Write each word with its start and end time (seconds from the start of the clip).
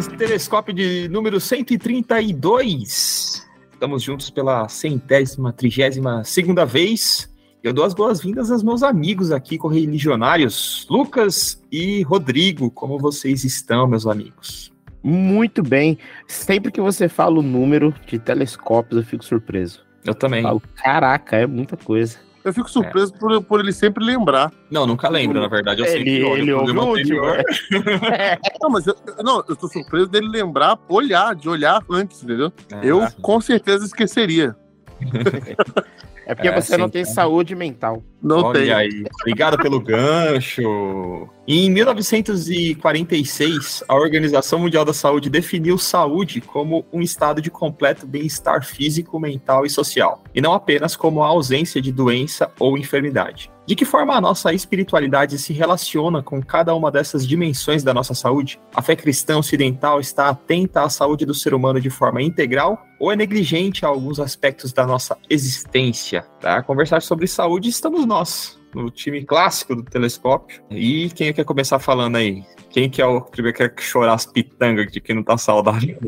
telescópio 0.00 0.72
de 0.72 1.06
número 1.08 1.38
132. 1.38 3.46
Estamos 3.74 4.02
juntos 4.02 4.30
pela 4.30 4.66
centésima, 4.66 5.52
trigésima 5.52 6.24
segunda 6.24 6.64
vez. 6.64 7.30
Eu 7.62 7.74
dou 7.74 7.84
as 7.84 7.92
boas-vindas 7.92 8.50
aos 8.50 8.62
meus 8.62 8.82
amigos 8.82 9.30
aqui, 9.30 9.58
correligionários, 9.58 10.86
Lucas 10.88 11.62
e 11.70 12.00
Rodrigo. 12.02 12.70
Como 12.70 12.98
vocês 12.98 13.44
estão, 13.44 13.86
meus 13.86 14.06
amigos? 14.06 14.72
Muito 15.02 15.62
bem. 15.62 15.98
Sempre 16.26 16.72
que 16.72 16.80
você 16.80 17.06
fala 17.06 17.38
o 17.38 17.42
número 17.42 17.94
de 18.06 18.18
telescópios, 18.18 19.02
eu 19.02 19.06
fico 19.06 19.24
surpreso. 19.24 19.84
Eu 20.06 20.14
também. 20.14 20.40
Eu 20.40 20.48
falo, 20.48 20.62
caraca, 20.74 21.36
é 21.36 21.46
muita 21.46 21.76
coisa. 21.76 22.18
Eu 22.44 22.52
fico 22.52 22.68
surpreso 22.68 23.14
é. 23.14 23.18
por, 23.18 23.42
por 23.44 23.60
ele 23.60 23.72
sempre 23.72 24.04
lembrar. 24.04 24.52
Não, 24.70 24.86
nunca 24.86 25.08
lembro, 25.08 25.40
na 25.40 25.48
verdade. 25.48 25.80
Eu 25.80 25.86
ele, 25.86 25.98
sempre 25.98 26.24
olho 26.24 26.42
ele 26.42 26.52
ouve 26.52 26.72
o 26.72 26.84
último. 26.84 27.20
não, 28.60 28.70
mas 28.70 28.86
eu, 28.86 28.96
não, 29.22 29.44
eu 29.48 29.54
tô 29.54 29.68
surpreso 29.68 30.08
dele 30.08 30.28
lembrar, 30.28 30.76
olhar, 30.88 31.34
de 31.34 31.48
olhar 31.48 31.80
antes, 31.88 32.22
entendeu? 32.22 32.52
Ah, 32.72 32.80
eu 32.84 33.06
com 33.20 33.40
certeza 33.40 33.84
esqueceria. 33.86 34.56
É 36.26 36.34
porque 36.34 36.48
é, 36.48 36.60
você 36.60 36.76
não 36.76 36.88
tem 36.88 37.04
saúde 37.04 37.54
mental. 37.54 38.02
Não 38.22 38.44
Olha 38.44 38.60
tem. 38.60 38.72
aí. 38.72 39.04
Obrigado 39.20 39.58
pelo 39.58 39.78
gancho. 39.80 41.28
Em 41.46 41.68
1946, 41.70 43.84
a 43.88 43.94
Organização 43.94 44.60
Mundial 44.60 44.84
da 44.84 44.92
Saúde 44.92 45.28
definiu 45.28 45.76
saúde 45.76 46.40
como 46.40 46.86
um 46.92 47.00
estado 47.00 47.42
de 47.42 47.50
completo 47.50 48.06
bem-estar 48.06 48.64
físico, 48.64 49.18
mental 49.18 49.66
e 49.66 49.70
social, 49.70 50.22
e 50.34 50.40
não 50.40 50.52
apenas 50.52 50.94
como 50.96 51.22
a 51.22 51.26
ausência 51.26 51.82
de 51.82 51.92
doença 51.92 52.50
ou 52.58 52.78
enfermidade. 52.78 53.51
De 53.64 53.76
que 53.76 53.84
forma 53.84 54.14
a 54.14 54.20
nossa 54.20 54.52
espiritualidade 54.52 55.38
se 55.38 55.52
relaciona 55.52 56.20
com 56.22 56.42
cada 56.42 56.74
uma 56.74 56.90
dessas 56.90 57.26
dimensões 57.26 57.84
da 57.84 57.94
nossa 57.94 58.12
saúde? 58.12 58.60
A 58.74 58.82
fé 58.82 58.96
cristã 58.96 59.38
ocidental 59.38 60.00
está 60.00 60.28
atenta 60.28 60.82
à 60.82 60.88
saúde 60.88 61.24
do 61.24 61.34
ser 61.34 61.54
humano 61.54 61.80
de 61.80 61.88
forma 61.88 62.20
integral 62.20 62.82
ou 62.98 63.12
é 63.12 63.16
negligente 63.16 63.84
a 63.84 63.88
alguns 63.88 64.18
aspectos 64.18 64.72
da 64.72 64.84
nossa 64.84 65.16
existência? 65.30 66.26
Para 66.40 66.62
conversar 66.62 67.02
sobre 67.02 67.28
saúde, 67.28 67.68
estamos 67.68 68.04
nós, 68.04 68.60
no 68.74 68.90
time 68.90 69.24
clássico 69.24 69.76
do 69.76 69.84
telescópio. 69.84 70.60
E 70.68 71.08
quem 71.10 71.32
quer 71.32 71.44
começar 71.44 71.78
falando 71.78 72.16
aí? 72.16 72.44
Quem 72.68 72.90
que 72.90 73.00
é 73.00 73.06
o 73.06 73.20
que 73.20 73.52
quer 73.52 73.72
chorar 73.78 74.14
as 74.14 74.26
pitangas 74.26 74.90
de 74.90 75.00
que 75.00 75.14
não 75.14 75.22
tá 75.22 75.36
saudável? 75.36 75.98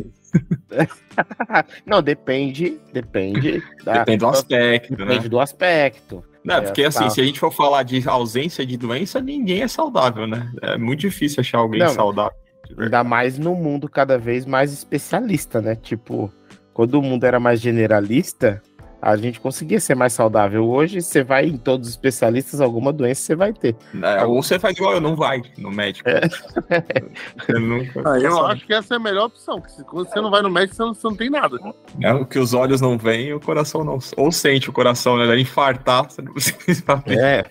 não, 1.87 2.03
depende, 2.03 2.81
depende. 2.93 3.63
Da, 3.85 3.99
depende 3.99 4.19
do 4.19 4.29
aspecto, 4.29 4.91
depende 4.91 5.03
né? 5.03 5.09
Depende 5.09 5.29
do 5.29 5.41
aspecto. 5.41 6.25
Não, 6.45 6.57
é, 6.57 6.61
porque 6.61 6.85
assim, 6.85 7.05
tá. 7.05 7.11
se 7.11 7.21
a 7.21 7.25
gente 7.25 7.41
for 7.41 7.51
falar 7.51 7.83
de 7.83 8.07
ausência 8.07 8.67
de 8.67 8.77
doença, 8.77 9.21
ninguém 9.21 9.63
é 9.63 9.69
saudável, 9.69 10.27
né? 10.27 10.53
É 10.61 10.77
muito 10.77 11.01
difícil 11.01 11.41
achar 11.41 11.59
alguém 11.59 11.81
não, 11.81 11.89
saudável. 11.89 12.37
Ainda 12.79 13.03
mais 13.03 13.39
no 13.39 13.55
mundo 13.55 13.89
cada 13.89 14.19
vez 14.19 14.45
mais 14.45 14.73
especialista, 14.73 15.61
né? 15.61 15.75
Tipo, 15.75 16.31
quando 16.73 16.95
o 16.95 17.03
mundo 17.03 17.25
era 17.25 17.41
mais 17.41 17.61
generalista, 17.61 18.63
a 19.05 19.17
gente 19.19 19.39
conseguia 19.39 19.79
ser 19.79 19.95
mais 19.95 20.15
saudável. 20.15 20.67
Hoje, 20.67 21.03
você 21.03 21.23
vai 21.23 21.45
em 21.45 21.59
todos 21.59 21.89
os 21.89 21.93
especialistas, 21.93 22.59
alguma 22.59 22.91
doença 22.91 23.21
você 23.21 23.37
vai 23.37 23.53
ter. 23.53 23.77
É, 24.03 24.25
ou 24.25 24.43
você 24.43 24.59
faz 24.59 24.75
igual 24.75 24.95
eu, 24.95 25.01
não 25.01 25.15
vai 25.15 25.43
no 25.59 25.71
médico. 25.71 26.09
É. 26.09 26.23
nunca... 27.61 28.03
ah, 28.11 28.19
eu 28.19 28.47
acho 28.47 28.67
que 28.67 28.73
essa 28.73 28.95
é 28.95 28.97
a 28.97 29.01
melhor 29.01 29.27
opção, 29.27 29.61
porque 29.61 29.75
se 29.75 29.85
você 29.85 30.21
não 30.23 30.31
vai 30.31 30.41
no 30.41 30.49
médico, 30.51 30.75
você 30.75 30.83
não, 30.83 30.95
você 30.95 31.07
não 31.07 31.17
tem 31.17 31.29
nada. 31.29 31.59
É, 32.01 32.15
o 32.15 32.25
que 32.25 32.39
os 32.39 32.55
olhos 32.55 32.81
não 32.81 32.97
veem, 32.97 33.35
o 33.35 33.41
coração 33.41 33.85
não. 33.85 33.99
Ou 34.17 34.33
sente 34.33 34.71
o 34.71 34.73
coração, 34.73 35.19
né? 35.19 35.39
Infartar, 35.39 36.11
você 36.11 36.23
não 36.23 36.33
precisa 36.33 36.83
É, 37.07 37.45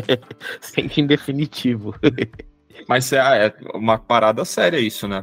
sente 0.62 1.02
em 1.02 1.06
definitivo. 1.06 1.94
Mas 2.88 3.12
é, 3.12 3.18
é 3.18 3.54
uma 3.74 3.98
parada 3.98 4.42
séria 4.46 4.78
isso, 4.78 5.06
né? 5.06 5.22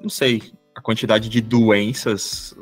Não 0.00 0.08
sei, 0.08 0.40
a 0.72 0.80
quantidade 0.80 1.28
de 1.28 1.40
doenças 1.40 2.56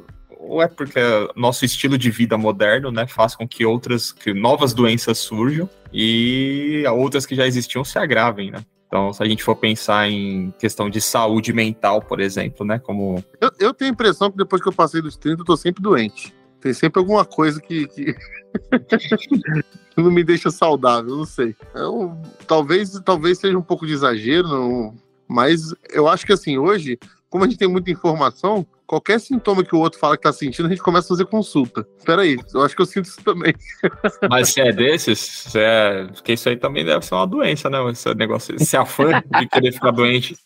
ou 0.49 0.63
é 0.63 0.69
porque 0.69 1.01
nosso 1.35 1.65
estilo 1.65 1.97
de 1.97 2.11
vida 2.11 2.37
moderno, 2.37 2.91
né, 2.91 3.07
faz 3.07 3.35
com 3.35 3.47
que 3.47 3.65
outras, 3.65 4.13
que 4.13 4.33
novas 4.33 4.73
doenças 4.73 5.19
surjam 5.19 5.69
e 5.93 6.85
outras 6.91 7.27
que 7.27 7.35
já 7.35 7.47
existiam 7.47 7.85
se 7.85 7.99
agravem, 7.99 8.51
né? 8.51 8.65
Então, 8.87 9.13
se 9.13 9.23
a 9.23 9.27
gente 9.27 9.43
for 9.43 9.57
pensar 9.57 10.09
em 10.09 10.53
questão 10.59 10.89
de 10.89 11.01
saúde 11.01 11.53
mental, 11.53 12.01
por 12.01 12.21
exemplo, 12.21 12.65
né, 12.65 12.79
como... 12.79 13.25
Eu, 13.41 13.51
eu 13.59 13.75
tenho 13.75 13.91
a 13.91 13.93
impressão 13.93 14.31
que 14.31 14.37
depois 14.37 14.63
que 14.63 14.69
eu 14.69 14.73
passei 14.73 15.03
dos 15.03 15.17
30, 15.17 15.41
eu 15.41 15.45
tô 15.45 15.57
sempre 15.57 15.83
doente. 15.83 16.33
Tem 16.61 16.73
sempre 16.73 17.01
alguma 17.01 17.25
coisa 17.25 17.61
que, 17.61 17.89
que... 17.89 18.15
não 19.97 20.11
me 20.11 20.23
deixa 20.23 20.51
saudável, 20.51 21.17
não 21.17 21.25
sei. 21.25 21.57
Eu, 21.75 22.17
talvez, 22.47 22.93
talvez 23.05 23.39
seja 23.39 23.59
um 23.59 23.63
pouco 23.63 23.87
de 23.87 23.95
exagero, 23.95 24.47
não... 24.47 24.95
mas 25.27 25.75
eu 25.91 26.07
acho 26.07 26.25
que 26.25 26.33
assim, 26.33 26.57
hoje, 26.57 26.97
como 27.29 27.43
a 27.45 27.49
gente 27.49 27.59
tem 27.59 27.69
muita 27.69 27.91
informação, 27.91 28.65
qualquer 28.87 29.21
sintoma 29.21 29.65
que 29.65 29.75
o 29.75 29.79
outro 29.79 29.99
fala 29.99 30.17
que 30.17 30.23
tá 30.23 30.33
sentindo, 30.33 30.67
a 30.67 30.69
gente 30.69 30.83
começa 30.83 31.07
a 31.07 31.17
fazer 31.17 31.27
consulta. 31.27 31.87
Espera 31.99 32.23
aí, 32.23 32.39
eu 32.53 32.63
acho 32.63 32.75
que 32.75 32.83
eu 32.83 32.87
sinto 32.87 33.07
isso 33.07 33.23
também. 33.23 33.55
Mas 34.29 34.51
se 34.51 34.61
é 34.61 34.73
desses, 34.73 35.19
se 35.19 35.59
é... 35.59 36.07
porque 36.13 36.33
isso 36.35 36.49
aí 36.49 36.57
também 36.57 36.85
deve 36.85 37.05
ser 37.05 37.15
uma 37.15 37.27
doença, 37.27 37.71
né? 37.71 37.79
Esse 37.91 38.15
negócio, 38.15 38.55
esse 38.55 38.77
afã 38.77 39.23
de 39.39 39.49
querer 39.49 39.73
ficar 39.73 39.91
doente. 39.91 40.37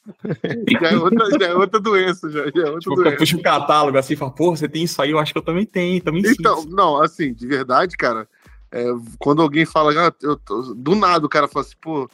Já 0.81 0.88
é 0.88 0.97
outra, 0.97 1.38
já 1.38 1.47
é 1.47 1.54
outra 1.54 1.81
doença, 1.81 2.31
já, 2.31 2.44
já 2.44 2.62
é 2.62 2.66
outra 2.66 2.81
tipo, 2.81 2.94
doença. 2.94 3.16
Puxa 3.16 3.37
o 3.37 3.41
um 3.41 3.43
catálogo 3.43 3.98
assim 3.98 4.15
e 4.15 4.16
fala, 4.16 4.31
pô, 4.31 4.54
você 4.54 4.69
tem 4.69 4.84
isso 4.84 5.00
aí, 5.03 5.10
eu 5.10 5.19
acho 5.19 5.32
que 5.32 5.38
eu 5.38 5.44
também 5.44 5.66
tenho, 5.66 6.03
também 6.03 6.22
Então, 6.25 6.62
sinto. 6.62 6.75
não, 6.75 7.03
assim, 7.03 7.32
de 7.32 7.47
verdade, 7.47 7.97
cara, 7.97 8.28
é, 8.71 8.84
quando 9.19 9.43
alguém 9.43 9.65
fala, 9.65 10.09
ah, 10.09 10.12
eu 10.22 10.37
tô... 10.37 10.75
do 10.75 10.94
nada 10.94 11.25
o 11.25 11.28
cara 11.28 11.48
fala 11.48 11.65
assim, 11.65 11.77
pô, 11.81 12.09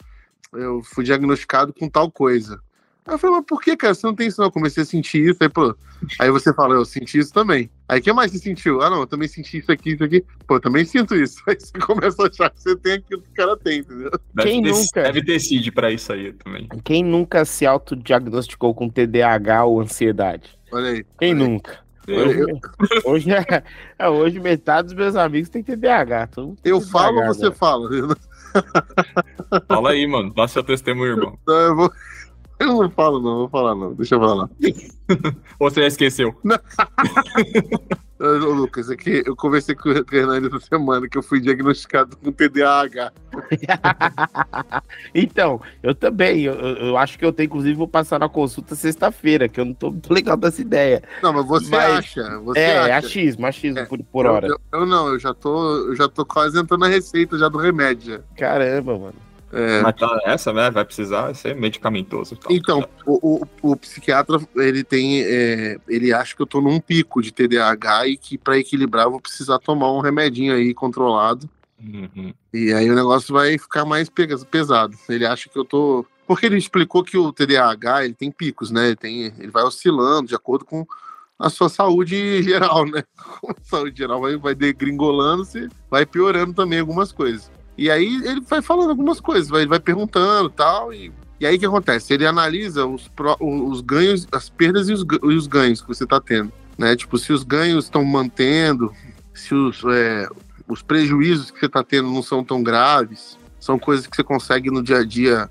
eu 0.53 0.81
fui 0.83 1.03
diagnosticado 1.03 1.73
com 1.73 1.89
tal 1.89 2.09
coisa. 2.09 2.59
Aí 3.07 3.13
eu 3.13 3.19
falei, 3.19 3.35
mas 3.35 3.45
por 3.45 3.61
que, 3.61 3.77
cara? 3.77 3.93
Você 3.93 4.07
não 4.07 4.15
tem 4.15 4.27
isso, 4.27 4.41
não? 4.41 4.47
Eu 4.47 4.51
comecei 4.51 4.81
a 4.81 4.85
sentir 4.85 5.29
isso. 5.29 5.37
Aí, 5.39 5.47
pô, 5.47 5.75
aí 6.19 6.31
você 6.31 6.51
fala, 6.51 6.73
eu 6.73 6.83
senti 6.83 7.19
isso 7.19 7.31
também. 7.31 7.69
Aí 7.87 7.99
o 7.99 8.01
que 8.01 8.11
mais 8.11 8.31
você 8.31 8.39
sentiu? 8.39 8.81
Ah, 8.81 8.89
não, 8.89 9.01
eu 9.01 9.07
também 9.07 9.27
senti 9.27 9.59
isso 9.59 9.71
aqui, 9.71 9.91
isso 9.91 10.03
aqui. 10.03 10.25
Pô, 10.47 10.55
eu 10.55 10.59
também 10.59 10.83
sinto 10.85 11.15
isso. 11.15 11.39
Aí 11.47 11.55
você 11.55 11.77
começa 11.79 12.23
a 12.23 12.27
achar 12.27 12.49
que 12.49 12.61
você 12.61 12.75
tem 12.75 12.93
aquilo 12.93 13.21
que 13.21 13.29
o 13.29 13.33
cara 13.35 13.55
tem, 13.57 13.79
entendeu? 13.79 14.09
Deve 14.33 14.49
Quem 14.49 14.63
ter, 14.63 14.71
nunca? 14.71 15.03
Deve 15.03 15.23
ter 15.23 15.39
CID 15.39 15.71
pra 15.71 15.91
isso 15.91 16.11
aí 16.11 16.33
também. 16.33 16.67
Quem 16.83 17.03
nunca 17.03 17.45
se 17.45 17.65
autodiagnosticou 17.65 18.73
com 18.73 18.89
TDAH 18.89 19.65
ou 19.65 19.81
ansiedade? 19.81 20.57
Olha 20.71 20.89
aí. 20.89 21.05
Quem 21.19 21.35
olha 21.35 21.47
nunca? 21.47 21.85
Hoje, 22.07 22.39
hoje, 23.05 23.31
é, 23.31 23.63
é, 23.99 24.09
hoje 24.09 24.39
metade 24.39 24.87
dos 24.87 24.97
meus 24.97 25.15
amigos 25.15 25.49
tem 25.49 25.61
TDAH. 25.61 26.29
eu 26.63 26.81
falo 26.81 27.21
ou 27.21 27.27
você 27.27 27.51
fala? 27.51 27.87
Fala 29.67 29.91
aí, 29.91 30.07
mano. 30.07 30.33
Dá 30.33 30.47
seu 30.47 30.63
testemunho, 30.63 31.11
irmão. 31.11 31.37
Não, 31.45 31.55
eu 31.55 31.75
vou... 31.75 31.91
Eu 32.59 32.67
não 32.67 32.89
falo, 32.89 33.19
não, 33.19 33.37
vou 33.39 33.49
falar, 33.49 33.75
não. 33.75 33.93
Deixa 33.93 34.15
eu 34.15 34.19
falar. 34.19 34.49
Ou 35.59 35.69
você 35.69 35.81
já 35.81 35.87
esqueceu? 35.87 36.35
Ô, 38.17 38.53
Lucas, 38.53 38.89
aqui 38.89 39.23
eu 39.25 39.35
conversei 39.35 39.75
com 39.75 39.89
o 39.89 39.91
Hernani 39.91 40.47
essa 40.47 40.61
semana 40.61 41.07
que 41.07 41.17
eu 41.17 41.23
fui 41.23 41.41
diagnosticado 41.41 42.15
com 42.15 42.31
TDAH. 42.31 43.11
então, 45.13 45.61
eu 45.83 45.93
também. 45.93 46.43
Eu, 46.43 46.53
eu, 46.53 46.97
acho 46.97 47.19
que 47.19 47.25
eu 47.25 47.33
tenho, 47.33 47.47
inclusive, 47.47 47.73
vou 47.73 47.89
passar 47.89 48.17
na 48.17 48.29
consulta 48.29 48.73
sexta-feira, 48.73 49.49
que 49.49 49.59
eu 49.59 49.65
não 49.65 49.73
tô 49.73 49.91
muito 49.91 50.11
legal 50.13 50.37
dessa 50.37 50.61
ideia. 50.61 51.03
Não, 51.21 51.33
mas 51.33 51.45
você 51.45 51.69
mas, 51.69 51.97
acha. 51.97 52.39
Você 52.39 52.59
é, 52.59 52.77
acha. 52.77 52.89
é 52.89 52.93
achismo, 52.93 53.45
achismo 53.45 53.79
é, 53.79 53.85
por, 53.85 54.01
por 54.03 54.25
hora. 54.25 54.47
Eu, 54.47 54.59
eu, 54.71 54.85
não, 54.85 55.09
eu 55.09 55.19
já 55.19 55.33
tô, 55.33 55.89
eu 55.89 55.95
já 55.95 56.07
tô 56.07 56.25
quase 56.25 56.57
entrando 56.57 56.81
na 56.81 56.87
receita 56.87 57.37
já 57.37 57.49
do 57.49 57.57
remédio. 57.57 58.23
Caramba, 58.37 58.97
mano. 58.97 59.15
É... 59.55 59.81
Mas 59.81 59.95
tá 59.95 60.19
essa, 60.25 60.51
né? 60.51 60.69
Vai 60.69 60.83
precisar 60.83 61.33
ser 61.33 61.55
medicamentoso. 61.55 62.35
Tal. 62.35 62.51
Então, 62.51 62.85
o, 63.05 63.41
o, 63.41 63.71
o, 63.71 63.75
psiquiatra, 63.77 64.37
ele 64.57 64.83
tem. 64.83 65.21
É, 65.23 65.77
ele 65.87 66.11
acha 66.11 66.35
que 66.35 66.41
eu 66.41 66.45
tô 66.45 66.59
num 66.59 66.77
pico 66.77 67.21
de 67.21 67.31
TDAH 67.31 68.07
e 68.07 68.17
que 68.17 68.37
para 68.37 68.57
equilibrar 68.57 69.05
eu 69.05 69.11
vou 69.11 69.21
precisar 69.21 69.57
tomar 69.59 69.93
um 69.93 70.01
remedinho 70.01 70.53
aí 70.53 70.73
controlado. 70.73 71.49
Uhum. 71.81 72.33
E 72.53 72.73
aí 72.73 72.91
o 72.91 72.95
negócio 72.95 73.33
vai 73.33 73.57
ficar 73.57 73.85
mais 73.85 74.09
pesado. 74.09 74.97
Ele 75.07 75.25
acha 75.25 75.47
que 75.47 75.57
eu 75.57 75.63
tô. 75.63 76.05
Porque 76.27 76.47
ele 76.47 76.57
explicou 76.57 77.01
que 77.01 77.17
o 77.17 77.31
TDAH 77.31 78.03
ele 78.03 78.13
tem 78.13 78.31
picos, 78.31 78.71
né? 78.71 78.87
Ele, 78.87 78.95
tem, 78.97 79.25
ele 79.39 79.51
vai 79.51 79.63
oscilando 79.63 80.27
de 80.27 80.35
acordo 80.35 80.65
com 80.65 80.85
a 81.39 81.49
sua 81.49 81.69
saúde 81.69 82.43
geral, 82.43 82.85
né? 82.85 83.03
a 83.47 83.55
saúde 83.63 83.97
geral 83.97 84.19
vai, 84.19 84.35
vai 84.35 84.53
degringolando, 84.53 85.45
se 85.45 85.69
vai 85.89 86.05
piorando 86.05 86.53
também 86.53 86.79
algumas 86.79 87.13
coisas. 87.13 87.49
E 87.77 87.89
aí 87.89 88.21
ele 88.23 88.41
vai 88.41 88.61
falando 88.61 88.89
algumas 88.89 89.19
coisas, 89.19 89.49
vai, 89.49 89.65
vai 89.65 89.79
perguntando 89.79 90.49
tal, 90.49 90.93
e 90.93 91.11
e 91.39 91.45
aí 91.45 91.57
o 91.57 91.59
que 91.59 91.65
acontece? 91.65 92.13
Ele 92.13 92.25
analisa 92.25 92.85
os, 92.85 93.11
os 93.39 93.81
ganhos, 93.81 94.27
as 94.31 94.49
perdas 94.49 94.87
e 94.87 94.93
os, 94.93 95.05
e 95.23 95.35
os 95.35 95.47
ganhos 95.47 95.81
que 95.81 95.87
você 95.87 96.05
está 96.05 96.19
tendo. 96.21 96.51
Né? 96.77 96.95
Tipo, 96.95 97.17
se 97.17 97.33
os 97.33 97.43
ganhos 97.43 97.85
estão 97.85 98.03
mantendo, 98.05 98.93
se 99.33 99.53
os, 99.53 99.83
é, 99.85 100.27
os 100.67 100.81
prejuízos 100.81 101.51
que 101.51 101.59
você 101.59 101.65
está 101.65 101.83
tendo 101.83 102.09
não 102.09 102.23
são 102.23 102.43
tão 102.43 102.63
graves, 102.63 103.37
são 103.59 103.77
coisas 103.77 104.07
que 104.07 104.15
você 104.15 104.23
consegue 104.23 104.71
no 104.71 104.81
dia 104.81 104.99
a 104.99 105.05
dia 105.05 105.49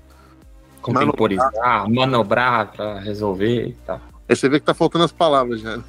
contemporizar, 0.81 1.89
manobrar 1.89 2.71
para 2.71 2.99
resolver 2.99 3.67
e 3.67 3.73
tal. 3.85 4.01
Aí 4.27 4.35
você 4.35 4.49
vê 4.49 4.59
que 4.59 4.65
tá 4.65 4.73
faltando 4.73 5.05
as 5.05 5.11
palavras 5.11 5.61
já. 5.61 5.79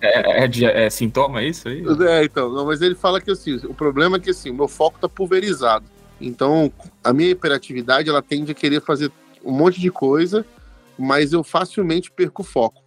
É, 0.00 0.44
é, 0.44 0.86
é, 0.86 0.90
sintoma 0.90 1.42
isso 1.42 1.68
aí? 1.68 1.84
É, 2.08 2.24
então. 2.24 2.52
Não, 2.52 2.66
mas 2.66 2.82
ele 2.82 2.94
fala 2.94 3.20
que 3.20 3.30
assim, 3.30 3.56
o 3.64 3.74
problema 3.74 4.16
é 4.16 4.20
que 4.20 4.30
assim, 4.30 4.50
o 4.50 4.54
meu 4.54 4.68
foco 4.68 4.98
tá 4.98 5.08
pulverizado. 5.08 5.84
Então, 6.20 6.72
a 7.04 7.12
minha 7.12 7.30
hiperatividade, 7.30 8.08
ela 8.08 8.22
tende 8.22 8.52
a 8.52 8.54
querer 8.54 8.80
fazer 8.80 9.10
um 9.44 9.52
monte 9.52 9.80
de 9.80 9.90
coisa 9.90 10.44
mas 10.98 11.32
eu 11.32 11.44
facilmente 11.44 12.10
perco 12.10 12.42
o 12.42 12.44
foco. 12.44 12.82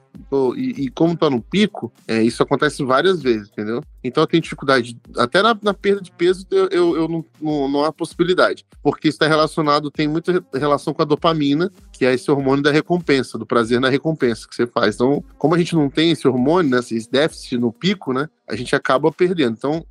E, 0.55 0.85
e, 0.85 0.89
como 0.89 1.17
tá 1.17 1.29
no 1.29 1.41
pico, 1.41 1.91
é, 2.07 2.21
isso 2.21 2.43
acontece 2.43 2.83
várias 2.83 3.21
vezes, 3.21 3.49
entendeu? 3.49 3.81
Então 4.03 4.23
eu 4.23 4.27
tenho 4.27 4.41
dificuldade, 4.41 4.97
até 5.17 5.41
na, 5.41 5.57
na 5.61 5.73
perda 5.73 6.01
de 6.01 6.11
peso 6.11 6.45
eu, 6.51 6.67
eu, 6.69 6.95
eu 6.95 7.07
não, 7.07 7.25
não, 7.41 7.69
não, 7.69 7.85
há 7.85 7.91
possibilidade, 7.91 8.65
porque 8.83 9.07
está 9.07 9.27
relacionado, 9.27 9.91
tem 9.91 10.07
muita 10.07 10.43
relação 10.53 10.93
com 10.93 11.01
a 11.01 11.05
dopamina, 11.05 11.71
que 11.91 12.05
é 12.05 12.13
esse 12.13 12.29
hormônio 12.29 12.63
da 12.63 12.71
recompensa, 12.71 13.37
do 13.37 13.45
prazer 13.45 13.79
na 13.79 13.89
recompensa 13.89 14.47
que 14.47 14.55
você 14.55 14.67
faz. 14.67 14.95
Então, 14.95 15.23
como 15.37 15.55
a 15.55 15.57
gente 15.57 15.75
não 15.75 15.89
tem 15.89 16.11
esse 16.11 16.27
hormônio, 16.27 16.71
né, 16.71 16.79
esse 16.79 17.09
déficit 17.09 17.57
no 17.57 17.71
pico, 17.71 18.13
né, 18.13 18.29
a 18.47 18.55
gente 18.55 18.75
acaba 18.75 19.11
perdendo. 19.11 19.55
Então, 19.57 19.85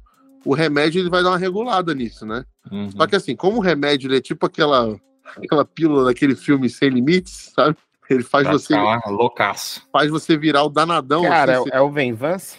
o 0.45 0.55
remédio 0.55 1.01
ele 1.01 1.11
vai 1.11 1.23
dar 1.23 1.31
uma 1.31 1.39
regulada 1.39 1.95
nisso, 1.95 2.25
né? 2.25 2.45
Uhum. 2.71 2.91
Só 2.91 3.07
que 3.07 3.17
assim, 3.17 3.35
como 3.35 3.59
o 3.59 3.63
remédio 3.63 4.15
é 4.15 4.21
tipo 4.21 4.47
aquela, 4.47 4.99
aquela 5.37 5.65
pílula 5.65 6.05
daquele 6.05 6.35
filme 6.35 6.69
Sem 6.71 6.91
Limites, 6.91 7.53
sabe? 7.55 7.77
Ele 8.09 8.23
faz 8.23 8.47
pra 8.47 8.53
você. 8.53 8.75
loucaço. 9.07 9.87
Faz 9.93 10.11
você 10.11 10.37
virar 10.37 10.65
o 10.65 10.71
danadão. 10.71 11.23
Cara, 11.23 11.59
assim, 11.59 11.71
é, 11.73 11.77
é 11.77 11.81
o 11.81 11.91
Venvance? 11.91 12.59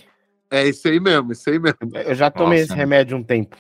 É 0.52 0.68
esse 0.68 0.88
aí 0.88 1.00
mesmo, 1.00 1.32
esse 1.32 1.50
aí 1.50 1.60
mesmo. 1.60 1.78
Eu 1.94 2.16
já 2.16 2.30
tomei 2.30 2.60
Nossa, 2.60 2.74
esse 2.74 2.80
remédio 2.80 3.18
um 3.18 3.24
tempo. 3.24 3.58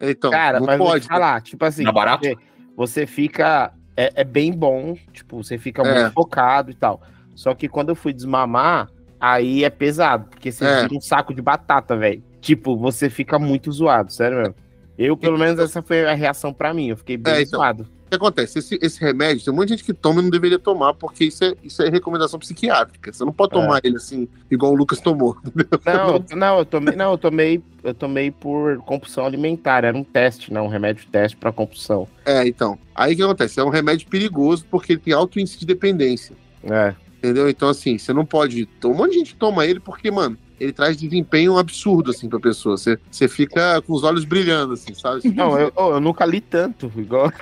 Então, 0.00 0.30
cara, 0.30 0.58
não 0.58 0.66
mas 0.66 0.78
pode. 0.78 1.06
falar, 1.06 1.40
tipo 1.40 1.64
assim, 1.64 1.84
tá 1.84 1.92
barato? 1.92 2.24
Você, 2.24 2.36
você 2.76 3.06
fica. 3.06 3.72
É, 3.96 4.12
é, 4.16 4.24
bem 4.24 4.52
bom, 4.52 4.96
tipo, 5.12 5.42
você 5.42 5.56
fica 5.56 5.82
é. 5.82 5.94
muito 5.94 6.12
focado 6.12 6.70
e 6.70 6.74
tal. 6.74 7.00
Só 7.34 7.54
que 7.54 7.68
quando 7.68 7.90
eu 7.90 7.94
fui 7.94 8.12
desmamar, 8.12 8.88
aí 9.20 9.62
é 9.64 9.70
pesado, 9.70 10.28
porque 10.28 10.50
você 10.50 10.64
é. 10.64 10.88
um 10.90 11.00
saco 11.00 11.32
de 11.32 11.40
batata, 11.40 11.96
velho. 11.96 12.22
Tipo, 12.40 12.76
você 12.76 13.08
fica 13.08 13.38
muito 13.38 13.70
zoado, 13.70 14.12
sério 14.12 14.38
mesmo. 14.38 14.54
Eu, 14.98 15.16
pelo 15.16 15.38
menos, 15.38 15.58
essa 15.58 15.80
foi 15.82 16.04
a 16.04 16.14
reação 16.14 16.52
para 16.52 16.74
mim. 16.74 16.88
Eu 16.88 16.96
fiquei 16.96 17.16
bem 17.16 17.34
é, 17.34 17.42
então, 17.42 17.60
zoado 17.60 17.88
que 18.08 18.16
acontece? 18.16 18.58
Esse, 18.58 18.78
esse 18.80 19.00
remédio, 19.00 19.44
tem 19.44 19.54
muita 19.54 19.72
gente 19.72 19.84
que 19.84 19.92
toma 19.92 20.20
e 20.20 20.24
não 20.24 20.30
deveria 20.30 20.58
tomar, 20.58 20.94
porque 20.94 21.24
isso 21.24 21.44
é, 21.44 21.54
isso 21.62 21.82
é 21.82 21.88
recomendação 21.88 22.38
psiquiátrica. 22.38 23.12
Você 23.12 23.24
não 23.24 23.32
pode 23.32 23.52
tomar 23.52 23.78
é. 23.78 23.80
ele 23.84 23.96
assim, 23.96 24.28
igual 24.50 24.72
o 24.72 24.74
Lucas 24.74 25.00
tomou. 25.00 25.36
Não, 25.84 26.24
não, 26.36 26.58
eu 26.58 26.64
tomei, 26.64 26.96
não, 26.96 27.12
eu 27.12 27.18
tomei, 27.18 27.62
eu 27.82 27.94
tomei 27.94 28.30
por 28.30 28.78
compulsão 28.78 29.24
alimentar. 29.26 29.84
Era 29.84 29.96
um 29.96 30.02
teste, 30.02 30.52
não, 30.52 30.66
um 30.66 30.68
remédio 30.68 31.06
teste 31.10 31.36
para 31.36 31.52
compulsão. 31.52 32.08
É, 32.24 32.46
então. 32.46 32.78
Aí 32.94 33.12
o 33.12 33.16
que 33.16 33.22
acontece? 33.22 33.60
É 33.60 33.64
um 33.64 33.68
remédio 33.68 34.08
perigoso 34.08 34.64
porque 34.70 34.94
ele 34.94 35.00
tem 35.00 35.12
alto 35.12 35.38
índice 35.38 35.58
de 35.58 35.66
dependência. 35.66 36.34
É. 36.64 36.94
Entendeu? 37.18 37.48
Então, 37.48 37.68
assim, 37.68 37.96
você 37.96 38.12
não 38.12 38.24
pode. 38.24 38.68
Um 38.84 38.94
monte 38.94 39.12
de 39.12 39.18
gente 39.18 39.36
toma 39.36 39.64
ele 39.64 39.80
porque, 39.80 40.10
mano, 40.10 40.36
ele 40.58 40.72
traz 40.72 40.96
desempenho 40.96 41.58
absurdo, 41.58 42.10
assim, 42.10 42.28
pra 42.28 42.40
pessoa. 42.40 42.76
Você, 42.76 42.98
você 43.10 43.28
fica 43.28 43.80
com 43.82 43.92
os 43.92 44.02
olhos 44.04 44.24
brilhando, 44.24 44.74
assim, 44.74 44.94
sabe? 44.94 45.28
Não, 45.34 45.58
eu, 45.58 45.72
eu 45.76 46.00
nunca 46.00 46.24
li 46.24 46.40
tanto, 46.40 46.90
igual. 46.96 47.32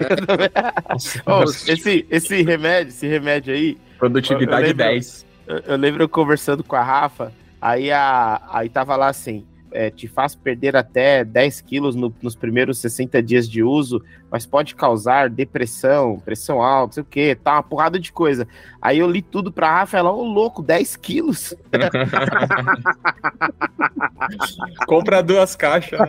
Oh, 1.26 1.42
esse, 1.44 2.06
esse 2.10 2.42
remédio, 2.42 2.90
esse 2.90 3.06
remédio 3.06 3.54
aí. 3.54 3.78
Produtividade 3.98 4.62
eu, 4.62 4.70
eu 4.72 4.76
lembro, 4.76 4.84
10. 4.84 5.26
Eu, 5.46 5.58
eu 5.58 5.76
lembro 5.76 6.08
conversando 6.08 6.64
com 6.64 6.76
a 6.76 6.82
Rafa, 6.82 7.32
aí, 7.60 7.90
a, 7.90 8.42
aí 8.50 8.68
tava 8.68 8.96
lá 8.96 9.08
assim 9.08 9.44
é, 9.72 9.90
te 9.90 10.06
faz 10.06 10.34
perder 10.34 10.76
até 10.76 11.24
10 11.24 11.60
quilos 11.62 11.94
no, 11.94 12.14
nos 12.22 12.34
primeiros 12.34 12.78
60 12.78 13.22
dias 13.22 13.48
de 13.48 13.62
uso, 13.62 14.02
mas 14.30 14.46
pode 14.46 14.74
causar 14.74 15.28
depressão, 15.28 16.20
pressão 16.24 16.62
alta, 16.62 16.86
não 16.86 16.92
sei 16.92 17.02
o 17.02 17.06
que, 17.06 17.34
tá 17.34 17.54
uma 17.54 17.62
porrada 17.62 17.98
de 17.98 18.12
coisa. 18.12 18.46
Aí 18.80 18.98
eu 18.98 19.10
li 19.10 19.22
tudo 19.22 19.52
pra 19.52 19.80
Rafa, 19.80 19.98
ela, 19.98 20.12
ô 20.12 20.24
louco, 20.24 20.62
10 20.62 20.96
quilos. 20.96 21.54
Compra 24.86 25.22
duas 25.22 25.56
caixas. 25.56 26.00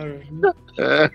É. 0.78 1.10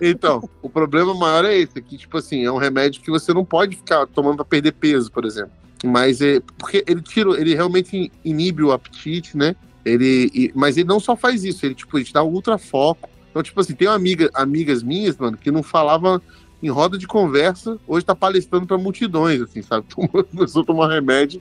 Então, 0.00 0.48
o 0.62 0.68
problema 0.68 1.14
maior 1.14 1.44
é 1.44 1.56
esse, 1.56 1.80
que, 1.82 1.96
tipo 1.96 2.18
assim, 2.18 2.44
é 2.44 2.52
um 2.52 2.58
remédio 2.58 3.02
que 3.02 3.10
você 3.10 3.32
não 3.32 3.44
pode 3.44 3.76
ficar 3.76 4.06
tomando 4.06 4.36
pra 4.36 4.44
perder 4.44 4.72
peso, 4.72 5.10
por 5.10 5.24
exemplo. 5.24 5.52
Mas 5.84 6.20
é 6.20 6.40
porque 6.58 6.84
ele 6.86 7.00
tira, 7.00 7.30
ele 7.40 7.54
realmente 7.54 8.12
inibe 8.24 8.62
o 8.62 8.72
apetite, 8.72 9.36
né? 9.36 9.56
Ele, 9.84 10.52
mas 10.54 10.76
ele 10.76 10.88
não 10.88 11.00
só 11.00 11.16
faz 11.16 11.44
isso, 11.44 11.64
ele, 11.64 11.74
tipo, 11.74 11.96
ele 11.96 12.04
te 12.04 12.12
dá 12.12 12.22
um 12.22 12.28
ultra 12.28 12.58
foco. 12.58 13.08
Então, 13.30 13.42
tipo 13.42 13.60
assim, 13.60 13.74
tem 13.74 13.88
amiga, 13.88 14.28
amigas 14.34 14.82
minhas, 14.82 15.16
mano, 15.16 15.36
que 15.36 15.50
não 15.50 15.62
falavam 15.62 16.20
em 16.62 16.68
roda 16.68 16.98
de 16.98 17.06
conversa, 17.06 17.78
hoje 17.86 18.04
tá 18.04 18.14
palestrando 18.14 18.66
para 18.66 18.76
multidões, 18.76 19.40
assim, 19.40 19.62
sabe? 19.62 19.86
Começou 19.94 20.62
a 20.62 20.66
tomar 20.66 20.88
remédio, 20.88 21.40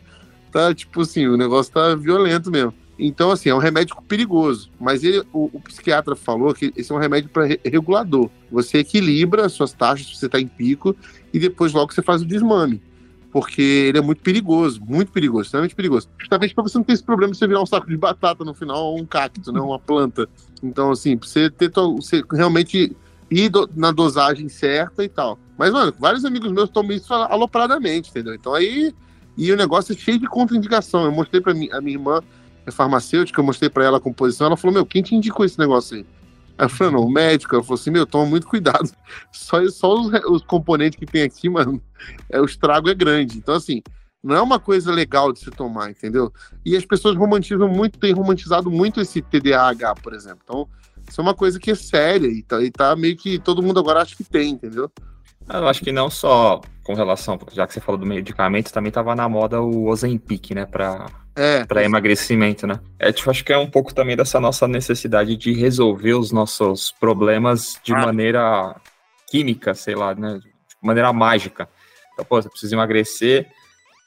tá, 0.51 0.73
tipo 0.73 1.01
assim, 1.01 1.27
o 1.27 1.35
negócio 1.35 1.73
tá 1.73 1.95
violento 1.95 2.49
mesmo. 2.49 2.73
Então, 2.97 3.31
assim, 3.31 3.49
é 3.49 3.55
um 3.55 3.59
remédio 3.59 3.95
perigoso. 4.07 4.69
Mas 4.79 5.03
ele, 5.03 5.23
o, 5.31 5.49
o 5.53 5.61
psiquiatra 5.61 6.15
falou 6.15 6.53
que 6.53 6.73
esse 6.75 6.91
é 6.91 6.95
um 6.95 6.99
remédio 6.99 7.29
para 7.29 7.45
re 7.45 7.59
regulador. 7.63 8.29
Você 8.51 8.79
equilibra 8.79 9.45
as 9.45 9.53
suas 9.53 9.71
taxas 9.71 10.17
você 10.17 10.25
está 10.25 10.39
em 10.39 10.47
pico 10.47 10.95
e 11.33 11.39
depois 11.39 11.71
logo 11.71 11.93
você 11.93 12.01
faz 12.01 12.21
o 12.21 12.25
desmame 12.25 12.81
porque 13.31 13.61
ele 13.61 13.97
é 13.97 14.01
muito 14.01 14.21
perigoso, 14.21 14.81
muito 14.83 15.11
perigoso, 15.11 15.43
extremamente 15.43 15.75
perigoso. 15.75 16.09
Justamente 16.17 16.55
para 16.55 16.63
você 16.63 16.77
não 16.77 16.83
ter 16.83 16.93
esse 16.93 17.03
problema 17.03 17.31
de 17.31 17.37
você 17.37 17.47
virar 17.47 17.61
um 17.61 17.65
saco 17.65 17.87
de 17.87 17.97
batata 17.97 18.43
no 18.43 18.53
final 18.53 18.85
ou 18.85 18.99
um 18.99 19.05
cacto, 19.05 19.51
né, 19.51 19.59
uma 19.59 19.79
planta. 19.79 20.27
Então, 20.63 20.91
assim, 20.91 21.15
pra 21.17 21.27
você 21.27 21.49
ter 21.49 21.71
você 21.71 22.23
realmente 22.31 22.95
ir 23.29 23.49
do, 23.49 23.69
na 23.75 23.91
dosagem 23.91 24.49
certa 24.49 25.03
e 25.03 25.09
tal. 25.09 25.37
Mas, 25.57 25.71
mano, 25.71 25.93
vários 25.99 26.25
amigos 26.25 26.51
meus 26.51 26.69
tomam 26.69 26.95
isso 26.95 27.13
alopradamente, 27.13 28.09
entendeu? 28.09 28.33
Então 28.33 28.53
aí. 28.53 28.93
E 29.37 29.53
o 29.53 29.55
negócio 29.55 29.93
é 29.93 29.95
cheio 29.95 30.19
de 30.19 30.27
contraindicação. 30.27 31.05
Eu 31.05 31.13
mostrei 31.13 31.39
para 31.39 31.53
a 31.53 31.55
minha 31.55 31.79
irmã, 31.87 32.21
é 32.65 32.71
farmacêutica, 32.71 33.39
eu 33.39 33.45
mostrei 33.45 33.69
para 33.69 33.85
ela 33.85 33.97
a 33.97 34.01
composição. 34.01 34.47
Ela 34.47 34.57
falou: 34.57 34.73
Meu, 34.73 34.85
quem 34.85 35.01
te 35.01 35.15
indicou 35.15 35.45
esse 35.45 35.57
negócio 35.57 35.95
aí? 35.95 36.05
Eu 36.59 36.69
falei, 36.69 36.93
não, 36.93 37.01
o 37.01 37.11
médico, 37.11 37.55
ela 37.55 37.63
falou 37.63 37.79
assim, 37.79 37.91
meu, 37.91 38.05
toma 38.05 38.25
muito 38.25 38.47
cuidado. 38.47 38.91
Só, 39.31 39.65
só 39.69 39.93
os, 39.99 40.11
os 40.29 40.43
componentes 40.43 40.99
que 40.99 41.05
tem 41.05 41.23
aqui, 41.23 41.49
mano, 41.49 41.81
é, 42.29 42.39
o 42.41 42.45
estrago 42.45 42.89
é 42.89 42.93
grande. 42.93 43.37
Então, 43.37 43.55
assim, 43.55 43.81
não 44.23 44.35
é 44.35 44.41
uma 44.41 44.59
coisa 44.59 44.91
legal 44.91 45.31
de 45.31 45.39
se 45.39 45.49
tomar, 45.49 45.89
entendeu? 45.89 46.31
E 46.65 46.75
as 46.75 46.85
pessoas 46.85 47.15
romantizam 47.15 47.69
muito, 47.69 47.97
têm 47.97 48.13
romantizado 48.13 48.69
muito 48.69 48.99
esse 48.99 49.21
TDAH, 49.21 49.95
por 49.95 50.13
exemplo. 50.13 50.39
Então, 50.43 50.67
isso 51.07 51.19
é 51.19 51.23
uma 51.23 51.33
coisa 51.33 51.59
que 51.59 51.71
é 51.71 51.75
séria 51.75 52.27
e 52.27 52.43
tá, 52.43 52.61
e 52.61 52.69
tá 52.69 52.95
meio 52.95 53.15
que 53.15 53.39
todo 53.39 53.63
mundo 53.63 53.79
agora 53.79 54.01
acha 54.01 54.15
que 54.15 54.23
tem, 54.23 54.51
entendeu? 54.51 54.91
Eu 55.51 55.67
acho 55.67 55.81
que 55.81 55.91
não 55.91 56.09
só 56.09 56.61
com 56.83 56.93
relação, 56.93 57.39
já 57.51 57.67
que 57.67 57.73
você 57.73 57.79
falou 57.79 57.99
do 57.99 58.05
medicamento, 58.05 58.71
também 58.71 58.91
tava 58.91 59.15
na 59.15 59.27
moda 59.27 59.61
o 59.61 59.87
Ozempic, 59.87 60.51
né, 60.51 60.65
para 60.65 61.07
é. 61.35 61.65
para 61.65 61.83
emagrecimento, 61.83 62.67
né? 62.67 62.79
É, 62.97 63.11
tipo, 63.11 63.29
acho 63.29 63.45
que 63.45 63.53
é 63.53 63.57
um 63.57 63.69
pouco 63.69 63.93
também 63.93 64.15
dessa 64.15 64.39
nossa 64.39 64.67
necessidade 64.67 65.37
de 65.37 65.53
resolver 65.53 66.13
os 66.13 66.31
nossos 66.31 66.91
problemas 66.91 67.79
de 67.83 67.93
ah. 67.93 67.99
maneira 67.99 68.75
química, 69.27 69.73
sei 69.73 69.95
lá, 69.95 70.13
né? 70.13 70.39
De 70.39 70.49
maneira 70.81 71.13
mágica. 71.13 71.69
Então, 72.13 72.25
pô, 72.25 72.41
você 72.41 72.49
precisa 72.49 72.75
emagrecer, 72.75 73.47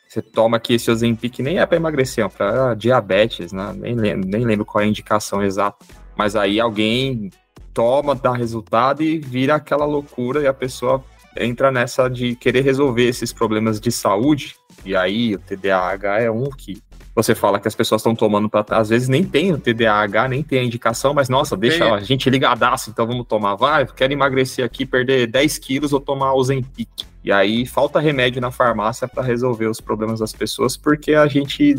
você 0.08 0.20
toma 0.20 0.58
aqui 0.58 0.74
esse 0.74 0.90
Ozempic, 0.90 1.38
nem 1.38 1.58
é 1.58 1.64
para 1.64 1.78
emagrecer, 1.78 2.24
é 2.24 2.28
para 2.28 2.74
diabetes, 2.74 3.52
né? 3.52 3.72
Nem 3.74 3.94
lembro, 3.94 4.28
nem 4.28 4.44
lembro 4.44 4.66
qual 4.66 4.82
é 4.82 4.84
a 4.84 4.88
indicação 4.88 5.42
exata. 5.42 5.84
Mas 6.14 6.36
aí 6.36 6.60
alguém 6.60 7.30
toma, 7.72 8.14
dá 8.14 8.34
resultado 8.34 9.02
e 9.02 9.18
vira 9.18 9.54
aquela 9.54 9.86
loucura 9.86 10.42
e 10.42 10.46
a 10.46 10.52
pessoa 10.52 11.02
entra 11.36 11.70
nessa 11.70 12.08
de 12.08 12.34
querer 12.34 12.62
resolver 12.62 13.08
esses 13.08 13.32
problemas 13.32 13.80
de 13.80 13.90
saúde. 13.90 14.56
E 14.84 14.96
aí 14.96 15.34
o 15.34 15.38
TDAH 15.38 16.20
é 16.20 16.30
um 16.30 16.50
que 16.50 16.82
você 17.14 17.34
fala 17.34 17.60
que 17.60 17.68
as 17.68 17.74
pessoas 17.74 18.00
estão 18.00 18.14
tomando 18.14 18.48
para 18.48 18.64
às 18.70 18.88
vezes 18.88 19.08
nem 19.08 19.22
tem 19.22 19.52
o 19.52 19.58
TDAH, 19.58 20.28
nem 20.28 20.42
tem 20.42 20.60
a 20.60 20.64
indicação, 20.64 21.12
mas 21.12 21.28
nossa, 21.28 21.56
deixa 21.56 21.94
a 21.94 22.00
gente 22.00 22.30
ligadaço, 22.30 22.90
então 22.90 23.06
vamos 23.06 23.26
tomar, 23.26 23.54
vai, 23.54 23.86
quero 23.86 24.12
emagrecer 24.12 24.64
aqui, 24.64 24.86
perder 24.86 25.26
10 25.26 25.58
quilos 25.58 25.92
ou 25.92 26.00
tomar 26.00 26.32
o 26.32 26.42
Zempic. 26.42 26.88
E 27.22 27.30
aí 27.30 27.66
falta 27.66 28.00
remédio 28.00 28.40
na 28.40 28.50
farmácia 28.50 29.06
para 29.06 29.22
resolver 29.22 29.66
os 29.66 29.80
problemas 29.80 30.20
das 30.20 30.32
pessoas, 30.32 30.76
porque 30.76 31.12
a 31.12 31.26
gente 31.26 31.76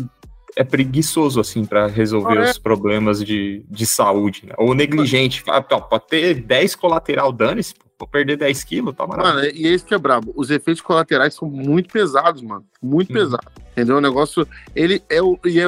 é 0.56 0.62
preguiçoso, 0.62 1.40
assim, 1.40 1.64
para 1.64 1.86
resolver 1.86 2.38
ah, 2.38 2.44
é? 2.44 2.50
os 2.50 2.58
problemas 2.58 3.24
de, 3.24 3.64
de 3.68 3.86
saúde, 3.86 4.46
né? 4.46 4.54
Ou 4.56 4.72
negligente. 4.72 5.42
Ah, 5.48 5.60
pode 5.60 6.06
ter 6.06 6.34
10 6.34 6.76
colateral, 6.76 7.32
dane-se, 7.32 7.74
vou 8.04 8.06
perder 8.06 8.36
10 8.36 8.64
quilos, 8.64 8.94
tá 8.94 9.06
maravilha. 9.06 9.34
Mano, 9.34 9.48
e 9.54 9.66
esse 9.66 9.84
que 9.84 9.94
é 9.94 9.98
brabo. 9.98 10.32
Os 10.36 10.50
efeitos 10.50 10.82
colaterais 10.82 11.34
são 11.34 11.48
muito 11.48 11.90
pesados, 11.92 12.42
mano. 12.42 12.64
Muito 12.80 13.10
hum. 13.10 13.14
pesados. 13.14 13.52
Entendeu? 13.72 13.96
O 13.96 14.00
negócio, 14.00 14.46
ele 14.74 15.02
é 15.08 15.20
o. 15.20 15.38
E 15.44 15.58
é, 15.58 15.64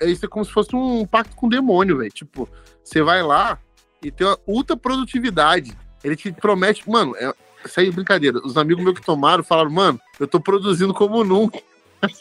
é, 0.00 0.10
isso 0.10 0.24
é 0.24 0.28
como 0.28 0.44
se 0.44 0.50
fosse 0.50 0.74
um 0.74 1.06
pacto 1.06 1.36
com 1.36 1.46
o 1.46 1.50
demônio, 1.50 1.98
velho. 1.98 2.10
Tipo, 2.10 2.48
você 2.82 3.02
vai 3.02 3.22
lá 3.22 3.58
e 4.02 4.10
tem 4.10 4.26
uma 4.26 4.38
ultra 4.46 4.76
produtividade. 4.76 5.72
Ele 6.02 6.16
te 6.16 6.32
promete, 6.32 6.88
mano, 6.90 7.14
é, 7.16 7.32
isso 7.64 7.78
aí 7.78 7.88
é 7.88 7.92
brincadeira. 7.92 8.40
Os 8.44 8.56
amigos 8.56 8.82
meus 8.82 8.98
que 8.98 9.04
tomaram 9.04 9.44
falaram, 9.44 9.70
mano, 9.70 10.00
eu 10.18 10.26
tô 10.26 10.40
produzindo 10.40 10.92
como 10.92 11.22
nunca. 11.22 11.60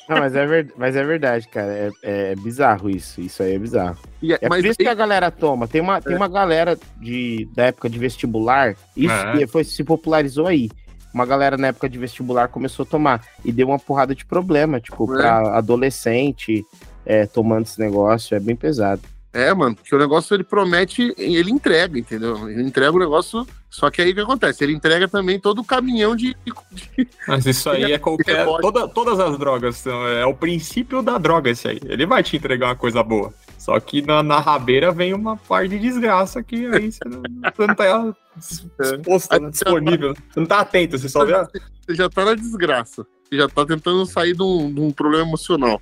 Não, 0.10 0.18
mas 0.20 0.36
é, 0.36 0.46
ver, 0.46 0.74
mas 0.78 0.96
é 0.96 1.04
verdade, 1.04 1.48
cara. 1.48 1.72
É, 1.72 2.32
é 2.32 2.36
bizarro 2.36 2.90
isso. 2.90 3.22
Isso 3.22 3.44
aí 3.44 3.56
é 3.56 3.60
bizarro. 3.60 3.98
E, 4.22 4.34
é, 4.34 4.40
é 4.42 4.48
por 4.48 4.66
isso 4.66 4.78
que 4.78 4.88
a 4.88 4.94
galera 4.94 5.30
toma. 5.32 5.68
Tem 5.68 5.82
uma, 5.82 6.02
tem 6.02 6.14
é. 6.14 6.16
uma 6.16 6.28
galera 6.28 6.78
de, 7.00 7.48
da 7.56 7.66
época 7.66 7.90
de 7.90 8.00
vestibular, 8.00 8.76
isso 8.96 9.14
é. 9.14 9.48
foi, 9.48 9.64
se 9.64 9.84
popularizou 9.84 10.48
aí 10.48 10.70
uma 11.14 11.26
galera 11.26 11.56
na 11.58 11.68
época 11.68 11.88
de 11.88 12.00
vestibular 12.00 12.48
começou 12.48 12.84
a 12.84 12.88
tomar 12.88 13.24
e 13.46 13.52
deu 13.52 13.68
uma 13.68 13.78
porrada 13.78 14.16
de 14.16 14.26
problema, 14.26 14.80
tipo, 14.82 15.04
é. 15.14 15.18
pra 15.18 15.58
adolescente 15.58 16.66
é, 17.06 17.28
tomando 17.28 17.66
esse 17.66 17.80
negócio, 17.80 18.36
é 18.36 18.40
bem 18.40 18.56
pesado. 18.56 19.02
É, 19.34 19.52
mano, 19.52 19.76
porque 19.76 19.96
o 19.96 19.98
negócio 19.98 20.36
ele 20.36 20.44
promete, 20.44 21.12
ele 21.18 21.50
entrega, 21.50 21.98
entendeu? 21.98 22.48
Ele 22.48 22.62
entrega 22.62 22.96
o 22.96 23.00
negócio, 23.00 23.48
só 23.68 23.90
que 23.90 24.00
aí 24.00 24.12
o 24.12 24.14
que 24.14 24.22
acontece? 24.22 24.64
Ele 24.64 24.74
entrega 24.74 25.08
também 25.08 25.40
todo 25.40 25.60
o 25.60 25.64
caminhão 25.64 26.16
de. 26.16 26.38
de... 26.72 27.08
Mas 27.28 27.44
isso 27.48 27.68
aí 27.72 27.94
é 27.94 27.98
qualquer. 27.98 28.46
Toda, 28.46 28.88
todas 28.88 29.20
as 29.20 29.36
drogas 29.40 29.78
são. 29.78 30.08
É 30.08 30.24
o 30.24 30.36
princípio 30.36 31.02
da 31.02 31.18
droga, 31.18 31.50
esse 31.50 31.68
aí. 31.68 31.80
Ele 31.84 32.06
vai 32.06 32.22
te 32.22 32.38
entregar 32.38 32.68
uma 32.68 32.76
coisa 32.76 33.02
boa. 33.02 33.34
Só 33.58 33.80
que 33.80 34.04
na, 34.04 34.22
na 34.22 34.40
rabeira 34.40 34.92
vem 34.92 35.16
uma 35.16 35.36
parte 35.36 35.70
de 35.70 35.80
desgraça 35.80 36.44
que 36.44 36.68
aí 36.68 36.92
você 36.92 37.00
não, 37.06 37.22
você 37.22 37.68
não 37.68 37.76
tá 37.76 38.14
exposto, 38.38 39.42
né, 39.42 39.50
disponível. 39.50 40.14
Você 40.14 40.40
não 40.40 40.46
tá 40.46 40.60
atento, 40.60 41.00
você 41.00 41.10
só 41.10 41.26
vê. 41.26 41.34
Você 41.34 41.96
já 41.96 42.08
tá 42.08 42.24
na 42.24 42.36
desgraça. 42.36 43.04
Você 43.24 43.38
já 43.38 43.50
tá 43.50 43.66
tentando 43.66 44.06
sair 44.06 44.36
de 44.36 44.44
um, 44.44 44.72
de 44.72 44.80
um 44.80 44.92
problema 44.92 45.26
emocional. 45.26 45.82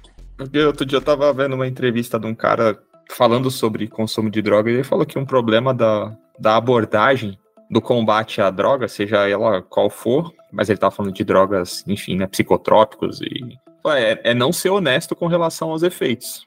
Outro 0.65 0.85
dia 0.85 0.97
eu 0.97 1.01
tava 1.01 1.33
vendo 1.33 1.53
uma 1.53 1.67
entrevista 1.67 2.17
de 2.17 2.27
um 2.27 2.33
cara 2.33 2.79
falando 3.15 3.51
sobre 3.51 3.87
consumo 3.87 4.29
de 4.29 4.41
droga, 4.41 4.69
ele 4.69 4.83
falou 4.83 5.05
que 5.05 5.19
um 5.19 5.25
problema 5.25 5.73
da, 5.73 6.15
da 6.39 6.55
abordagem 6.55 7.37
do 7.69 7.81
combate 7.81 8.41
à 8.41 8.49
droga, 8.49 8.87
seja 8.87 9.27
ela 9.27 9.61
qual 9.61 9.89
for, 9.89 10.33
mas 10.51 10.69
ele 10.69 10.79
tá 10.79 10.91
falando 10.91 11.13
de 11.13 11.23
drogas, 11.23 11.83
enfim, 11.87 12.17
né, 12.17 12.27
psicotrópicos 12.27 13.21
e 13.21 13.57
é, 13.87 14.31
é 14.31 14.33
não 14.33 14.51
ser 14.51 14.69
honesto 14.69 15.15
com 15.15 15.27
relação 15.27 15.71
aos 15.71 15.83
efeitos. 15.83 16.45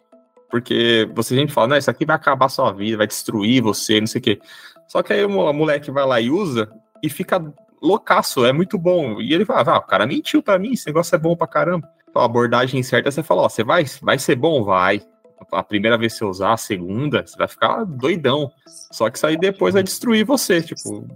Porque 0.50 1.09
você 1.14 1.35
sempre 1.35 1.52
fala, 1.52 1.68
não, 1.68 1.76
isso 1.76 1.90
aqui 1.90 2.04
vai 2.04 2.14
acabar 2.14 2.49
sua 2.49 2.73
vida, 2.73 2.99
vai 2.99 3.06
destruir 3.06 3.62
você, 3.62 4.00
não 4.00 4.06
sei 4.06 4.21
o 4.21 4.23
quê. 4.23 4.40
Só 4.87 5.02
que 5.02 5.12
aí 5.12 5.25
o 5.25 5.28
moleque 5.28 5.90
vai 5.90 6.06
lá 6.06 6.21
e 6.21 6.30
usa 6.30 6.71
e 7.02 7.09
fica 7.09 7.42
loucaço, 7.83 8.44
é 8.44 8.52
muito 8.52 8.78
bom. 8.78 9.21
E 9.21 9.33
ele 9.33 9.44
fala, 9.44 9.76
ah, 9.76 9.78
o 9.78 9.83
cara 9.83 10.06
mentiu 10.06 10.42
pra 10.42 10.59
mim, 10.59 10.73
esse 10.73 10.87
negócio 10.87 11.14
é 11.14 11.18
bom 11.18 11.35
pra 11.35 11.47
caramba. 11.47 11.88
Então, 12.09 12.23
a 12.23 12.26
abordagem 12.26 12.83
certa, 12.83 13.11
você 13.11 13.23
fala, 13.23 13.42
ó, 13.42 13.49
você 13.49 13.64
vai, 13.64 13.85
vai 14.00 14.18
ser 14.18 14.37
bom? 14.37 14.62
Vai 14.62 15.02
a 15.52 15.62
primeira 15.62 15.96
vez 15.96 16.12
que 16.12 16.18
você 16.18 16.24
usar, 16.24 16.52
a 16.52 16.56
segunda, 16.56 17.26
você 17.26 17.36
vai 17.36 17.48
ficar 17.48 17.84
doidão. 17.84 18.50
Só 18.66 19.08
que 19.10 19.16
isso 19.16 19.26
aí 19.26 19.36
depois 19.36 19.74
vai 19.74 19.82
destruir 19.82 20.24
você, 20.24 20.62
tipo, 20.62 21.06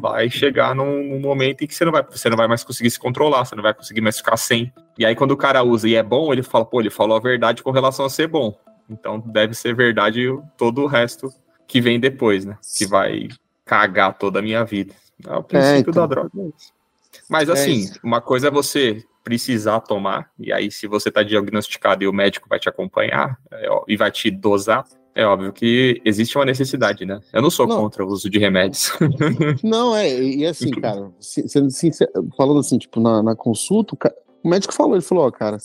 vai 0.00 0.28
chegar 0.30 0.74
num, 0.74 1.02
num, 1.02 1.20
momento 1.20 1.62
em 1.62 1.66
que 1.66 1.74
você 1.74 1.84
não, 1.84 1.92
vai, 1.92 2.02
você 2.02 2.28
não 2.28 2.36
vai 2.36 2.48
mais 2.48 2.64
conseguir 2.64 2.90
se 2.90 2.98
controlar, 2.98 3.44
você 3.44 3.54
não 3.54 3.62
vai 3.62 3.74
conseguir 3.74 4.00
mais 4.00 4.16
ficar 4.18 4.36
sem. 4.36 4.72
E 4.98 5.04
aí 5.04 5.14
quando 5.14 5.32
o 5.32 5.36
cara 5.36 5.62
usa 5.62 5.88
e 5.88 5.94
é 5.94 6.02
bom, 6.02 6.32
ele 6.32 6.42
fala, 6.42 6.64
pô, 6.64 6.80
ele 6.80 6.90
falou 6.90 7.16
a 7.16 7.20
verdade 7.20 7.62
com 7.62 7.70
relação 7.70 8.04
a 8.04 8.10
ser 8.10 8.26
bom. 8.26 8.56
Então 8.88 9.18
deve 9.20 9.54
ser 9.54 9.74
verdade 9.74 10.26
todo 10.56 10.82
o 10.82 10.86
resto 10.86 11.32
que 11.66 11.80
vem 11.80 11.98
depois, 11.98 12.44
né? 12.44 12.56
Que 12.76 12.86
vai 12.86 13.28
cagar 13.64 14.16
toda 14.18 14.38
a 14.38 14.42
minha 14.42 14.64
vida. 14.64 14.94
É 15.26 15.34
o 15.34 15.42
princípio 15.42 15.76
é, 15.76 15.80
então. 15.80 15.92
da 15.92 16.06
droga. 16.06 16.30
É 16.36 17.18
Mas 17.28 17.48
assim, 17.48 17.86
é 17.86 18.06
uma 18.06 18.20
coisa 18.20 18.48
é 18.48 18.50
você 18.50 19.02
precisar 19.24 19.80
tomar, 19.80 20.30
e 20.38 20.52
aí 20.52 20.70
se 20.70 20.86
você 20.86 21.08
está 21.08 21.22
diagnosticado 21.22 22.04
e 22.04 22.06
o 22.06 22.12
médico 22.12 22.46
vai 22.48 22.60
te 22.60 22.68
acompanhar 22.68 23.38
é, 23.50 23.70
ó, 23.70 23.82
e 23.88 23.96
vai 23.96 24.10
te 24.10 24.30
dosar, 24.30 24.84
é 25.14 25.24
óbvio 25.24 25.52
que 25.52 26.02
existe 26.04 26.36
uma 26.36 26.44
necessidade, 26.44 27.06
né? 27.06 27.20
Eu 27.32 27.40
não 27.40 27.50
sou 27.50 27.66
não. 27.66 27.76
contra 27.76 28.04
o 28.04 28.08
uso 28.08 28.28
de 28.28 28.38
remédios. 28.38 28.92
Não, 29.62 29.94
é, 29.94 30.12
e 30.12 30.44
assim, 30.44 30.70
cara, 30.72 31.10
sendo 31.20 31.70
sincero, 31.70 32.10
falando 32.36 32.58
assim, 32.58 32.78
tipo, 32.78 33.00
na, 33.00 33.22
na 33.22 33.36
consulta, 33.36 33.96
o 34.42 34.48
médico 34.48 34.74
falou, 34.74 34.94
ele 34.94 35.02
falou, 35.02 35.26
ó, 35.26 35.30
cara, 35.30 35.56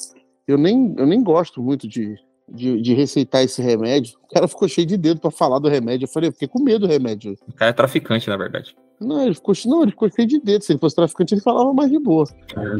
eu 0.48 0.58
nem, 0.58 0.94
eu 0.98 1.06
nem 1.06 1.24
gosto 1.24 1.64
muito 1.64 1.88
de, 1.88 2.16
de, 2.48 2.80
de, 2.80 2.94
receitar 2.94 3.44
esse 3.44 3.62
remédio. 3.62 4.18
O 4.24 4.34
cara 4.34 4.48
ficou 4.48 4.68
cheio 4.68 4.86
de 4.86 4.98
dedo 4.98 5.20
para 5.20 5.32
falar 5.32 5.60
do 5.60 5.68
remédio. 5.68 6.06
Eu 6.06 6.10
falei, 6.10 6.30
eu 6.30 6.34
fiquei 6.34 6.48
com 6.48 6.62
medo 6.62 6.88
do 6.88 6.88
remédio. 6.88 7.36
O 7.48 7.54
cara 7.54 7.72
é 7.72 7.74
traficante, 7.74 8.30
na 8.30 8.38
verdade. 8.38 8.76
Não, 9.00 9.24
ele 9.24 9.34
ficou, 9.34 9.54
não, 9.66 9.84
ele 9.84 9.92
ficou 9.92 10.10
cheio 10.12 10.28
de 10.28 10.40
dedo. 10.40 10.64
Se 10.64 10.74
ele 10.74 10.80
fosse 10.80 10.96
traficante, 10.96 11.34
ele 11.34 11.42
falava 11.42 11.74
mais 11.74 11.90
de 11.90 12.00
boa. 12.00 12.28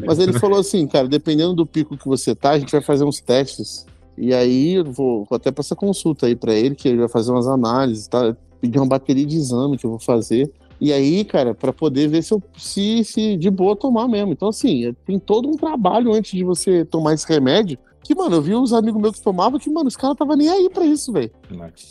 Mas 0.06 0.20
ele 0.20 0.34
falou 0.34 0.60
assim, 0.60 0.86
cara, 0.86 1.08
dependendo 1.08 1.54
do 1.54 1.66
pico 1.66 1.98
que 1.98 2.08
você 2.08 2.36
tá, 2.36 2.52
a 2.52 2.60
gente 2.60 2.72
vai 2.72 2.82
fazer 2.82 3.06
uns 3.06 3.22
testes. 3.22 3.86
E 4.18 4.34
aí 4.34 4.74
eu 4.74 4.86
vou, 4.86 5.26
vou 5.26 5.36
até 5.36 5.50
passar 5.50 5.76
consulta 5.76 6.26
aí 6.26 6.36
para 6.36 6.54
ele, 6.54 6.76
que 6.76 6.90
ele 6.90 6.98
vai 6.98 7.08
fazer 7.08 7.32
umas 7.32 7.48
análises, 7.48 8.08
tá? 8.08 8.36
Pedir 8.60 8.78
uma 8.78 8.88
bateria 8.88 9.26
de 9.26 9.38
exame 9.38 9.78
que 9.78 9.86
eu 9.86 9.92
vou 9.92 10.00
fazer. 10.00 10.52
E 10.82 10.92
aí, 10.92 11.24
cara, 11.24 11.54
para 11.54 11.72
poder 11.72 12.08
ver 12.08 12.22
se, 12.22 12.34
eu, 12.34 12.44
se, 12.58 13.04
se 13.04 13.38
de 13.38 13.50
boa 13.50 13.76
tomar 13.76 14.08
mesmo. 14.08 14.34
Então, 14.34 14.50
assim, 14.50 14.94
tem 15.06 15.18
todo 15.18 15.48
um 15.48 15.56
trabalho 15.56 16.14
antes 16.14 16.32
de 16.32 16.44
você 16.44 16.84
tomar 16.84 17.14
esse 17.14 17.28
remédio 17.28 17.78
que, 18.04 18.16
mano, 18.16 18.38
eu 18.38 18.42
vi 18.42 18.56
uns 18.56 18.74
amigos 18.74 19.02
meus 19.02 19.18
que 19.18 19.24
tomavam 19.24 19.60
que, 19.60 19.70
mano, 19.70 19.88
os 19.88 19.96
caras 19.96 20.18
tava 20.18 20.36
nem 20.36 20.50
aí 20.50 20.70
pra 20.70 20.86
isso, 20.86 21.12
velho. 21.12 21.32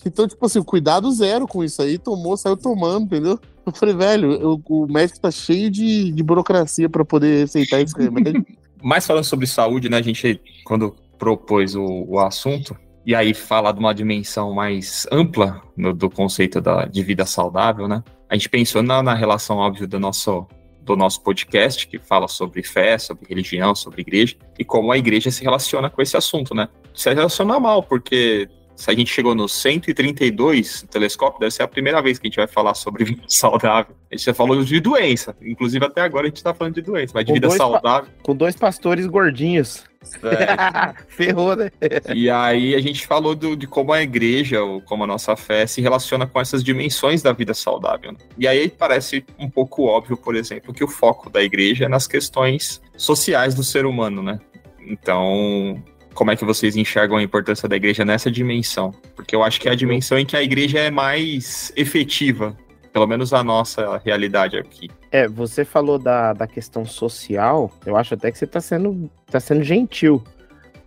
Então, 0.04 0.26
tipo 0.26 0.44
assim, 0.44 0.62
cuidado 0.62 1.10
zero 1.12 1.46
com 1.46 1.62
isso 1.62 1.80
aí, 1.82 1.98
tomou, 1.98 2.36
saiu 2.36 2.56
tomando, 2.56 3.04
entendeu? 3.04 3.38
Eu 3.64 3.72
falei, 3.72 3.94
velho, 3.94 4.32
eu, 4.32 4.60
o 4.68 4.86
médico 4.86 5.20
tá 5.20 5.30
cheio 5.30 5.70
de, 5.70 6.10
de 6.10 6.22
burocracia 6.22 6.88
para 6.88 7.04
poder 7.04 7.44
aceitar 7.44 7.80
esse 7.80 7.96
remédio. 7.96 8.44
Mais 8.82 9.06
falando 9.06 9.24
sobre 9.24 9.46
saúde, 9.46 9.88
né, 9.88 9.98
a 9.98 10.02
gente, 10.02 10.40
quando 10.64 10.94
propôs 11.18 11.74
o, 11.74 11.84
o 12.08 12.18
assunto, 12.18 12.76
e 13.04 13.14
aí 13.14 13.34
falar 13.34 13.72
de 13.72 13.80
uma 13.80 13.94
dimensão 13.94 14.52
mais 14.54 15.06
ampla 15.10 15.62
no, 15.76 15.92
do 15.92 16.10
conceito 16.10 16.60
da, 16.60 16.84
de 16.84 17.02
vida 17.02 17.24
saudável, 17.24 17.88
né? 17.88 18.02
A 18.28 18.34
gente 18.34 18.48
pensou 18.48 18.82
na, 18.82 19.02
na 19.02 19.14
relação, 19.14 19.56
óbvio, 19.56 19.88
do 19.88 19.98
nosso 19.98 20.46
do 20.94 20.96
nosso 20.96 21.22
podcast, 21.22 21.86
que 21.86 21.98
fala 21.98 22.28
sobre 22.28 22.62
fé, 22.62 22.98
sobre 22.98 23.26
religião, 23.28 23.74
sobre 23.74 24.02
igreja, 24.02 24.36
e 24.58 24.64
como 24.64 24.90
a 24.92 24.98
igreja 24.98 25.30
se 25.30 25.42
relaciona 25.42 25.90
com 25.90 26.00
esse 26.02 26.16
assunto, 26.16 26.54
né? 26.54 26.68
Se 26.94 27.12
relaciona 27.12 27.60
mal, 27.60 27.82
porque 27.82 28.48
se 28.78 28.90
a 28.90 28.94
gente 28.94 29.12
chegou 29.12 29.34
no 29.34 29.48
132 29.48 30.82
no 30.82 30.88
telescópio, 30.88 31.40
deve 31.40 31.50
ser 31.50 31.64
a 31.64 31.68
primeira 31.68 32.00
vez 32.00 32.18
que 32.18 32.26
a 32.26 32.30
gente 32.30 32.36
vai 32.36 32.46
falar 32.46 32.74
sobre 32.74 33.02
vida 33.04 33.22
saudável. 33.26 33.94
A 34.10 34.14
gente 34.14 34.24
já 34.24 34.32
falou 34.32 34.62
de 34.62 34.80
doença, 34.80 35.36
inclusive 35.42 35.84
até 35.84 36.00
agora 36.00 36.26
a 36.26 36.28
gente 36.28 36.42
tá 36.42 36.54
falando 36.54 36.74
de 36.74 36.82
doença, 36.82 37.12
mas 37.14 37.24
de 37.24 37.32
com 37.32 37.34
vida 37.34 37.50
saudável. 37.50 38.08
Com 38.22 38.36
dois 38.36 38.54
pastores 38.54 39.06
gordinhos. 39.06 39.84
Ferrou, 41.08 41.56
né? 41.56 41.70
e 42.14 42.30
aí 42.30 42.74
a 42.74 42.80
gente 42.80 43.06
falou 43.06 43.34
do, 43.34 43.56
de 43.56 43.66
como 43.66 43.92
a 43.92 44.02
igreja, 44.02 44.62
ou 44.62 44.80
como 44.80 45.04
a 45.04 45.06
nossa 45.06 45.36
fé, 45.36 45.66
se 45.66 45.80
relaciona 45.80 46.26
com 46.26 46.40
essas 46.40 46.62
dimensões 46.62 47.22
da 47.22 47.32
vida 47.32 47.54
saudável. 47.54 48.12
Né? 48.12 48.18
E 48.38 48.46
aí 48.46 48.68
parece 48.68 49.24
um 49.38 49.50
pouco 49.50 49.84
óbvio, 49.84 50.16
por 50.16 50.34
exemplo, 50.36 50.72
que 50.72 50.84
o 50.84 50.88
foco 50.88 51.28
da 51.28 51.42
igreja 51.42 51.86
é 51.86 51.88
nas 51.88 52.06
questões 52.06 52.80
sociais 52.96 53.54
do 53.54 53.62
ser 53.62 53.86
humano, 53.86 54.22
né? 54.22 54.40
Então, 54.80 55.82
como 56.14 56.30
é 56.30 56.36
que 56.36 56.44
vocês 56.44 56.76
enxergam 56.76 57.16
a 57.16 57.22
importância 57.22 57.68
da 57.68 57.76
igreja 57.76 58.04
nessa 58.04 58.30
dimensão? 58.30 58.92
Porque 59.14 59.36
eu 59.36 59.42
acho 59.42 59.60
que 59.60 59.68
é 59.68 59.72
a 59.72 59.74
dimensão 59.74 60.18
em 60.18 60.26
que 60.26 60.36
a 60.36 60.42
igreja 60.42 60.78
é 60.78 60.90
mais 60.90 61.72
efetiva, 61.76 62.56
pelo 62.92 63.06
menos 63.06 63.32
a 63.32 63.42
nossa 63.42 64.00
realidade 64.04 64.56
aqui. 64.56 64.88
É, 65.10 65.28
você 65.28 65.64
falou 65.64 65.98
da, 65.98 66.32
da 66.32 66.46
questão 66.46 66.84
social, 66.84 67.70
eu 67.84 67.96
acho 67.96 68.14
até 68.14 68.30
que 68.30 68.38
você 68.38 68.44
está 68.44 68.60
sendo, 68.60 69.10
tá 69.30 69.40
sendo 69.40 69.62
gentil, 69.62 70.22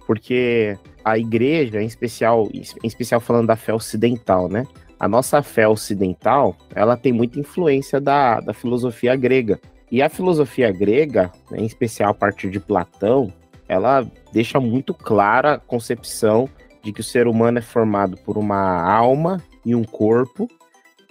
porque 0.06 0.78
a 1.04 1.18
igreja, 1.18 1.82
em 1.82 1.86
especial, 1.86 2.50
em 2.54 2.88
especial 2.88 3.20
falando 3.20 3.48
da 3.48 3.56
fé 3.56 3.74
ocidental, 3.74 4.48
né? 4.48 4.66
A 5.00 5.08
nossa 5.08 5.42
fé 5.42 5.68
ocidental, 5.68 6.56
ela 6.76 6.96
tem 6.96 7.12
muita 7.12 7.40
influência 7.40 8.00
da, 8.00 8.40
da 8.40 8.54
filosofia 8.54 9.16
grega. 9.16 9.60
E 9.92 10.02
a 10.02 10.08
filosofia 10.08 10.72
grega, 10.72 11.32
em 11.52 11.66
especial 11.66 12.12
a 12.12 12.14
partir 12.14 12.50
de 12.50 12.60
Platão, 12.60 13.34
ela 13.68 14.06
deixa 14.32 14.60
muito 14.60 14.94
clara 14.94 15.54
a 15.54 15.58
concepção 15.58 16.48
de 16.84 16.92
que 16.92 17.02
o 17.02 17.04
ser 17.04 17.28
humano 17.28 17.58
é 17.58 17.62
formado 17.62 18.18
por 18.18 18.38
uma 18.38 18.82
alma 18.84 19.42
e 19.66 19.74
um 19.74 19.84
corpo, 19.84 20.48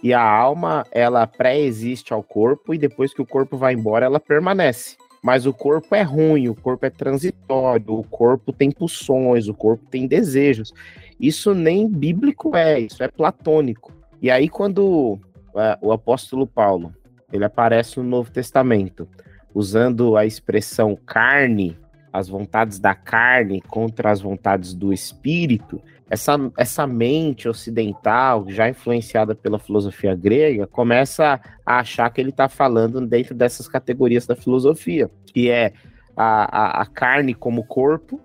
e 0.03 0.15
a 0.15 0.23
alma 0.23 0.87
ela 0.91 1.27
pré-existe 1.27 2.13
ao 2.13 2.23
corpo 2.23 2.73
e 2.75 2.79
depois 2.79 3.13
que 3.13 3.21
o 3.21 3.27
corpo 3.27 3.57
vai 3.57 3.75
embora 3.75 4.07
ela 4.07 4.21
permanece. 4.21 4.97
Mas 5.23 5.45
o 5.45 5.53
corpo 5.53 5.95
é 5.95 6.03
ruim, 6.03 6.49
o 6.49 6.55
corpo 6.55 6.87
é 6.87 6.91
transitório, 6.91 7.93
o 7.93 8.03
corpo 8.03 8.53
tem 8.53 8.71
pulsões, 8.71 9.49
o 9.49 9.55
corpo 9.55 9.85
tem 9.91 10.07
desejos. 10.07 10.73
Isso 11.19 11.55
nem 11.55 11.87
bíblico 11.87 12.57
é, 12.57 12.81
isso 12.81 13.03
é 13.03 13.09
platônico. 13.09 13.93
E 14.23 14.31
aí 14.31 14.49
quando 14.49 15.19
é, 15.55 15.79
o 15.83 15.93
apóstolo 15.93 16.47
Paulo 16.47 16.95
ele 17.33 17.45
aparece 17.45 17.99
no 17.99 18.05
Novo 18.05 18.31
Testamento 18.31 19.07
usando 19.55 20.17
a 20.17 20.25
expressão 20.25 20.97
carne 20.97 21.77
as 22.13 22.29
vontades 22.29 22.79
da 22.79 22.95
carne 22.95 23.61
contra 23.61 24.11
as 24.11 24.21
vontades 24.21 24.75
do 24.75 24.93
espírito, 24.93 25.81
essa, 26.11 26.37
essa 26.59 26.87
mente 26.89 27.49
ocidental, 27.49 28.45
já 28.49 28.69
influenciada 28.69 29.33
pela 29.33 29.61
filosofia 29.61 30.13
grega, 30.13 30.67
começa 30.67 31.41
a 31.65 31.79
achar 31.79 32.11
que 32.11 32.21
ele 32.21 32.31
está 32.31 32.49
falando 32.49 33.01
dentro 33.07 33.33
dessas 33.33 33.69
categorias 33.69 34.27
da 34.27 34.35
filosofia, 34.35 35.09
que 35.33 35.49
é 35.49 35.73
a, 36.17 36.81
a, 36.81 36.83
a 36.83 36.87
carne 36.87 37.33
como 37.33 37.65
corpo 37.65 38.21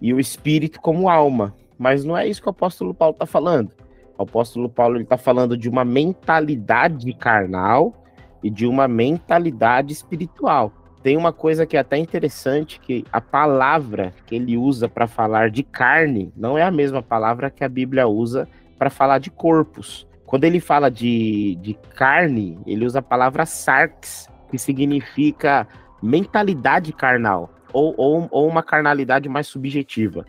e 0.00 0.12
o 0.12 0.18
espírito 0.18 0.80
como 0.80 1.08
alma. 1.08 1.54
Mas 1.78 2.04
não 2.04 2.18
é 2.18 2.26
isso 2.26 2.42
que 2.42 2.48
o 2.48 2.50
apóstolo 2.50 2.92
Paulo 2.92 3.12
está 3.12 3.24
falando. 3.24 3.70
O 4.18 4.24
apóstolo 4.24 4.68
Paulo 4.68 5.00
está 5.00 5.16
falando 5.16 5.56
de 5.56 5.68
uma 5.68 5.84
mentalidade 5.84 7.12
carnal 7.14 7.94
e 8.42 8.50
de 8.50 8.66
uma 8.66 8.88
mentalidade 8.88 9.92
espiritual. 9.92 10.72
Tem 11.02 11.16
uma 11.16 11.32
coisa 11.32 11.66
que 11.66 11.76
é 11.76 11.80
até 11.80 11.96
interessante, 11.96 12.78
que 12.78 13.04
a 13.12 13.20
palavra 13.20 14.14
que 14.24 14.36
ele 14.36 14.56
usa 14.56 14.88
para 14.88 15.08
falar 15.08 15.50
de 15.50 15.62
carne 15.62 16.32
não 16.36 16.56
é 16.56 16.62
a 16.62 16.70
mesma 16.70 17.02
palavra 17.02 17.50
que 17.50 17.64
a 17.64 17.68
Bíblia 17.68 18.06
usa 18.06 18.48
para 18.78 18.88
falar 18.88 19.18
de 19.18 19.30
corpos. 19.30 20.06
Quando 20.24 20.44
ele 20.44 20.60
fala 20.60 20.90
de, 20.90 21.58
de 21.60 21.74
carne, 21.96 22.58
ele 22.66 22.86
usa 22.86 23.00
a 23.00 23.02
palavra 23.02 23.44
sarx, 23.44 24.28
que 24.50 24.56
significa 24.56 25.66
mentalidade 26.00 26.92
carnal, 26.92 27.52
ou, 27.72 27.94
ou, 27.96 28.28
ou 28.30 28.48
uma 28.48 28.62
carnalidade 28.62 29.28
mais 29.28 29.46
subjetiva. 29.46 30.24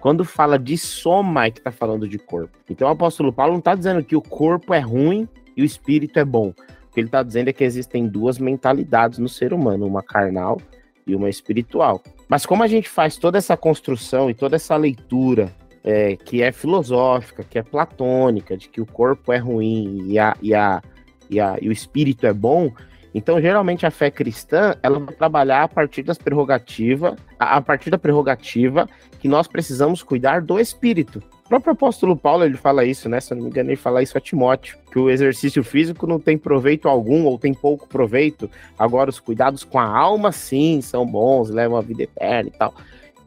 Quando 0.00 0.24
fala 0.24 0.58
de 0.58 0.76
soma, 0.76 1.46
é 1.46 1.50
que 1.50 1.58
está 1.58 1.72
falando 1.72 2.08
de 2.08 2.18
corpo. 2.18 2.58
Então 2.68 2.88
o 2.88 2.90
apóstolo 2.90 3.32
Paulo 3.32 3.52
não 3.52 3.60
está 3.60 3.74
dizendo 3.74 4.04
que 4.04 4.16
o 4.16 4.22
corpo 4.22 4.74
é 4.74 4.80
ruim 4.80 5.28
e 5.56 5.62
o 5.62 5.64
espírito 5.64 6.18
é 6.18 6.24
bom. 6.24 6.52
Que 6.96 7.00
ele 7.00 7.08
está 7.08 7.22
dizendo 7.22 7.48
é 7.48 7.52
que 7.52 7.62
existem 7.62 8.08
duas 8.08 8.38
mentalidades 8.38 9.18
no 9.18 9.28
ser 9.28 9.52
humano, 9.52 9.86
uma 9.86 10.02
carnal 10.02 10.58
e 11.06 11.14
uma 11.14 11.28
espiritual. 11.28 12.02
Mas 12.26 12.46
como 12.46 12.62
a 12.62 12.66
gente 12.66 12.88
faz 12.88 13.18
toda 13.18 13.36
essa 13.36 13.54
construção 13.54 14.30
e 14.30 14.34
toda 14.34 14.56
essa 14.56 14.74
leitura 14.76 15.52
é, 15.84 16.16
que 16.16 16.42
é 16.42 16.50
filosófica, 16.50 17.44
que 17.44 17.58
é 17.58 17.62
platônica, 17.62 18.56
de 18.56 18.70
que 18.70 18.80
o 18.80 18.86
corpo 18.86 19.30
é 19.30 19.36
ruim 19.36 20.06
e, 20.06 20.18
a, 20.18 20.34
e, 20.40 20.54
a, 20.54 20.80
e, 21.28 21.38
a, 21.38 21.58
e 21.60 21.68
o 21.68 21.72
espírito 21.72 22.26
é 22.26 22.32
bom, 22.32 22.72
então, 23.14 23.38
geralmente, 23.42 23.84
a 23.84 23.90
fé 23.90 24.10
cristã, 24.10 24.74
ela 24.82 24.98
vai 24.98 25.14
trabalhar 25.14 25.64
a 25.64 25.68
partir 25.68 26.02
das 26.02 26.16
prerrogativas, 26.16 27.14
a 27.38 27.60
partir 27.60 27.90
da 27.90 27.98
prerrogativa 27.98 28.88
que 29.20 29.28
nós 29.28 29.46
precisamos 29.46 30.02
cuidar 30.02 30.40
do 30.40 30.58
espírito. 30.58 31.22
O 31.46 31.48
próprio 31.48 31.74
apóstolo 31.74 32.16
Paulo, 32.16 32.44
ele 32.44 32.56
fala 32.56 32.84
isso, 32.84 33.08
né? 33.08 33.20
Se 33.20 33.32
eu 33.32 33.36
não 33.36 33.44
me 33.44 33.50
engano, 33.50 33.70
ele 33.70 33.76
fala 33.76 34.02
isso 34.02 34.18
a 34.18 34.20
Timóteo, 34.20 34.76
que 34.90 34.98
o 34.98 35.08
exercício 35.08 35.62
físico 35.62 36.04
não 36.04 36.18
tem 36.18 36.36
proveito 36.36 36.88
algum, 36.88 37.24
ou 37.24 37.38
tem 37.38 37.54
pouco 37.54 37.88
proveito. 37.88 38.50
Agora, 38.76 39.08
os 39.08 39.20
cuidados 39.20 39.62
com 39.62 39.78
a 39.78 39.86
alma, 39.86 40.32
sim, 40.32 40.80
são 40.80 41.06
bons, 41.06 41.48
levam 41.48 41.78
a 41.78 41.80
vida 41.80 42.02
eterna 42.02 42.48
e 42.48 42.58
tal 42.58 42.74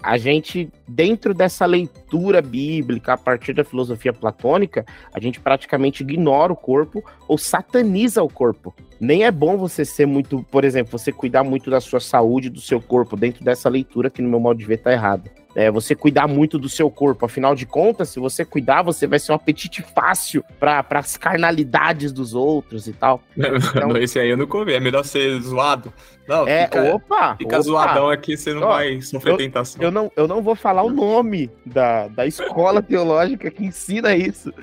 a 0.02 0.18
gente, 0.18 0.70
dentro 0.88 1.34
dessa 1.34 1.66
leitura 1.66 2.42
bíblica, 2.42 3.14
a 3.14 3.18
partir 3.18 3.54
da 3.54 3.66
filosofia 3.66 4.14
platônica, 4.14 4.86
a 5.14 5.20
gente 5.20 5.40
praticamente 5.40 6.04
ignora 6.04 6.54
o 6.54 6.56
corpo 6.56 7.04
ou 7.28 7.38
sataniza 7.38 8.24
o 8.24 8.30
corpo. 8.30 8.74
Nem 9.00 9.26
é 9.26 9.32
bom 9.32 9.58
você 9.58 9.84
ser 9.84 10.06
muito, 10.06 10.44
por 10.50 10.64
exemplo, 10.64 10.98
você 10.98 11.12
cuidar 11.12 11.44
muito 11.44 11.70
da 11.70 11.82
sua 11.82 12.00
saúde, 12.00 12.50
do 12.50 12.62
seu 12.62 12.82
corpo, 12.82 13.18
dentro 13.18 13.44
dessa 13.44 13.68
leitura 13.68 14.10
que 14.10 14.22
no 14.22 14.30
meu 14.30 14.40
modo 14.40 14.58
de 14.58 14.66
ver 14.66 14.78
tá 14.78 14.92
errado. 14.92 15.30
É, 15.60 15.70
você 15.70 15.94
cuidar 15.94 16.25
muito 16.25 16.58
do 16.58 16.70
seu 16.70 16.89
corpo. 16.89 17.25
Afinal 17.25 17.54
de 17.54 17.66
contas, 17.66 18.08
se 18.08 18.18
você 18.18 18.46
cuidar, 18.46 18.82
você 18.82 19.06
vai 19.06 19.20
ser 19.20 19.34
um 19.34 19.36
apetite 19.36 19.82
fácil 19.82 20.42
para 20.58 20.86
as 20.92 21.18
carnalidades 21.18 22.13
dos 22.13 22.34
outros 22.34 22.88
e 22.88 22.94
tal. 22.94 23.22
Então, 23.75 23.98
esse 23.98 24.18
aí 24.18 24.30
eu 24.30 24.38
não 24.38 24.48
comi, 24.48 24.72
é 24.72 24.80
melhor 24.80 25.04
ser 25.04 25.38
zoado. 25.42 25.94
Não, 26.25 26.48
é, 26.48 26.63
fica, 26.63 26.96
opa! 26.96 27.36
Fica 27.36 27.56
opa. 27.56 27.62
zoadão 27.62 28.10
aqui, 28.10 28.38
você 28.38 28.54
não 28.54 28.62
Ó, 28.63 28.68
vai 28.70 29.01
sofrer 29.01 29.34
eu, 29.34 29.38
tentação. 29.38 29.84
Eu 29.84 29.92
não, 29.92 30.10
eu 30.16 30.30
não 30.30 30.42
vou 30.42 30.56
falar 30.56 30.82
o 30.84 30.89
nome 30.89 31.51
da, 31.66 32.08
da 32.08 32.25
escola 32.25 32.80
teológica 32.84 33.51
que 33.51 33.66
ensina 33.66 34.16
isso, 34.16 34.54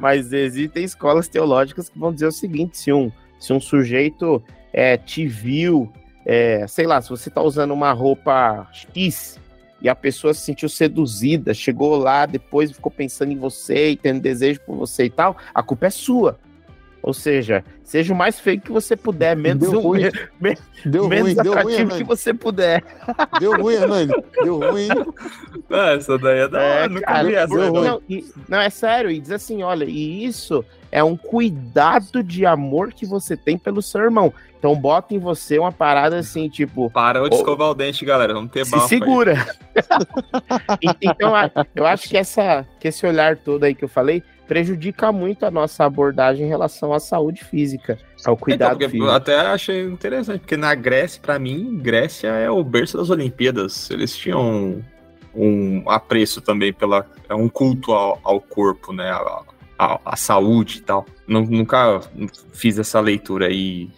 mas 0.00 0.32
existem 0.32 0.84
escolas 0.84 1.28
teológicas 1.28 1.90
que 1.90 1.98
vão 1.98 2.14
dizer 2.14 2.28
o 2.28 2.32
seguinte: 2.32 2.78
se 2.78 2.90
um, 2.90 3.12
se 3.38 3.52
um 3.52 3.60
sujeito 3.60 4.42
é, 4.72 4.96
te 4.96 5.26
viu, 5.26 5.92
é, 6.24 6.66
sei 6.66 6.86
lá, 6.86 7.02
se 7.02 7.10
você 7.10 7.28
tá 7.28 7.42
usando 7.42 7.72
uma 7.72 7.92
roupa 7.92 8.66
X 8.72 9.38
e 9.80 9.88
a 9.88 9.94
pessoa 9.94 10.32
se 10.32 10.40
sentiu 10.40 10.68
seduzida, 10.68 11.52
chegou 11.52 11.96
lá, 11.96 12.26
depois 12.26 12.72
ficou 12.72 12.90
pensando 12.90 13.32
em 13.32 13.38
você 13.38 13.90
e 13.90 13.96
tendo 13.96 14.20
desejo 14.20 14.60
por 14.60 14.76
você 14.76 15.04
e 15.04 15.10
tal, 15.10 15.36
a 15.54 15.62
culpa 15.62 15.86
é 15.86 15.90
sua. 15.90 16.38
Ou 17.02 17.14
seja, 17.14 17.64
seja 17.84 18.12
o 18.12 18.16
mais 18.16 18.40
feio 18.40 18.60
que 18.60 18.72
você 18.72 18.96
puder, 18.96 19.36
menos, 19.36 19.70
deu 19.70 19.80
ruim. 19.80 20.10
Me, 20.40 20.58
deu 20.84 21.06
menos 21.06 21.34
ruim, 21.34 21.38
atrativo 21.38 21.76
deu 21.76 21.86
ruim, 21.86 21.98
que 21.98 22.04
você 22.04 22.34
puder. 22.34 22.82
Deu 23.38 23.62
ruim, 23.62 23.74
Hernani. 23.74 24.12
Deu 24.42 24.58
ruim. 24.58 24.88
Não, 25.70 25.88
essa 25.90 26.18
daí 26.18 26.40
é 26.40 26.48
da 26.48 26.60
é, 26.60 26.88
nunca 26.88 27.06
cara, 27.06 27.28
vi 27.28 27.34
essa. 27.36 27.54
Não, 27.54 28.02
e, 28.08 28.24
não, 28.48 28.60
é 28.60 28.70
sério, 28.70 29.08
e 29.08 29.20
diz 29.20 29.30
assim, 29.30 29.62
olha, 29.62 29.84
e 29.84 30.24
isso 30.24 30.64
é 30.96 31.04
um 31.04 31.14
cuidado 31.14 32.22
de 32.22 32.46
amor 32.46 32.90
que 32.90 33.04
você 33.04 33.36
tem 33.36 33.58
pelo 33.58 33.82
seu 33.82 34.00
irmão. 34.00 34.32
Então 34.58 34.74
bota 34.74 35.14
em 35.14 35.18
você 35.18 35.58
uma 35.58 35.70
parada 35.70 36.18
assim, 36.18 36.48
tipo. 36.48 36.90
Para 36.90 37.28
de 37.28 37.36
escovar 37.36 37.68
o 37.68 37.74
dente, 37.74 38.02
galera. 38.02 38.32
Vamos 38.32 38.50
ter 38.50 38.64
Se 38.64 38.80
segura. 38.88 39.46
então, 41.02 41.34
eu 41.74 41.86
acho 41.86 42.08
que, 42.08 42.16
essa, 42.16 42.66
que 42.80 42.88
esse 42.88 43.06
olhar 43.06 43.36
todo 43.36 43.64
aí 43.64 43.74
que 43.74 43.84
eu 43.84 43.90
falei 43.90 44.22
prejudica 44.48 45.12
muito 45.12 45.44
a 45.44 45.50
nossa 45.50 45.84
abordagem 45.84 46.46
em 46.46 46.48
relação 46.48 46.94
à 46.94 46.98
saúde 46.98 47.44
física, 47.44 47.98
ao 48.24 48.34
cuidado 48.34 48.76
então, 48.76 48.88
físico. 48.88 49.10
Até 49.10 49.36
achei 49.38 49.82
interessante, 49.82 50.40
porque 50.40 50.56
na 50.56 50.74
Grécia, 50.74 51.20
para 51.20 51.38
mim, 51.38 51.78
Grécia 51.78 52.28
é 52.28 52.50
o 52.50 52.64
berço 52.64 52.96
das 52.96 53.10
Olimpíadas. 53.10 53.90
Eles 53.90 54.16
tinham 54.16 54.82
um 55.34 55.82
apreço 55.90 56.40
também 56.40 56.72
pela 56.72 57.04
é 57.28 57.34
um 57.34 57.50
culto 57.50 57.92
ao, 57.92 58.18
ao 58.24 58.40
corpo, 58.40 58.94
né, 58.94 59.10
a, 59.10 59.42
a, 59.78 60.00
a, 60.04 60.16
saúde 60.16 60.78
e 60.78 60.80
tal. 60.80 61.06
Nunca 61.26 62.00
fiz 62.52 62.78
essa 62.78 63.00
leitura 63.00 63.46
aí. 63.46 63.90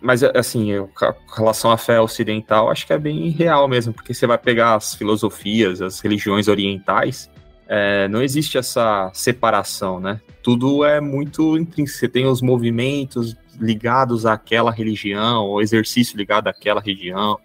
Mas, 0.00 0.22
assim, 0.22 0.70
eu, 0.70 0.88
com 0.88 1.34
relação 1.36 1.70
à 1.70 1.76
fé 1.76 2.00
ocidental, 2.00 2.70
acho 2.70 2.86
que 2.86 2.92
é 2.92 2.98
bem 2.98 3.30
real 3.30 3.66
mesmo, 3.66 3.92
porque 3.92 4.14
você 4.14 4.26
vai 4.26 4.38
pegar 4.38 4.76
as 4.76 4.94
filosofias, 4.94 5.82
as 5.82 6.00
religiões 6.00 6.46
orientais, 6.48 7.28
é, 7.68 8.06
não 8.08 8.22
existe 8.22 8.58
essa 8.58 9.10
separação, 9.14 9.98
né? 9.98 10.20
Tudo 10.42 10.84
é 10.84 11.00
muito 11.00 11.56
intrínseco. 11.56 12.00
Você 12.00 12.08
tem 12.08 12.26
os 12.26 12.42
movimentos 12.42 13.36
ligados 13.58 14.26
àquela 14.26 14.70
religião, 14.70 15.46
o 15.46 15.60
exercício 15.60 16.16
ligado 16.16 16.48
àquela 16.48 16.80
região. 16.80 17.38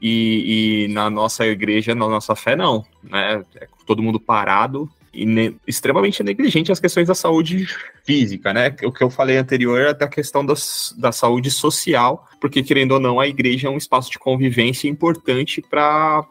E, 0.00 0.86
e, 0.86 0.92
na 0.92 1.10
nossa 1.10 1.46
igreja, 1.46 1.94
na 1.94 2.08
nossa 2.08 2.34
fé, 2.34 2.54
não. 2.54 2.84
Né? 3.02 3.44
É 3.56 3.66
todo 3.86 4.02
mundo 4.02 4.18
parado 4.18 4.90
extremamente 5.66 6.22
negligente 6.22 6.70
as 6.70 6.80
questões 6.80 7.08
da 7.08 7.14
saúde 7.14 7.66
física, 8.04 8.52
né? 8.52 8.74
O 8.84 8.92
que 8.92 9.02
eu 9.02 9.10
falei 9.10 9.36
anterior 9.36 9.80
é 9.80 9.94
da 9.94 10.06
questão 10.06 10.44
das, 10.44 10.94
da 10.98 11.10
saúde 11.10 11.50
social, 11.50 12.28
porque, 12.40 12.62
querendo 12.62 12.92
ou 12.92 13.00
não, 13.00 13.18
a 13.18 13.26
igreja 13.26 13.68
é 13.68 13.70
um 13.70 13.76
espaço 13.76 14.10
de 14.10 14.18
convivência 14.18 14.88
importante 14.88 15.62
para 15.62 16.24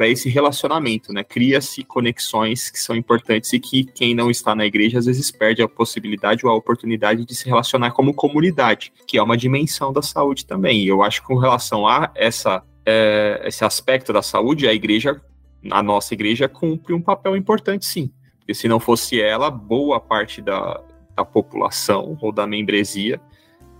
esse 0.00 0.28
relacionamento, 0.28 1.12
né? 1.12 1.24
Cria-se 1.24 1.82
conexões 1.84 2.70
que 2.70 2.78
são 2.78 2.94
importantes 2.94 3.52
e 3.52 3.58
que 3.58 3.84
quem 3.84 4.14
não 4.14 4.30
está 4.30 4.54
na 4.54 4.66
igreja 4.66 4.98
às 4.98 5.06
vezes 5.06 5.30
perde 5.30 5.62
a 5.62 5.68
possibilidade 5.68 6.44
ou 6.44 6.52
a 6.52 6.54
oportunidade 6.54 7.24
de 7.24 7.34
se 7.34 7.46
relacionar 7.46 7.92
como 7.92 8.14
comunidade, 8.14 8.92
que 9.06 9.16
é 9.16 9.22
uma 9.22 9.36
dimensão 9.36 9.92
da 9.92 10.02
saúde 10.02 10.44
também. 10.44 10.84
E 10.84 10.88
eu 10.88 11.02
acho 11.02 11.22
que 11.22 11.26
com 11.26 11.36
relação 11.36 11.86
a 11.86 12.10
essa, 12.14 12.62
é, 12.84 13.42
esse 13.46 13.64
aspecto 13.64 14.12
da 14.12 14.22
saúde, 14.22 14.68
a 14.68 14.74
igreja 14.74 15.20
a 15.70 15.82
nossa 15.82 16.14
igreja 16.14 16.48
cumpre 16.48 16.94
um 16.94 17.00
papel 17.00 17.36
importante, 17.36 17.84
sim. 17.84 18.10
Porque 18.48 18.54
se 18.54 18.66
não 18.66 18.80
fosse 18.80 19.20
ela, 19.20 19.50
boa 19.50 20.00
parte 20.00 20.40
da, 20.40 20.82
da 21.14 21.22
população 21.22 22.16
ou 22.18 22.32
da 22.32 22.46
membresia 22.46 23.20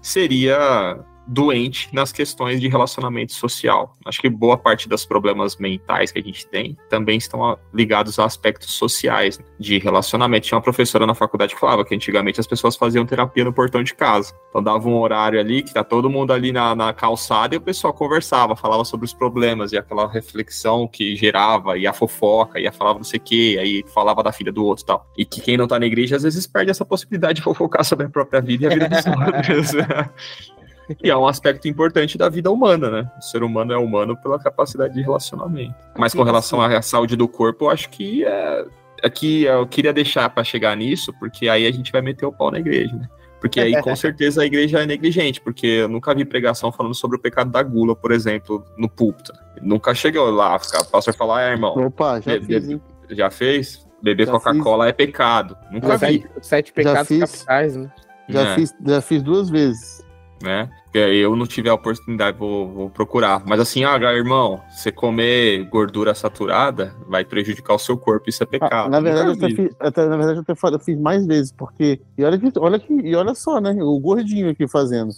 seria 0.03 1.03
doente 1.29 1.89
nas 1.93 2.11
questões 2.11 2.61
de 2.61 2.69
relacionamento 2.69 3.35
social. 3.35 3.95
Acho 4.05 4.21
que 4.21 4.31
boa 4.31 4.57
parte 4.57 4.89
dos 4.89 5.05
problemas 5.05 5.57
mentais 5.57 6.11
que 6.11 6.19
a 6.19 6.23
gente 6.23 6.47
tem 6.47 6.77
também 6.89 7.19
estão 7.19 7.59
ligados 7.73 8.19
a 8.19 8.25
aspectos 8.25 8.73
sociais 8.73 9.39
né, 9.39 9.45
de 9.59 9.79
relacionamento. 9.79 10.47
Tinha 10.47 10.57
uma 10.57 10.63
professora 10.63 11.07
na 11.07 11.15
faculdade 11.15 11.55
que 11.55 11.61
falava 11.61 11.85
que 11.85 11.95
antigamente 11.95 12.41
as 12.41 12.47
pessoas 12.47 12.77
faziam 12.77 13.05
terapia 13.05 13.45
no 13.45 13.53
portão 13.53 13.83
de 13.83 13.95
casa. 13.95 14.35
Então 14.49 14.63
dava 14.63 14.89
um 14.89 14.99
horário 14.99 15.39
ali 15.39 15.63
que 15.63 15.75
tá 15.75 15.85
todo 15.85 16.09
mundo 16.09 16.33
ali 16.33 16.51
na, 16.51 16.75
na 16.75 16.93
calçada 16.95 17.55
e 17.55 17.59
o 17.59 17.61
pessoal 17.61 17.93
conversava, 17.93 18.57
falava 18.57 18.85
sobre 18.85 19.05
os 19.05 19.13
problemas 19.13 19.73
e 19.73 19.77
aquela 19.77 20.09
reflexão 20.09 20.89
que 20.89 21.15
gerava 21.15 21.77
e 21.77 21.87
a 21.87 21.93
fofoca 21.93 22.59
e 22.59 22.67
a 22.67 22.73
falava 22.73 22.99
não 22.99 23.05
sei 23.05 23.19
o 23.19 23.23
que, 23.23 23.59
aí 23.59 23.85
falava 23.93 24.23
da 24.23 24.33
filha 24.33 24.51
do 24.51 24.65
outro 24.65 24.85
e 24.85 24.87
tal. 24.87 25.07
E 25.19 25.25
que 25.27 25.43
quem 25.43 25.59
não 25.59 25.69
tá 25.69 25.79
na 25.79 25.87
igreja 25.87 26.17
às 26.17 26.23
vezes 26.23 26.47
perde 26.47 26.71
essa 26.71 26.85
possibilidade 26.85 27.37
de 27.37 27.43
fofocar 27.43 27.85
sobre 27.85 28.07
a 28.07 28.09
própria 28.09 28.41
vida 28.41 28.65
e 28.65 28.67
a 28.67 28.71
vida 28.71 28.89
dos 28.89 29.05
outros. 29.07 30.49
E 31.03 31.11
é 31.11 31.17
um 31.17 31.27
aspecto 31.27 31.69
importante 31.69 32.17
da 32.17 32.29
vida 32.29 32.51
humana, 32.51 32.91
né? 32.91 33.11
O 33.19 33.23
ser 33.23 33.43
humano 33.43 33.73
é 33.73 33.77
humano 33.77 34.17
pela 34.17 34.39
capacidade 34.39 34.95
de 34.95 35.03
relacionamento. 35.03 35.75
Mas 35.97 36.15
com 36.15 36.23
relação 36.23 36.61
à 36.61 36.81
saúde 36.81 37.15
do 37.15 37.29
corpo, 37.29 37.67
eu 37.67 37.71
acho 37.71 37.91
que 37.91 38.25
é, 38.25 38.65
é 39.03 39.11
que 39.11 39.45
eu 39.45 39.67
queria 39.67 39.93
deixar 39.93 40.31
para 40.31 40.43
chegar 40.43 40.77
nisso, 40.77 41.13
porque 41.19 41.49
aí 41.49 41.67
a 41.67 41.71
gente 41.71 41.93
vai 41.93 42.01
meter 42.01 42.25
o 42.25 42.33
pau 42.33 42.51
na 42.51 42.59
igreja, 42.59 42.95
né? 42.97 43.09
Porque 43.41 43.61
aí 43.61 43.81
com 43.83 43.95
certeza 43.97 44.43
a 44.43 44.47
igreja 44.47 44.81
é 44.81 44.87
negligente, 44.87 45.41
porque 45.41 45.67
eu 45.67 45.89
nunca 45.89 46.15
vi 46.15 46.25
pregação 46.25 46.73
falando 46.73 46.95
sobre 46.95 47.19
o 47.19 47.21
pecado 47.21 47.51
da 47.51 47.63
gula, 47.63 47.95
por 47.95 48.11
exemplo, 48.11 48.65
no 48.77 48.89
púlpito. 48.89 49.33
Nunca 49.61 49.95
chegou 49.95 50.31
lá, 50.31 50.59
ficar, 50.59 50.83
o 50.83 50.87
pastor 50.87 51.15
falar, 51.15 51.43
é, 51.43 51.53
irmão. 51.53 51.77
Opa, 51.77 52.21
já 52.21 52.41
fiz. 52.41 52.81
Já 53.11 53.31
fez? 53.31 53.87
Beber 54.03 54.29
Coca-Cola 54.29 54.89
é 54.89 54.93
pecado. 54.93 55.57
Nunca 55.71 55.99
já 55.99 56.07
vi. 56.07 56.21
Sete, 56.21 56.47
sete 56.47 56.73
pecados 56.73 57.19
capitais, 57.19 57.77
né? 57.77 57.91
Já, 58.29 58.43
é. 58.43 58.55
fiz, 58.55 58.75
já 58.87 59.01
fiz 59.01 59.23
duas 59.23 59.51
vezes 59.51 60.08
né? 60.43 60.71
Eu 60.95 61.37
não 61.37 61.47
tive 61.47 61.69
a 61.69 61.75
oportunidade, 61.75 62.39
vou, 62.39 62.69
vou, 62.69 62.91
procurar. 62.91 63.43
Mas 63.47 63.61
assim, 63.61 63.85
ah, 63.85 63.97
irmão, 64.13 64.61
você 64.71 64.91
comer 64.91 65.65
gordura 65.65 66.15
saturada 66.15 66.95
vai 67.07 67.25
prejudicar 67.25 67.75
o 67.75 67.79
seu 67.79 67.97
corpo, 67.97 68.29
isso 68.29 68.43
é 68.43 68.47
pecado. 68.47 68.73
Ah, 68.73 68.89
na, 68.89 69.01
verdade, 69.01 69.29
eu 69.29 69.35
até 69.35 69.55
fiz, 69.55 69.77
até, 69.79 70.07
na 70.07 70.17
verdade, 70.17 70.39
eu 70.39 70.69
até 70.69 70.79
fiz 70.85 70.99
mais 70.99 71.27
vezes, 71.27 71.53
porque. 71.53 72.01
E 72.17 72.25
olha, 72.25 72.39
que, 72.39 72.53
olha, 72.59 72.79
que, 72.79 72.93
e 72.93 73.15
olha 73.15 73.35
só, 73.35 73.61
né? 73.61 73.77
O 73.81 73.99
gordinho 73.99 74.51
aqui 74.51 74.67
fazendo. 74.67 75.11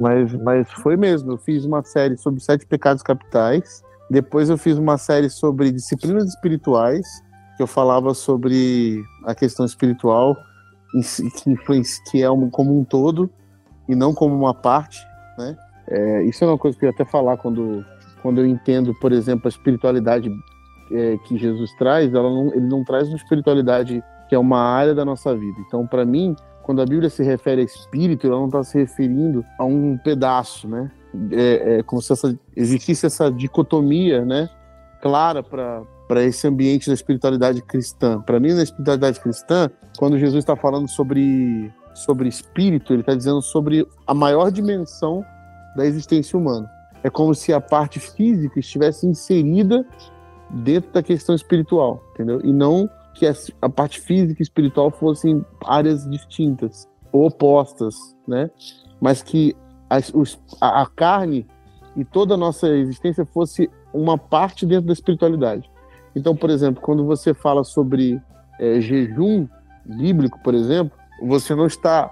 Mas, 0.00 0.32
mas 0.34 0.70
foi 0.70 0.96
mesmo. 0.96 1.32
Eu 1.32 1.38
fiz 1.38 1.64
uma 1.64 1.82
série 1.82 2.16
sobre 2.16 2.40
sete 2.40 2.66
pecados 2.66 3.02
capitais. 3.02 3.82
Depois 4.10 4.50
eu 4.50 4.58
fiz 4.58 4.76
uma 4.78 4.98
série 4.98 5.30
sobre 5.30 5.72
disciplinas 5.72 6.28
espirituais, 6.28 7.06
que 7.56 7.62
eu 7.62 7.66
falava 7.66 8.14
sobre 8.14 9.02
a 9.24 9.34
questão 9.34 9.64
espiritual, 9.64 10.36
que, 10.92 11.56
que 12.10 12.22
é 12.22 12.30
um, 12.30 12.48
como 12.50 12.78
um 12.78 12.84
todo 12.84 13.30
e 13.88 13.94
não 13.94 14.12
como 14.14 14.34
uma 14.34 14.54
parte, 14.54 15.06
né? 15.38 15.56
É, 15.88 16.22
isso 16.24 16.42
é 16.44 16.46
uma 16.46 16.58
coisa 16.58 16.76
que 16.76 16.84
eu 16.84 16.88
ia 16.88 16.94
até 16.94 17.04
falar 17.04 17.36
quando, 17.36 17.84
quando 18.22 18.40
eu 18.40 18.46
entendo, 18.46 18.94
por 19.00 19.12
exemplo, 19.12 19.46
a 19.46 19.48
espiritualidade 19.48 20.30
é, 20.90 21.16
que 21.26 21.38
Jesus 21.38 21.72
traz, 21.78 22.12
não, 22.12 22.48
ele 22.54 22.66
não 22.66 22.84
traz 22.84 23.08
uma 23.08 23.16
espiritualidade 23.16 24.02
que 24.28 24.34
é 24.34 24.38
uma 24.38 24.60
área 24.60 24.94
da 24.94 25.04
nossa 25.04 25.34
vida. 25.36 25.56
Então, 25.66 25.86
para 25.86 26.04
mim, 26.04 26.34
quando 26.62 26.82
a 26.82 26.84
Bíblia 26.84 27.08
se 27.08 27.22
refere 27.22 27.62
a 27.62 27.64
espírito, 27.64 28.26
ela 28.26 28.36
não 28.36 28.46
está 28.46 28.62
se 28.64 28.76
referindo 28.76 29.44
a 29.58 29.64
um 29.64 29.96
pedaço, 29.98 30.68
né? 30.68 30.90
É, 31.30 31.78
é 31.78 31.82
como 31.84 32.02
se 32.02 32.12
essa, 32.12 32.36
existisse 32.56 33.06
essa 33.06 33.30
dicotomia, 33.30 34.24
né? 34.24 34.48
Clara 35.00 35.42
para 35.42 36.24
esse 36.24 36.46
ambiente 36.46 36.88
da 36.88 36.94
espiritualidade 36.94 37.62
cristã. 37.62 38.20
Para 38.20 38.40
mim, 38.40 38.52
na 38.52 38.64
espiritualidade 38.64 39.20
cristã, 39.20 39.70
quando 39.96 40.18
Jesus 40.18 40.42
está 40.42 40.56
falando 40.56 40.88
sobre, 40.88 41.72
sobre 41.96 42.28
espírito, 42.28 42.92
ele 42.92 43.00
está 43.00 43.14
dizendo 43.14 43.40
sobre 43.40 43.86
a 44.06 44.14
maior 44.14 44.50
dimensão 44.50 45.24
da 45.74 45.84
existência 45.84 46.38
humana. 46.38 46.70
É 47.02 47.10
como 47.10 47.34
se 47.34 47.52
a 47.52 47.60
parte 47.60 48.00
física 48.00 48.58
estivesse 48.58 49.06
inserida 49.06 49.86
dentro 50.50 50.92
da 50.92 51.02
questão 51.02 51.34
espiritual, 51.34 52.02
entendeu? 52.12 52.40
E 52.44 52.52
não 52.52 52.88
que 53.14 53.26
a, 53.62 53.68
parte 53.68 54.00
física 54.00 54.40
e 54.40 54.42
espiritual 54.42 54.90
fossem 54.90 55.44
áreas 55.64 56.08
distintas 56.08 56.86
ou 57.10 57.26
opostas, 57.26 57.94
né? 58.28 58.50
Mas 59.00 59.22
que 59.22 59.56
a, 59.88 60.82
a, 60.82 60.86
carne 60.86 61.46
e 61.96 62.04
toda 62.04 62.34
a 62.34 62.36
nossa 62.36 62.68
existência 62.68 63.24
fosse 63.24 63.70
uma 63.92 64.18
parte 64.18 64.66
dentro 64.66 64.86
da 64.88 64.92
espiritualidade. 64.92 65.70
Então, 66.14 66.36
por 66.36 66.50
exemplo, 66.50 66.82
quando 66.82 67.06
você 67.06 67.32
fala 67.32 67.64
sobre 67.64 68.20
é, 68.58 68.80
jejum 68.80 69.48
bíblico, 69.84 70.38
por 70.42 70.54
exemplo, 70.54 70.96
você 71.20 71.54
não 71.54 71.66
está 71.66 72.10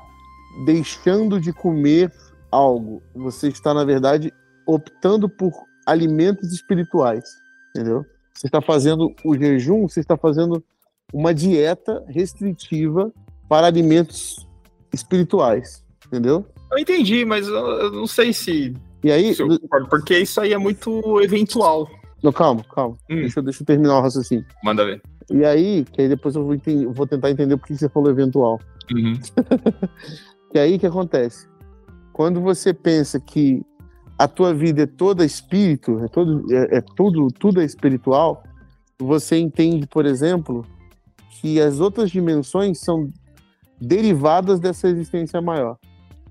deixando 0.64 1.40
de 1.40 1.52
comer 1.52 2.12
algo, 2.50 3.02
você 3.14 3.48
está, 3.48 3.74
na 3.74 3.84
verdade, 3.84 4.32
optando 4.66 5.28
por 5.28 5.52
alimentos 5.86 6.52
espirituais, 6.52 7.24
entendeu? 7.70 8.04
Você 8.32 8.46
está 8.46 8.60
fazendo 8.60 9.12
o 9.24 9.36
jejum, 9.36 9.88
você 9.88 10.00
está 10.00 10.16
fazendo 10.16 10.62
uma 11.12 11.34
dieta 11.34 12.04
restritiva 12.08 13.12
para 13.48 13.66
alimentos 13.66 14.48
espirituais, 14.92 15.84
entendeu? 16.06 16.46
Eu 16.70 16.78
entendi, 16.78 17.24
mas 17.24 17.46
eu 17.46 17.92
não 17.92 18.06
sei 18.06 18.32
se. 18.32 18.74
E 19.02 19.12
aí? 19.12 19.34
Se 19.34 19.46
concordo, 19.46 19.88
porque 19.88 20.18
isso 20.18 20.40
aí 20.40 20.52
é 20.52 20.58
muito 20.58 21.20
eventual. 21.20 21.88
Não, 22.22 22.32
calma, 22.32 22.64
calma. 22.64 22.96
Hum. 23.10 23.16
Deixa, 23.16 23.42
deixa 23.42 23.62
eu 23.62 23.66
terminar 23.66 23.98
o 23.98 24.00
raciocínio. 24.00 24.46
Manda 24.64 24.84
ver. 24.84 25.02
E 25.30 25.44
aí, 25.44 25.84
que 25.84 26.02
aí 26.02 26.08
depois 26.08 26.34
eu 26.34 26.44
vou, 26.44 26.54
entender, 26.54 26.86
vou 26.86 27.06
tentar 27.06 27.30
entender 27.30 27.56
por 27.56 27.66
que 27.66 27.76
você 27.76 27.88
falou 27.88 28.10
eventual. 28.10 28.58
Uhum. 28.92 29.14
e 30.54 30.58
aí, 30.58 30.76
o 30.76 30.78
que 30.78 30.86
acontece? 30.86 31.48
Quando 32.12 32.40
você 32.40 32.72
pensa 32.72 33.18
que 33.18 33.64
a 34.18 34.28
tua 34.28 34.54
vida 34.54 34.82
é 34.82 34.86
toda 34.86 35.24
espírito, 35.24 35.98
é, 36.04 36.08
todo, 36.08 36.44
é, 36.52 36.78
é 36.78 36.80
tudo, 36.80 37.28
tudo 37.28 37.60
é 37.60 37.64
espiritual, 37.64 38.42
você 38.98 39.38
entende, 39.38 39.86
por 39.86 40.06
exemplo, 40.06 40.64
que 41.30 41.60
as 41.60 41.80
outras 41.80 42.10
dimensões 42.10 42.78
são 42.80 43.10
derivadas 43.80 44.60
dessa 44.60 44.88
existência 44.88 45.40
maior. 45.40 45.76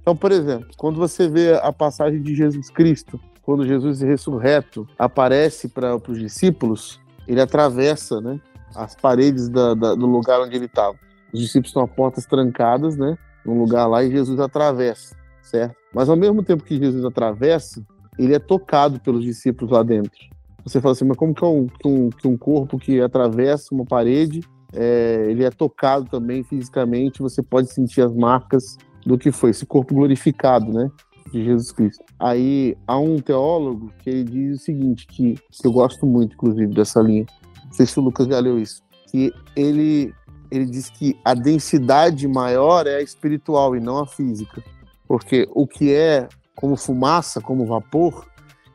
Então, 0.01 0.15
por 0.15 0.31
exemplo, 0.31 0.67
quando 0.77 0.97
você 0.97 1.27
vê 1.27 1.55
a 1.55 1.71
passagem 1.71 2.21
de 2.21 2.35
Jesus 2.35 2.69
Cristo, 2.69 3.19
quando 3.41 3.67
Jesus 3.67 4.01
ressurreto 4.01 4.87
aparece 4.97 5.67
para 5.67 5.95
os 5.95 6.19
discípulos, 6.19 6.99
ele 7.27 7.41
atravessa 7.41 8.19
né, 8.21 8.39
as 8.75 8.95
paredes 8.95 9.49
da, 9.49 9.73
da, 9.73 9.95
do 9.95 10.05
lugar 10.05 10.41
onde 10.41 10.55
ele 10.55 10.65
estava. 10.65 10.95
Os 11.33 11.39
discípulos 11.39 11.69
estão 11.69 11.83
a 11.83 11.87
portas 11.87 12.25
trancadas, 12.25 12.95
né, 12.95 13.17
num 13.45 13.59
lugar 13.59 13.87
lá, 13.87 14.03
e 14.03 14.11
Jesus 14.11 14.39
atravessa, 14.39 15.15
certo? 15.41 15.75
Mas 15.93 16.09
ao 16.09 16.15
mesmo 16.15 16.43
tempo 16.43 16.63
que 16.63 16.77
Jesus 16.77 17.03
atravessa, 17.03 17.83
ele 18.17 18.33
é 18.33 18.39
tocado 18.39 18.99
pelos 18.99 19.23
discípulos 19.23 19.71
lá 19.71 19.83
dentro. 19.83 20.19
Você 20.63 20.79
fala 20.79 20.93
assim, 20.93 21.05
mas 21.05 21.17
como 21.17 21.33
que, 21.33 21.43
é 21.43 21.47
um, 21.47 21.67
um, 21.85 22.09
que 22.09 22.27
um 22.27 22.37
corpo 22.37 22.77
que 22.77 23.01
atravessa 23.01 23.73
uma 23.73 23.85
parede 23.85 24.41
é, 24.73 25.27
ele 25.29 25.43
é 25.43 25.51
tocado 25.51 26.09
também 26.09 26.43
fisicamente, 26.43 27.21
você 27.21 27.43
pode 27.43 27.71
sentir 27.71 28.01
as 28.01 28.13
marcas 28.13 28.77
do 29.05 29.17
que 29.17 29.31
foi 29.31 29.51
esse 29.51 29.65
corpo 29.65 29.93
glorificado, 29.93 30.71
né? 30.71 30.89
De 31.31 31.43
Jesus 31.43 31.71
Cristo. 31.71 32.03
Aí 32.19 32.75
há 32.87 32.97
um 32.97 33.19
teólogo 33.19 33.91
que 33.99 34.09
ele 34.09 34.23
diz 34.23 34.61
o 34.61 34.63
seguinte, 34.63 35.05
que, 35.07 35.35
que 35.35 35.67
eu 35.67 35.71
gosto 35.71 36.05
muito, 36.05 36.33
inclusive, 36.33 36.73
dessa 36.73 37.01
linha. 37.01 37.25
Sei 37.73 37.85
se 37.85 37.99
o 37.99 38.03
Lucas 38.03 38.27
já 38.27 38.39
leu 38.39 38.59
isso. 38.59 38.81
Que 39.07 39.33
ele, 39.55 40.13
ele 40.49 40.65
diz 40.65 40.89
que 40.89 41.19
a 41.25 41.33
densidade 41.33 42.27
maior 42.27 42.87
é 42.87 42.95
a 42.95 43.01
espiritual 43.01 43.75
e 43.75 43.81
não 43.81 43.99
a 43.99 44.07
física. 44.07 44.63
Porque 45.07 45.47
o 45.53 45.67
que 45.67 45.93
é 45.93 46.29
como 46.55 46.77
fumaça, 46.77 47.41
como 47.41 47.65
vapor, 47.65 48.25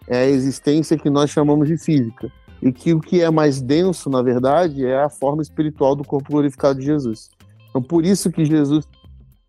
é 0.07 0.19
a 0.19 0.27
existência 0.27 0.99
que 0.99 1.09
nós 1.09 1.31
chamamos 1.31 1.69
de 1.69 1.79
física 1.79 2.31
e 2.61 2.73
que 2.73 2.93
o 2.93 3.01
que 3.01 3.23
é 3.23 3.31
mais 3.31 3.61
denso, 3.61 4.11
na 4.11 4.21
verdade, 4.21 4.85
é 4.85 5.03
a 5.03 5.09
forma 5.09 5.43
espiritual 5.43 5.95
do 5.95 6.05
corpo 6.05 6.33
glorificado 6.33 6.81
de 6.81 6.87
Jesus. 6.87 7.31
Então, 7.71 7.81
por 7.83 8.05
isso 8.05 8.33
que 8.33 8.45
Jesus 8.45 8.85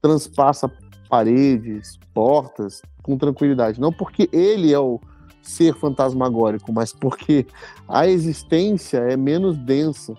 transpassa 0.02 0.72
paredes, 1.10 2.00
portas 2.14 2.82
com 3.02 3.18
tranquilidade, 3.18 3.82
não 3.82 3.92
porque 3.92 4.30
ele 4.32 4.72
é 4.72 4.80
o 4.80 5.02
ser 5.42 5.74
fantasmagórico, 5.76 6.72
mas 6.72 6.94
porque 6.94 7.46
a 7.88 8.08
existência 8.08 8.98
é 8.98 9.18
menos 9.18 9.58
densa 9.58 10.16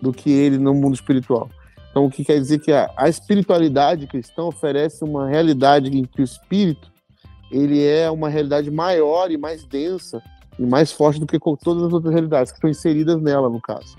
do 0.00 0.12
que 0.12 0.30
ele 0.30 0.58
no 0.58 0.74
mundo 0.74 0.94
espiritual. 0.94 1.48
Então, 1.90 2.06
o 2.06 2.10
que 2.10 2.24
quer 2.24 2.38
dizer 2.38 2.58
que 2.60 2.72
a, 2.72 2.90
a 2.96 3.08
espiritualidade 3.08 4.06
cristã 4.06 4.44
oferece 4.44 5.02
uma 5.04 5.26
realidade 5.28 5.96
em 5.96 6.04
que 6.04 6.20
o 6.20 6.24
espírito 6.24 6.92
ele 7.50 7.82
é 7.84 8.10
uma 8.10 8.28
realidade 8.28 8.70
maior 8.70 9.30
e 9.30 9.38
mais 9.38 9.64
densa 9.64 10.22
e 10.58 10.66
mais 10.66 10.92
forte 10.92 11.18
do 11.18 11.26
que 11.26 11.38
todas 11.38 11.84
as 11.84 11.92
outras 11.92 12.12
realidades 12.12 12.52
que 12.52 12.58
estão 12.58 12.68
inseridas 12.68 13.20
nela, 13.22 13.48
no 13.48 13.60
caso. 13.60 13.96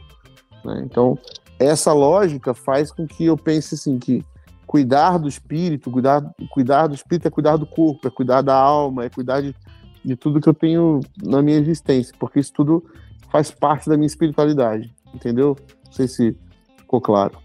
Né? 0.64 0.84
Então, 0.86 1.18
essa 1.58 1.92
lógica 1.94 2.54
faz 2.54 2.92
com 2.92 3.08
que 3.08 3.26
eu 3.26 3.38
pense 3.38 3.76
assim 3.76 3.98
que 3.98 4.24
cuidar 4.68 5.18
do 5.18 5.28
espírito, 5.28 5.90
cuidar, 5.90 6.24
cuidar 6.52 6.88
do 6.88 6.96
espírito 6.96 7.28
é 7.28 7.32
cuidar 7.32 7.58
do 7.58 7.66
corpo, 7.66 8.08
é 8.08 8.12
cuidar 8.12 8.42
da 8.42 8.56
alma, 8.56 9.06
é 9.06 9.10
cuidar 9.10 9.42
de, 9.42 9.56
de 10.04 10.16
tudo 10.16 10.42
que 10.42 10.50
eu 10.50 10.54
tenho 10.54 11.00
na 11.22 11.42
minha 11.42 11.58
existência, 11.58 12.14
porque 12.20 12.40
isso 12.40 12.54
tudo 12.54 12.84
faz 13.32 13.52
parte 13.52 13.90
da 13.90 13.96
minha 13.96 14.08
espiritualidade, 14.08 14.94
entendeu? 15.14 15.56
Não 15.86 15.92
sei 15.92 16.08
se 16.08 16.36
ficou 16.78 17.02
claro. 17.02 17.38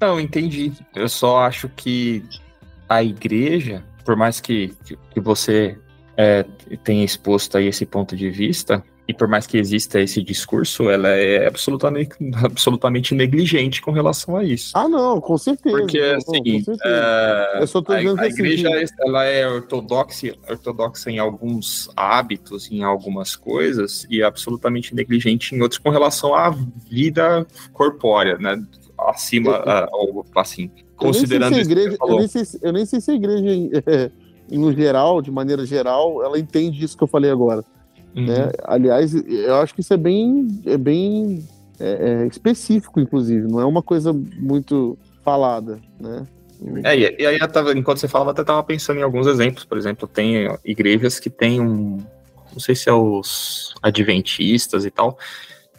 Não, 0.00 0.18
entendi. 0.18 0.72
Eu 0.94 1.08
só 1.08 1.40
acho 1.40 1.68
que 1.68 2.24
a 2.88 3.02
igreja, 3.02 3.84
por 4.04 4.16
mais 4.16 4.40
que, 4.40 4.74
que 5.10 5.20
você 5.20 5.78
é, 6.16 6.44
tenha 6.82 7.04
exposto 7.04 7.56
aí 7.56 7.66
esse 7.66 7.86
ponto 7.86 8.16
de 8.16 8.30
vista, 8.30 8.82
e 9.10 9.14
por 9.14 9.26
mais 9.26 9.44
que 9.44 9.58
exista 9.58 10.00
esse 10.00 10.22
discurso, 10.22 10.88
ela 10.88 11.08
é 11.08 11.46
absolutamente, 11.46 12.14
absolutamente 12.44 13.12
negligente 13.12 13.82
com 13.82 13.90
relação 13.90 14.36
a 14.36 14.44
isso. 14.44 14.70
Ah, 14.74 14.88
não, 14.88 15.20
com 15.20 15.36
certeza. 15.36 15.76
Porque, 15.76 15.98
assim, 15.98 16.64
é, 16.84 17.58
Eu 17.60 17.66
só 17.66 17.82
tô 17.82 17.92
a, 17.92 17.96
a 17.96 18.26
igreja 18.26 18.70
ela 19.00 19.24
é 19.24 19.48
ortodoxa, 19.48 20.32
ortodoxa 20.48 21.10
em 21.10 21.18
alguns 21.18 21.90
hábitos, 21.96 22.70
em 22.70 22.84
algumas 22.84 23.34
coisas, 23.34 24.06
e 24.08 24.22
absolutamente 24.22 24.94
negligente 24.94 25.56
em 25.56 25.60
outros 25.60 25.78
com 25.78 25.90
relação 25.90 26.32
à 26.32 26.50
vida 26.88 27.44
corpórea, 27.72 28.38
né? 28.38 28.62
Acima, 28.96 29.88
eu, 29.92 30.24
assim, 30.36 30.70
considerando 30.94 31.56
eu 31.56 31.56
nem 31.56 31.60
igreja, 31.62 31.96
eu 32.00 32.16
nem, 32.16 32.28
sei, 32.28 32.42
eu 32.62 32.72
nem 32.72 32.86
sei 32.86 33.00
se 33.00 33.10
a 33.10 33.14
igreja 33.14 33.70
é, 33.86 34.10
no 34.50 34.72
geral, 34.72 35.20
de 35.20 35.32
maneira 35.32 35.66
geral, 35.66 36.22
ela 36.22 36.38
entende 36.38 36.84
isso 36.84 36.96
que 36.96 37.02
eu 37.02 37.08
falei 37.08 37.30
agora. 37.30 37.64
Uhum. 38.14 38.26
Né? 38.26 38.50
Aliás, 38.64 39.14
eu 39.14 39.56
acho 39.56 39.74
que 39.74 39.80
isso 39.80 39.94
é 39.94 39.96
bem, 39.96 40.48
é 40.66 40.76
bem 40.76 41.44
é, 41.78 42.22
é 42.22 42.26
específico, 42.26 43.00
inclusive, 43.00 43.46
não 43.46 43.60
é 43.60 43.64
uma 43.64 43.82
coisa 43.82 44.12
muito 44.12 44.98
falada, 45.24 45.78
né? 45.98 46.26
É, 46.84 46.98
e 46.98 47.26
aí, 47.26 47.38
tava, 47.48 47.72
enquanto 47.72 47.98
você 47.98 48.08
falava, 48.08 48.32
até 48.32 48.42
estava 48.42 48.62
pensando 48.62 48.98
em 49.00 49.02
alguns 49.02 49.26
exemplos. 49.26 49.64
Por 49.64 49.78
exemplo, 49.78 50.06
tem 50.06 50.46
igrejas 50.64 51.18
que 51.18 51.30
têm 51.30 51.60
um. 51.60 51.98
Não 52.52 52.60
sei 52.60 52.74
se 52.74 52.88
é 52.88 52.92
os 52.92 53.74
adventistas 53.82 54.84
e 54.84 54.90
tal, 54.90 55.16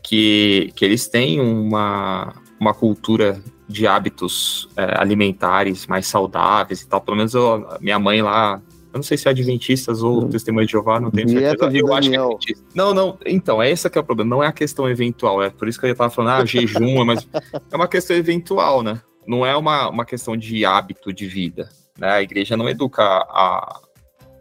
que, 0.01 0.71
que 0.75 0.83
eles 0.83 1.07
têm 1.07 1.39
uma, 1.39 2.33
uma 2.59 2.73
cultura 2.73 3.39
de 3.67 3.85
hábitos 3.85 4.67
é, 4.75 4.99
alimentares 4.99 5.85
mais 5.85 6.07
saudáveis 6.07 6.81
e 6.81 6.87
tal. 6.87 7.01
Pelo 7.01 7.17
menos 7.17 7.33
eu, 7.33 7.67
minha 7.79 7.99
mãe 7.99 8.21
lá, 8.21 8.61
eu 8.93 8.97
não 8.97 9.04
sei 9.04 9.17
se 9.17 9.27
é 9.27 9.32
Adventistas 9.32 10.04
ou. 10.04 10.27
Testemunho 10.27 10.65
de 10.65 10.71
Jeová, 10.73 10.99
não 10.99 11.10
tenho 11.10 11.30
certeza. 11.30 11.77
Eu 11.77 11.93
acho 11.93 12.10
que 12.10 12.15
é 12.15 12.19
Adventista. 12.19 12.65
Não, 12.75 12.93
não, 12.93 13.17
então, 13.25 13.62
é 13.62 13.71
esse 13.71 13.89
que 13.89 13.97
é 13.97 14.01
o 14.01 14.04
problema. 14.04 14.30
Não 14.30 14.43
é 14.43 14.47
a 14.47 14.51
questão 14.51 14.89
eventual, 14.89 15.41
é 15.41 15.49
por 15.49 15.67
isso 15.67 15.80
que 15.80 15.86
eu 15.86 15.89
já 15.89 15.95
tava 15.95 16.10
falando, 16.10 16.41
ah, 16.41 16.45
jejum, 16.45 17.06
mas 17.06 17.27
é 17.71 17.75
uma 17.75 17.88
questão 17.88 18.15
eventual, 18.15 18.84
né? 18.84 19.01
Não 19.25 19.45
é 19.45 19.56
uma, 19.56 19.89
uma 19.89 20.06
questão 20.06 20.36
de 20.36 20.65
hábito 20.65 21.13
de 21.13 21.27
vida. 21.27 21.69
Né? 21.97 22.10
A 22.10 22.21
igreja 22.21 22.58
não 22.58 22.67
educa 22.67 23.04
a, 23.04 23.80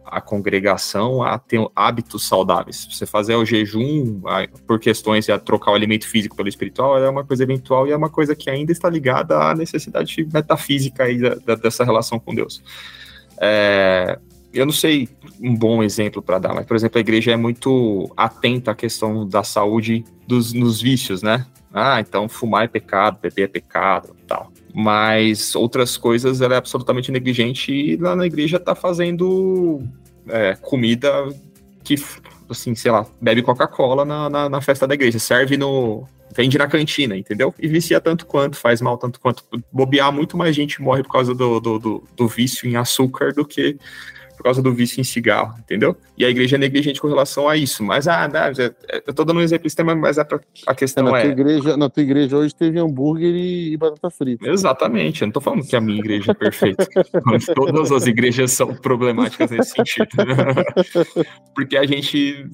a 0.03 0.19
congregação 0.19 1.23
a 1.23 1.37
ter 1.37 1.65
hábitos 1.73 2.27
saudáveis. 2.27 2.87
Você 2.91 3.05
fazer 3.05 3.35
o 3.35 3.45
jejum 3.45 4.21
a, 4.25 4.47
por 4.65 4.79
questões 4.79 5.27
de 5.27 5.39
trocar 5.39 5.71
o 5.71 5.75
alimento 5.75 6.07
físico 6.07 6.35
pelo 6.35 6.49
espiritual 6.49 6.97
é 6.97 7.09
uma 7.09 7.23
coisa 7.23 7.43
eventual 7.43 7.87
e 7.87 7.91
é 7.91 7.95
uma 7.95 8.09
coisa 8.09 8.35
que 8.35 8.49
ainda 8.49 8.71
está 8.71 8.89
ligada 8.89 9.37
à 9.37 9.55
necessidade 9.55 10.27
metafísica 10.33 11.03
aí 11.03 11.19
da, 11.19 11.35
da, 11.35 11.55
dessa 11.55 11.85
relação 11.85 12.19
com 12.19 12.33
Deus. 12.35 12.61
É, 13.39 14.19
eu 14.53 14.65
não 14.65 14.73
sei 14.73 15.07
um 15.41 15.55
bom 15.55 15.81
exemplo 15.81 16.21
para 16.21 16.39
dar, 16.39 16.53
mas, 16.53 16.65
por 16.65 16.75
exemplo, 16.75 16.97
a 16.97 17.01
igreja 17.01 17.31
é 17.31 17.37
muito 17.37 18.11
atenta 18.15 18.71
à 18.71 18.75
questão 18.75 19.27
da 19.27 19.43
saúde 19.43 20.03
dos, 20.27 20.53
nos 20.53 20.81
vícios, 20.81 21.21
né? 21.21 21.45
Ah, 21.73 22.01
então 22.01 22.27
fumar 22.27 22.65
é 22.65 22.67
pecado, 22.67 23.19
beber 23.21 23.43
é 23.43 23.47
pecado, 23.47 24.15
tal. 24.27 24.51
Mas 24.73 25.55
outras 25.55 25.97
coisas 25.97 26.41
ela 26.41 26.55
é 26.55 26.57
absolutamente 26.57 27.11
negligente 27.11 27.71
e 27.71 27.95
lá 27.95 28.15
na 28.15 28.25
igreja 28.25 28.59
tá 28.59 28.75
fazendo 28.75 29.81
é, 30.27 30.55
comida 30.55 31.29
que, 31.83 31.95
assim, 32.49 32.75
sei 32.75 32.91
lá, 32.91 33.05
bebe 33.21 33.41
Coca-Cola 33.41 34.03
na, 34.03 34.29
na, 34.29 34.49
na, 34.49 34.61
festa 34.61 34.85
da 34.85 34.93
igreja, 34.93 35.17
serve 35.17 35.55
no. 35.57 36.05
vende 36.35 36.57
na 36.57 36.67
cantina, 36.67 37.15
entendeu? 37.17 37.53
E 37.57 37.67
vicia 37.67 38.01
tanto 38.01 38.25
quanto, 38.25 38.57
faz 38.57 38.81
mal 38.81 38.97
tanto 38.97 39.19
quanto. 39.19 39.43
Bobear, 39.71 40.11
muito 40.11 40.35
mais 40.37 40.55
gente 40.55 40.81
morre 40.81 41.03
por 41.03 41.11
causa 41.11 41.33
do, 41.33 41.59
do, 41.59 41.79
do, 41.79 42.03
do 42.15 42.27
vício 42.27 42.67
em 42.67 42.75
açúcar 42.75 43.33
do 43.33 43.45
que 43.45 43.77
por 44.41 44.45
causa 44.45 44.61
do 44.61 44.73
vício 44.73 44.99
em 44.99 45.03
cigarro, 45.03 45.55
entendeu? 45.59 45.95
E 46.17 46.25
a 46.25 46.29
igreja 46.29 46.55
é 46.55 46.59
negligente 46.59 46.99
com 46.99 47.07
relação 47.07 47.47
a 47.47 47.55
isso. 47.55 47.83
Mas, 47.83 48.07
ah, 48.07 48.27
não, 48.27 48.65
eu 49.05 49.13
tô 49.13 49.23
dando 49.23 49.37
um 49.37 49.43
exemplo 49.43 49.67
extremo, 49.67 49.95
mas 49.95 50.17
é 50.17 50.23
pra, 50.23 50.39
a 50.65 50.73
questão 50.73 51.03
na 51.03 51.19
é... 51.19 51.21
Tua 51.21 51.31
igreja, 51.31 51.77
na 51.77 51.89
tua 51.89 52.01
igreja 52.01 52.37
hoje 52.37 52.55
teve 52.55 52.79
hambúrguer 52.79 53.35
e, 53.35 53.73
e 53.73 53.77
batata 53.77 54.09
frita. 54.09 54.49
Exatamente, 54.49 55.21
eu 55.21 55.27
não 55.27 55.31
tô 55.31 55.39
falando 55.39 55.63
que 55.63 55.75
a 55.75 55.81
minha 55.81 55.99
igreja 55.99 56.31
é 56.31 56.33
perfeita. 56.33 56.87
Todas 57.53 57.91
as 57.91 58.07
igrejas 58.07 58.51
são 58.51 58.73
problemáticas 58.73 59.51
nesse 59.51 59.75
sentido. 59.75 60.09
Porque 61.53 61.77
a 61.77 61.85
gente 61.85 62.49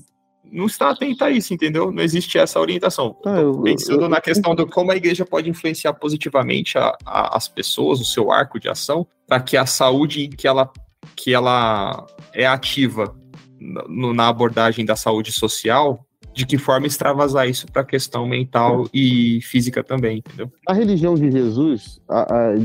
não 0.51 0.65
está 0.65 0.89
atento 0.89 1.23
a 1.23 1.31
isso, 1.31 1.53
entendeu? 1.53 1.89
Não 1.89 2.03
existe 2.03 2.37
essa 2.37 2.59
orientação. 2.59 3.15
Ah, 3.25 3.39
eu, 3.39 3.61
Pensando 3.61 4.01
eu, 4.01 4.09
na 4.09 4.19
questão 4.19 4.53
de 4.53 4.65
como 4.65 4.91
a 4.91 4.95
igreja 4.97 5.25
pode 5.25 5.49
influenciar 5.49 5.93
positivamente 5.93 6.77
a, 6.77 6.97
a, 7.05 7.37
as 7.37 7.47
pessoas, 7.47 8.01
o 8.01 8.05
seu 8.05 8.29
arco 8.29 8.59
de 8.59 8.67
ação, 8.67 9.07
para 9.25 9.39
que 9.39 9.55
a 9.55 9.65
saúde 9.65 10.27
que 10.27 10.47
ela 10.47 10.69
que 11.15 11.33
ela 11.33 12.05
é 12.33 12.45
ativa 12.45 13.15
no, 13.59 14.13
na 14.13 14.27
abordagem 14.27 14.85
da 14.85 14.95
saúde 14.95 15.31
social, 15.31 16.05
de 16.33 16.45
que 16.45 16.57
forma 16.57 16.85
extravasar 16.85 17.49
isso 17.49 17.65
para 17.65 17.81
a 17.81 17.85
questão 17.85 18.27
mental 18.27 18.87
e 18.93 19.39
física 19.41 19.83
também, 19.83 20.19
entendeu? 20.19 20.51
A 20.67 20.73
religião 20.73 21.15
de 21.15 21.31
Jesus, 21.31 21.99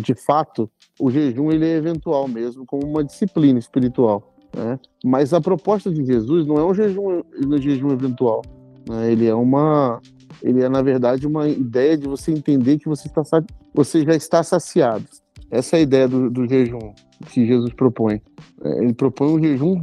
de 0.02 0.14
fato, 0.14 0.70
o 1.00 1.10
jejum 1.10 1.50
ele 1.50 1.66
é 1.66 1.76
eventual 1.76 2.28
mesmo, 2.28 2.66
como 2.66 2.86
uma 2.86 3.02
disciplina 3.02 3.58
espiritual. 3.58 4.34
Né? 4.54 4.78
Mas 5.02 5.32
a 5.32 5.40
proposta 5.40 5.90
de 5.90 6.04
Jesus 6.04 6.46
não 6.46 6.58
é 6.58 6.64
um 6.64 6.74
jejum, 6.74 7.22
um 7.46 7.58
jejum 7.58 7.90
eventual. 7.90 8.42
Né? 8.86 9.12
Ele 9.12 9.26
é 9.26 9.34
uma, 9.34 10.00
ele 10.42 10.62
é 10.62 10.68
na 10.68 10.82
verdade 10.82 11.26
uma 11.26 11.48
ideia 11.48 11.96
de 11.96 12.06
você 12.06 12.30
entender 12.30 12.78
que 12.78 12.88
você 12.88 13.08
está, 13.08 13.22
você 13.72 14.04
já 14.04 14.14
está 14.14 14.42
saciado. 14.42 15.04
Essa 15.50 15.76
é 15.76 15.78
a 15.78 15.82
ideia 15.82 16.06
do, 16.06 16.30
do 16.30 16.46
jejum 16.46 16.92
que 17.22 17.46
Jesus 17.46 17.72
propõe. 17.72 18.20
É, 18.62 18.84
ele 18.84 18.92
propõe 18.92 19.28
um 19.28 19.42
jejum 19.42 19.82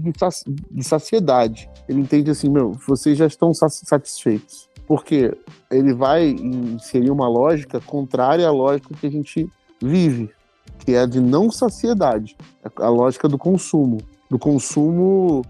de 0.72 0.84
saciedade. 0.84 1.70
Ele 1.88 2.02
entende 2.02 2.32
assim, 2.32 2.50
meu, 2.50 2.74
vocês 2.88 3.18
já 3.18 3.26
estão 3.26 3.54
satisfeitos. 3.54 4.70
Porque 4.88 5.36
ele 5.70 5.94
vai 5.94 6.30
inserir 6.30 7.12
uma 7.12 7.28
lógica 7.28 7.80
contrária 7.80 8.48
à 8.48 8.52
lógica 8.52 8.94
que 8.96 9.06
a 9.06 9.12
gente 9.12 9.48
vive, 9.82 10.32
que 10.80 10.94
é 10.94 11.02
a 11.02 11.06
de 11.06 11.20
não 11.20 11.52
saciedade, 11.52 12.36
a 12.76 12.90
lógica 12.90 13.28
do 13.28 13.38
consumo, 13.38 14.00
do 14.30 14.40
consumo 14.40 15.44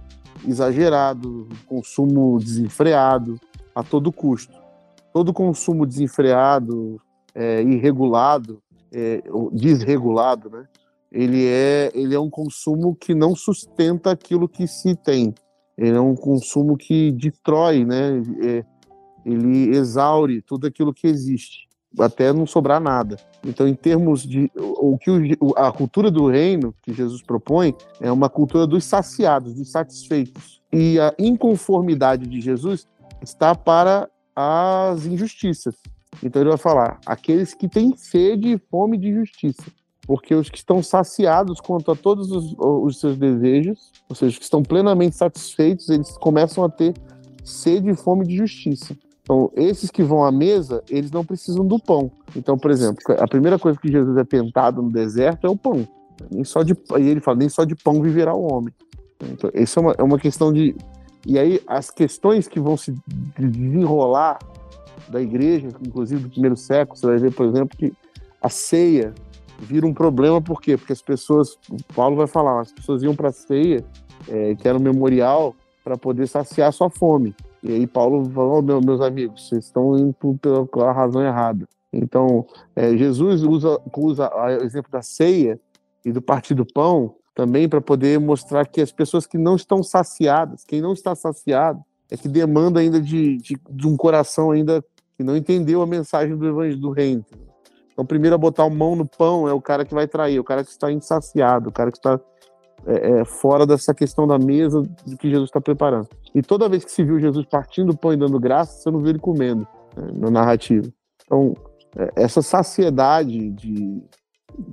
exagerado, 0.45 1.45
do 1.45 1.55
consumo 1.65 2.37
desenfreado 2.39 3.39
a 3.73 3.83
todo 3.83 4.11
custo. 4.11 4.53
Todo 5.13 5.33
consumo 5.33 5.85
desenfreado, 5.85 7.01
é, 7.33 7.61
irregulado, 7.63 8.61
é, 8.91 9.23
desregulado, 9.51 10.49
né? 10.49 10.65
Ele 11.11 11.45
é, 11.47 11.91
ele 11.93 12.13
é 12.13 12.19
um 12.19 12.29
consumo 12.29 12.95
que 12.95 13.15
não 13.15 13.35
sustenta 13.35 14.11
aquilo 14.11 14.47
que 14.47 14.67
se 14.67 14.95
tem. 14.95 15.33
Ele 15.77 15.95
é 15.97 16.01
um 16.01 16.15
consumo 16.15 16.77
que 16.77 17.11
destrói, 17.11 17.85
né? 17.85 18.21
É, 18.43 18.65
ele 19.25 19.75
exaure 19.75 20.41
tudo 20.41 20.67
aquilo 20.67 20.93
que 20.93 21.07
existe, 21.07 21.67
até 21.99 22.31
não 22.31 22.45
sobrar 22.45 22.79
nada. 22.79 23.17
Então, 23.45 23.67
em 23.67 23.73
termos 23.73 24.23
de 24.23 24.51
o 24.55 24.97
que 24.97 25.11
a 25.55 25.71
cultura 25.71 26.11
do 26.11 26.27
reino 26.27 26.73
que 26.81 26.93
Jesus 26.93 27.21
propõe 27.21 27.73
é 27.99 28.11
uma 28.11 28.29
cultura 28.29 28.67
dos 28.67 28.85
saciados, 28.85 29.53
dos 29.53 29.71
satisfeitos. 29.71 30.61
E 30.71 30.99
a 30.99 31.13
inconformidade 31.17 32.27
de 32.27 32.39
Jesus 32.39 32.87
está 33.21 33.55
para 33.55 34.09
as 34.35 35.05
injustiças. 35.05 35.75
Então 36.23 36.41
ele 36.41 36.49
vai 36.49 36.57
falar: 36.57 36.99
aqueles 37.05 37.53
que 37.53 37.67
têm 37.67 37.95
sede 37.95 38.53
e 38.53 38.57
fome 38.57 38.97
de 38.97 39.13
justiça. 39.13 39.63
Porque 40.09 40.33
os 40.33 40.49
que 40.49 40.57
estão 40.57 40.81
saciados 40.81 41.61
quanto 41.61 41.91
a 41.91 41.95
todos 41.95 42.31
os, 42.31 42.55
os 42.57 42.99
seus 42.99 43.15
desejos, 43.15 43.91
ou 44.09 44.15
seja, 44.15 44.31
os 44.31 44.37
que 44.39 44.43
estão 44.43 44.63
plenamente 44.63 45.15
satisfeitos, 45.15 45.87
eles 45.87 46.17
começam 46.17 46.63
a 46.63 46.67
ter 46.67 46.95
sede 47.43 47.91
e 47.91 47.95
fome 47.95 48.25
de 48.25 48.35
justiça. 48.35 48.97
Então, 49.21 49.51
esses 49.55 49.91
que 49.91 50.01
vão 50.01 50.25
à 50.25 50.31
mesa, 50.31 50.83
eles 50.89 51.11
não 51.11 51.23
precisam 51.23 51.63
do 51.63 51.77
pão. 51.77 52.09
Então, 52.35 52.57
por 52.57 52.71
exemplo, 52.71 52.97
a 53.19 53.27
primeira 53.27 53.59
coisa 53.59 53.79
que 53.79 53.87
Jesus 53.87 54.17
é 54.17 54.23
tentado 54.23 54.81
no 54.81 54.91
deserto 54.91 55.45
é 55.45 55.49
o 55.51 55.55
pão. 55.55 55.87
Nem 56.31 56.43
só 56.43 56.63
de, 56.63 56.75
e 56.97 57.07
ele 57.07 57.19
fala, 57.19 57.37
nem 57.37 57.47
só 57.47 57.63
de 57.63 57.75
pão 57.75 58.01
viverá 58.01 58.33
o 58.33 58.51
homem. 58.51 58.73
Então, 59.23 59.51
isso 59.53 59.77
é 59.77 59.81
uma, 59.83 59.95
é 59.99 60.01
uma 60.01 60.17
questão 60.17 60.51
de. 60.51 60.75
E 61.23 61.37
aí, 61.37 61.61
as 61.67 61.91
questões 61.91 62.47
que 62.47 62.59
vão 62.59 62.75
se 62.75 62.95
desenrolar 63.37 64.39
da 65.07 65.21
igreja, 65.21 65.67
inclusive 65.85 66.23
do 66.23 66.29
primeiro 66.31 66.57
século, 66.57 66.97
você 66.97 67.05
vai 67.05 67.17
ver, 67.19 67.31
por 67.31 67.45
exemplo, 67.45 67.77
que 67.77 67.93
a 68.41 68.49
ceia 68.49 69.13
vira 69.61 69.85
um 69.85 69.93
problema, 69.93 70.41
por 70.41 70.61
quê? 70.61 70.77
Porque 70.77 70.93
as 70.93 71.01
pessoas, 71.01 71.57
Paulo 71.95 72.15
vai 72.15 72.27
falar, 72.27 72.61
as 72.61 72.71
pessoas 72.71 73.03
iam 73.03 73.15
para 73.15 73.29
a 73.29 73.33
ceia, 73.33 73.83
é, 74.27 74.55
que 74.55 74.67
era 74.67 74.77
um 74.77 74.81
memorial, 74.81 75.55
para 75.83 75.97
poder 75.97 76.27
saciar 76.27 76.71
sua 76.71 76.89
fome. 76.89 77.35
E 77.63 77.73
aí 77.73 77.87
Paulo 77.87 78.23
falou, 78.29 78.59
oh, 78.59 78.61
meu, 78.61 78.81
meus 78.81 79.01
amigos, 79.01 79.47
vocês 79.47 79.65
estão 79.65 79.97
indo 79.97 80.15
pela 80.71 80.91
razão 80.91 81.21
errada. 81.21 81.67
Então, 81.91 82.45
é, 82.75 82.95
Jesus 82.95 83.43
usa, 83.43 83.79
usa 83.97 84.29
o 84.33 84.63
exemplo 84.63 84.91
da 84.91 85.01
ceia 85.01 85.59
e 86.05 86.11
do 86.11 86.21
partir 86.21 86.53
do 86.53 86.65
pão 86.65 87.15
também 87.33 87.67
para 87.67 87.81
poder 87.81 88.19
mostrar 88.19 88.67
que 88.67 88.81
as 88.81 88.91
pessoas 88.91 89.25
que 89.25 89.37
não 89.37 89.55
estão 89.55 89.81
saciadas, 89.81 90.63
quem 90.63 90.81
não 90.81 90.93
está 90.93 91.15
saciado, 91.15 91.81
é 92.09 92.17
que 92.17 92.27
demanda 92.27 92.79
ainda 92.79 93.01
de, 93.01 93.37
de, 93.37 93.57
de 93.69 93.87
um 93.87 93.95
coração 93.95 94.51
ainda 94.51 94.83
que 95.17 95.23
não 95.23 95.35
entendeu 95.35 95.81
a 95.81 95.87
mensagem 95.87 96.35
do 96.35 96.47
evangelho 96.47 96.79
do 96.79 96.91
reino. 96.91 97.25
Então, 97.99 98.05
primeiro 98.05 98.33
a 98.33 98.37
botar 98.37 98.63
a 98.63 98.69
mão 98.69 98.95
no 98.95 99.05
pão 99.05 99.45
é 99.45 99.51
o 99.51 99.59
cara 99.59 99.83
que 99.83 99.93
vai 99.93 100.07
trair, 100.07 100.39
o 100.39 100.43
cara 100.43 100.63
que 100.63 100.69
está 100.69 100.89
insaciado, 100.89 101.67
o 101.67 101.71
cara 101.71 101.91
que 101.91 101.97
está 101.97 102.17
é, 102.87 103.19
é, 103.19 103.25
fora 103.25 103.65
dessa 103.65 103.93
questão 103.93 104.25
da 104.25 104.39
mesa 104.39 104.81
de 105.05 105.17
que 105.17 105.29
Jesus 105.29 105.49
está 105.49 105.59
preparando. 105.59 106.07
E 106.33 106.41
toda 106.41 106.69
vez 106.69 106.85
que 106.85 106.91
se 106.93 107.03
viu 107.03 107.19
Jesus 107.19 107.45
partindo 107.45 107.89
o 107.89 107.97
pão 107.97 108.13
e 108.13 108.15
dando 108.15 108.39
graça, 108.39 108.71
você 108.71 108.89
não 108.89 109.01
viu 109.01 109.09
ele 109.09 109.19
comendo 109.19 109.67
né, 109.97 110.11
na 110.13 110.31
narrativa. 110.31 110.87
Então, 111.25 111.53
é, 111.97 112.23
essa 112.23 112.41
saciedade 112.41 113.49
de, 113.49 114.01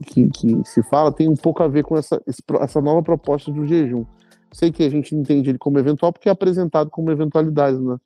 que, 0.06 0.28
que, 0.28 0.64
se 0.64 0.80
fala 0.84 1.10
tem 1.10 1.28
um 1.28 1.34
pouco 1.34 1.64
a 1.64 1.66
ver 1.66 1.82
com 1.82 1.96
essa, 1.96 2.22
essa 2.60 2.80
nova 2.80 3.02
proposta 3.02 3.50
do 3.50 3.66
jejum. 3.66 4.04
Sei 4.52 4.70
que 4.70 4.84
a 4.84 4.88
gente 4.88 5.16
entende 5.16 5.50
ele 5.50 5.58
como 5.58 5.80
eventual 5.80 6.12
porque 6.12 6.28
é 6.28 6.32
apresentado 6.32 6.90
como 6.90 7.10
eventualidade, 7.10 7.76
né? 7.76 7.96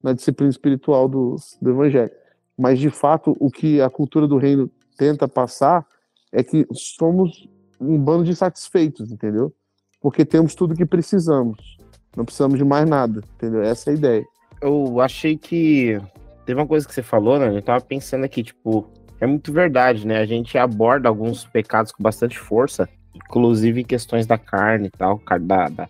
na 0.00 0.12
disciplina 0.12 0.50
espiritual 0.50 1.08
do, 1.08 1.34
do 1.60 1.70
Evangelho. 1.70 2.12
Mas, 2.58 2.78
de 2.80 2.90
fato, 2.90 3.36
o 3.38 3.50
que 3.50 3.80
a 3.80 3.88
cultura 3.88 4.26
do 4.26 4.36
reino 4.36 4.68
tenta 4.96 5.28
passar 5.28 5.86
é 6.32 6.42
que 6.42 6.66
somos 6.72 7.48
um 7.80 7.96
bando 7.96 8.24
de 8.24 8.34
satisfeitos, 8.34 9.12
entendeu? 9.12 9.54
Porque 10.00 10.24
temos 10.24 10.54
tudo 10.54 10.74
que 10.74 10.84
precisamos. 10.84 11.78
Não 12.16 12.24
precisamos 12.24 12.58
de 12.58 12.64
mais 12.64 12.88
nada, 12.88 13.22
entendeu? 13.36 13.62
Essa 13.62 13.90
é 13.90 13.92
a 13.92 13.96
ideia. 13.96 14.24
Eu 14.60 15.00
achei 15.00 15.38
que. 15.38 16.00
Teve 16.44 16.60
uma 16.60 16.66
coisa 16.66 16.86
que 16.86 16.92
você 16.92 17.02
falou, 17.02 17.38
né? 17.38 17.56
Eu 17.56 17.62
tava 17.62 17.80
pensando 17.80 18.24
aqui, 18.24 18.42
tipo, 18.42 18.90
é 19.20 19.26
muito 19.26 19.52
verdade, 19.52 20.06
né? 20.06 20.18
A 20.18 20.26
gente 20.26 20.56
aborda 20.58 21.08
alguns 21.08 21.44
pecados 21.44 21.92
com 21.92 22.02
bastante 22.02 22.38
força, 22.38 22.88
inclusive 23.14 23.84
questões 23.84 24.26
da 24.26 24.38
carne 24.38 24.88
e 24.88 24.90
tal, 24.90 25.20
da, 25.40 25.68
da, 25.68 25.68
da 25.68 25.88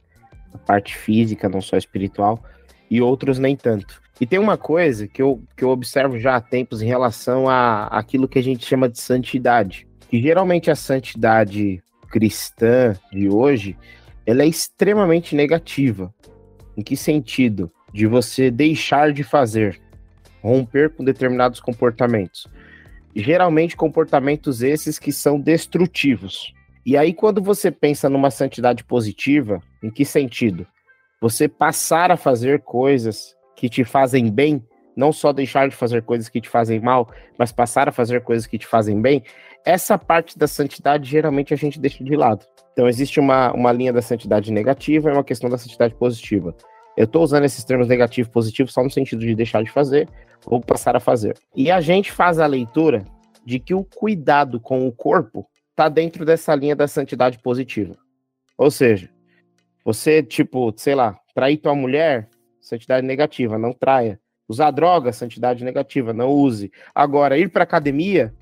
parte 0.67 0.97
física, 0.97 1.49
não 1.49 1.61
só 1.61 1.77
espiritual 1.77 2.43
e 2.91 3.01
outros 3.01 3.39
nem 3.39 3.57
tanto. 3.57 4.01
E 4.21 4.27
tem 4.27 4.39
uma 4.39 4.57
coisa 4.57 5.07
que 5.07 5.23
eu, 5.23 5.43
que 5.57 5.63
eu 5.63 5.69
observo 5.69 6.19
já 6.19 6.37
há 6.37 6.41
tempos 6.41 6.83
em 6.83 6.87
relação 6.87 7.49
a 7.49 7.87
aquilo 7.87 8.29
que 8.29 8.39
a 8.39 8.43
gente 8.43 8.67
chama 8.67 8.89
de 8.89 8.99
santidade. 8.99 9.87
Que 10.11 10.21
geralmente 10.21 10.71
a 10.71 10.75
santidade 10.75 11.83
cristã 12.11 12.97
de 13.13 13.29
hoje, 13.29 13.77
ela 14.27 14.43
é 14.43 14.47
extremamente 14.47 15.37
negativa. 15.37 16.13
Em 16.77 16.83
que 16.83 16.97
sentido? 16.97 17.71
De 17.93 18.07
você 18.07 18.51
deixar 18.51 19.13
de 19.13 19.23
fazer, 19.23 19.81
romper 20.43 20.91
com 20.91 21.05
determinados 21.05 21.61
comportamentos. 21.61 22.47
Geralmente 23.15 23.77
comportamentos 23.77 24.63
esses 24.63 24.99
que 24.99 25.13
são 25.13 25.41
destrutivos. 25.41 26.53
E 26.85 26.97
aí 26.97 27.15
quando 27.15 27.43
você 27.43 27.71
pensa 27.71 28.09
numa 28.09 28.31
santidade 28.31 28.85
positiva, 28.85 29.63
em 29.83 29.91
que 29.91 30.05
sentido? 30.05 30.67
você 31.21 31.49
passar 31.49 32.11
a 32.11 32.17
fazer 32.17 32.63
coisas 32.63 33.35
que 33.59 33.69
te 33.69 33.85
fazem 33.85 34.31
bem, 34.31 34.65
não 34.97 35.13
só 35.13 35.33
deixar 35.33 35.69
de 35.69 35.75
fazer 35.75 36.03
coisas 36.03 36.29
que 36.29 36.41
te 36.41 36.49
fazem 36.49 36.79
mal, 36.79 37.11
mas 37.37 37.51
passar 37.51 37.89
a 37.89 37.93
fazer 37.93 38.23
coisas 38.23 38.47
que 38.47 38.57
te 38.57 38.67
fazem 38.67 39.03
bem, 39.03 39.25
essa 39.67 39.99
parte 39.99 40.39
da 40.39 40.47
santidade 40.47 41.11
geralmente 41.11 41.53
a 41.53 41.57
gente 41.57 41.81
deixa 41.81 42.05
de 42.05 42.15
lado. 42.15 42.47
Então 42.73 42.89
existe 42.89 43.19
uma, 43.19 43.53
uma 43.53 43.73
linha 43.73 43.93
da 43.93 44.01
santidade 44.01 44.53
negativa 44.53 45.11
e 45.11 45.13
uma 45.13 45.25
questão 45.25 45.51
da 45.51 45.59
santidade 45.59 45.93
positiva. 45.97 46.55
Eu 46.97 47.05
estou 47.05 47.21
usando 47.21 47.45
esses 47.45 47.65
termos 47.65 47.89
negativo 47.89 48.29
e 48.29 48.33
positivo 48.33 48.71
só 48.71 48.83
no 48.83 48.91
sentido 48.91 49.21
de 49.21 49.35
deixar 49.35 49.65
de 49.65 49.71
fazer 49.73 50.09
ou 50.47 50.61
passar 50.61 50.95
a 50.95 51.01
fazer. 51.01 51.37
E 51.57 51.69
a 51.69 51.81
gente 51.81 52.13
faz 52.13 52.39
a 52.39 52.47
leitura 52.47 53.05
de 53.45 53.59
que 53.59 53.75
o 53.75 53.83
cuidado 53.83 54.61
com 54.61 54.87
o 54.87 54.93
corpo 54.93 55.49
está 55.71 55.89
dentro 55.89 56.25
dessa 56.25 56.55
linha 56.55 56.77
da 56.77 56.87
santidade 56.87 57.41
positiva. 57.41 57.97
Ou 58.57 58.71
seja, 58.71 59.11
você, 59.85 60.23
tipo, 60.23 60.73
sei 60.77 60.95
lá, 60.95 61.19
trair 61.35 61.57
tua 61.57 61.75
mulher, 61.75 62.29
santidade 62.69 63.07
negativa, 63.07 63.59
não 63.59 63.73
traia. 63.73 64.21
Usar 64.47 64.71
droga, 64.71 65.13
santidade 65.13 65.65
negativa, 65.65 66.13
não 66.13 66.31
use. 66.31 66.71
Agora, 66.95 67.39
ir 67.39 67.51
para 67.51 67.65
academia 67.65 68.33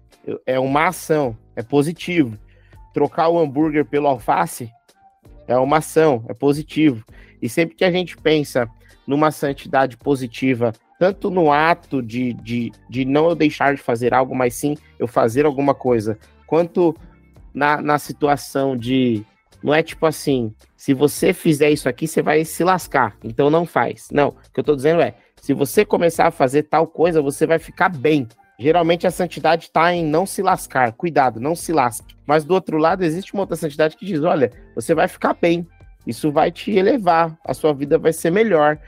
é 0.45 0.59
uma 0.59 0.89
ação, 0.89 1.37
é 1.55 1.63
positivo. 1.63 2.37
Trocar 2.93 3.29
o 3.29 3.39
hambúrguer 3.39 3.85
pelo 3.85 4.09
alface 4.09 4.71
é 5.47 5.57
uma 5.57 5.79
ação, 5.79 6.25
é 6.29 6.35
positivo. 6.35 7.05
E 7.41 7.49
sempre 7.49 7.77
que 7.77 7.85
a 7.85 7.91
gente 7.91 8.17
pensa 8.17 8.69
numa 9.07 9.31
santidade 9.31 9.97
positiva, 9.97 10.73
tanto 10.99 11.31
no 11.31 11.53
ato 11.53 12.03
de, 12.03 12.33
de, 12.35 12.73
de 12.91 13.05
não 13.05 13.29
eu 13.29 13.35
deixar 13.35 13.75
de 13.75 13.81
fazer 13.81 14.13
algo, 14.13 14.35
mas 14.35 14.55
sim 14.55 14.77
eu 14.99 15.07
fazer 15.07 15.47
alguma 15.47 15.75
coisa, 15.75 16.19
quanto 16.47 16.97
na, 17.55 17.81
na 17.81 17.99
situação 17.99 18.77
de. 18.77 19.25
Não 19.63 19.75
é 19.75 19.83
tipo 19.83 20.07
assim, 20.07 20.55
se 20.77 20.93
você 20.93 21.33
fizer 21.33 21.71
isso 21.71 21.89
aqui, 21.89 22.07
você 22.07 22.23
vai 22.23 22.45
se 22.45 22.63
lascar, 22.63 23.17
então 23.25 23.49
não 23.49 23.65
faz. 23.65 24.09
Não, 24.13 24.29
o 24.29 24.53
que 24.53 24.61
eu 24.61 24.65
tô 24.65 24.77
dizendo 24.77 25.01
é, 25.01 25.15
se 25.41 25.55
você 25.55 25.85
começar 25.85 26.27
a 26.27 26.31
fazer 26.31 26.65
tal 26.65 26.87
coisa, 26.87 27.23
você 27.23 27.47
vai 27.47 27.59
ficar 27.59 27.89
bem. 27.89 28.29
Geralmente 28.59 29.07
a 29.07 29.11
santidade 29.11 29.65
está 29.65 29.93
em 29.93 30.05
não 30.05 30.27
se 30.27 30.43
lascar, 30.43 30.93
cuidado, 30.93 31.41
não 31.41 31.55
se 31.55 31.73
lasque. 31.73 32.15
Mas 32.27 32.45
do 32.45 32.55
outro 32.55 32.79
lado, 32.79 33.05
existe 33.05 33.33
uma 33.35 33.43
outra 33.43 33.57
santidade 33.57 33.97
que 33.97 34.07
diz: 34.07 34.23
olha, 34.23 34.51
você 34.75 34.95
vai 34.95 35.09
ficar 35.09 35.35
bem, 35.35 35.67
isso 36.07 36.31
vai 36.31 36.51
te 36.51 36.71
elevar, 36.71 37.37
a 37.45 37.55
sua 37.55 37.73
vida 37.73 37.99
vai 37.99 38.13
ser 38.13 38.31
melhor. 38.31 38.79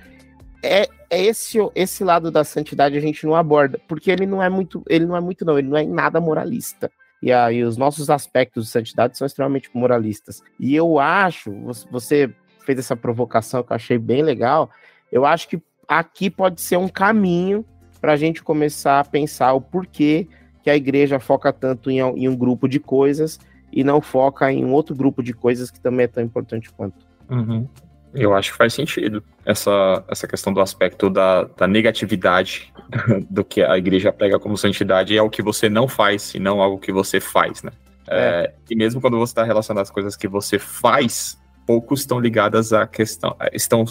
É, 0.62 0.88
é 1.11 1.22
esse 1.22 1.59
esse 1.74 2.03
lado 2.03 2.31
da 2.31 2.44
santidade 2.44 2.96
a 2.96 3.01
gente 3.01 3.27
não 3.27 3.35
aborda, 3.35 3.79
porque 3.87 4.11
ele 4.11 4.27
não 4.27 4.42
é 4.42 4.48
muito, 4.48 4.83
ele 4.88 5.07
não 5.07 5.16
é 5.16 5.20
muito 5.20 5.44
não, 5.44 5.59
ele 5.59 5.68
não 5.68 5.77
é 5.77 5.85
nada 5.85 6.20
moralista. 6.20 6.90
E 7.22 7.33
aí 7.33 7.64
os 7.64 7.76
nossos 7.76 8.11
aspectos 8.11 8.66
de 8.66 8.70
santidade 8.70 9.18
são 9.18 9.26
extremamente 9.26 9.70
moralistas. 9.74 10.42
E 10.59 10.74
eu 10.74 10.98
acho, 10.98 11.52
você 11.90 12.33
fez 12.64 12.78
essa 12.78 12.96
provocação 12.96 13.62
que 13.62 13.72
eu 13.72 13.76
achei 13.76 13.98
bem 13.98 14.22
legal, 14.22 14.70
eu 15.11 15.24
acho 15.24 15.48
que 15.48 15.61
aqui 15.87 16.31
pode 16.31 16.61
ser 16.61 16.76
um 16.76 16.88
caminho 16.88 17.64
para 18.00 18.12
a 18.12 18.16
gente 18.16 18.42
começar 18.42 19.00
a 19.00 19.04
pensar 19.04 19.52
o 19.54 19.61
porquê 19.61 20.28
que 20.62 20.70
a 20.70 20.76
igreja 20.76 21.18
foca 21.18 21.52
tanto 21.52 21.90
em, 21.90 21.98
em, 21.98 22.28
um 22.28 22.37
grupo 22.37 22.68
de 22.68 22.78
coisas 22.78 23.40
e 23.72 23.83
não 23.83 24.00
foca 24.00 24.52
em 24.52 24.64
um 24.64 24.72
outro 24.72 24.94
grupo 24.94 25.22
de 25.22 25.33
coisas 25.33 25.70
que 25.70 25.81
também 25.81 26.04
é 26.04 26.09
tão 26.09 26.22
importante 26.22 26.70
quanto. 26.70 27.07
Uhum. 27.28 27.66
Eu 28.18 28.35
acho 28.35 28.52
que 28.52 28.57
faz 28.57 28.74
sentido 28.74 29.22
essa, 29.44 30.04
essa 30.09 30.26
questão 30.26 30.52
do 30.52 30.61
aspecto 30.61 31.09
da, 31.09 31.44
da 31.44 31.66
negatividade 31.66 32.72
do 33.31 33.44
que 33.44 33.62
a 33.62 33.76
igreja 33.78 34.12
prega 34.12 34.38
como 34.38 34.57
santidade 34.57 35.16
é 35.16 35.22
o 35.22 35.31
que 35.31 35.42
você 35.42 35.68
não 35.68 35.87
faz 35.88 36.35
e 36.35 36.38
não 36.38 36.61
algo 36.61 36.78
que 36.78 36.92
você 36.92 37.20
faz, 37.20 37.62
né? 37.62 37.70
É. 38.07 38.18
É, 38.18 38.54
e 38.70 38.74
mesmo 38.74 39.00
quando 39.00 39.18
você 39.18 39.33
está 39.33 39.44
relacionando 39.44 39.83
as 39.83 39.90
coisas 39.90 40.16
que 40.16 40.26
você 40.26 40.59
faz, 40.59 41.38
poucos 41.66 42.00
estão 42.00 42.18
ligadas 42.18 42.72
à 42.72 42.87
questão, 42.87 43.37
estão 43.52 43.85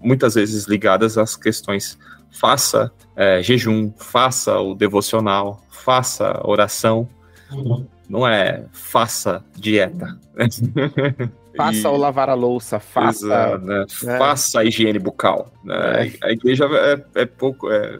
muitas 0.00 0.34
vezes 0.34 0.66
ligadas 0.66 1.18
às 1.18 1.36
questões 1.36 1.98
faça 2.30 2.92
é, 3.16 3.42
jejum, 3.42 3.92
faça 3.96 4.58
o 4.58 4.74
devocional, 4.74 5.62
faça 5.68 6.40
oração. 6.44 7.08
Uhum. 7.50 7.86
Não 8.08 8.26
é 8.26 8.64
faça 8.72 9.44
dieta. 9.56 10.18
Faça 11.58 11.88
e... 11.88 11.90
o 11.90 11.96
lavar 11.96 12.30
a 12.30 12.34
louça, 12.34 12.78
faça. 12.78 13.26
Exato, 13.26 13.64
né? 13.64 13.84
né? 14.04 14.18
Faça 14.18 14.60
a 14.60 14.64
higiene 14.64 14.98
bucal. 14.98 15.52
Né? 15.64 16.06
É. 16.06 16.26
A 16.28 16.30
igreja 16.30 16.66
é, 16.66 17.22
é 17.22 17.26
pouco. 17.26 17.68
É... 17.68 17.98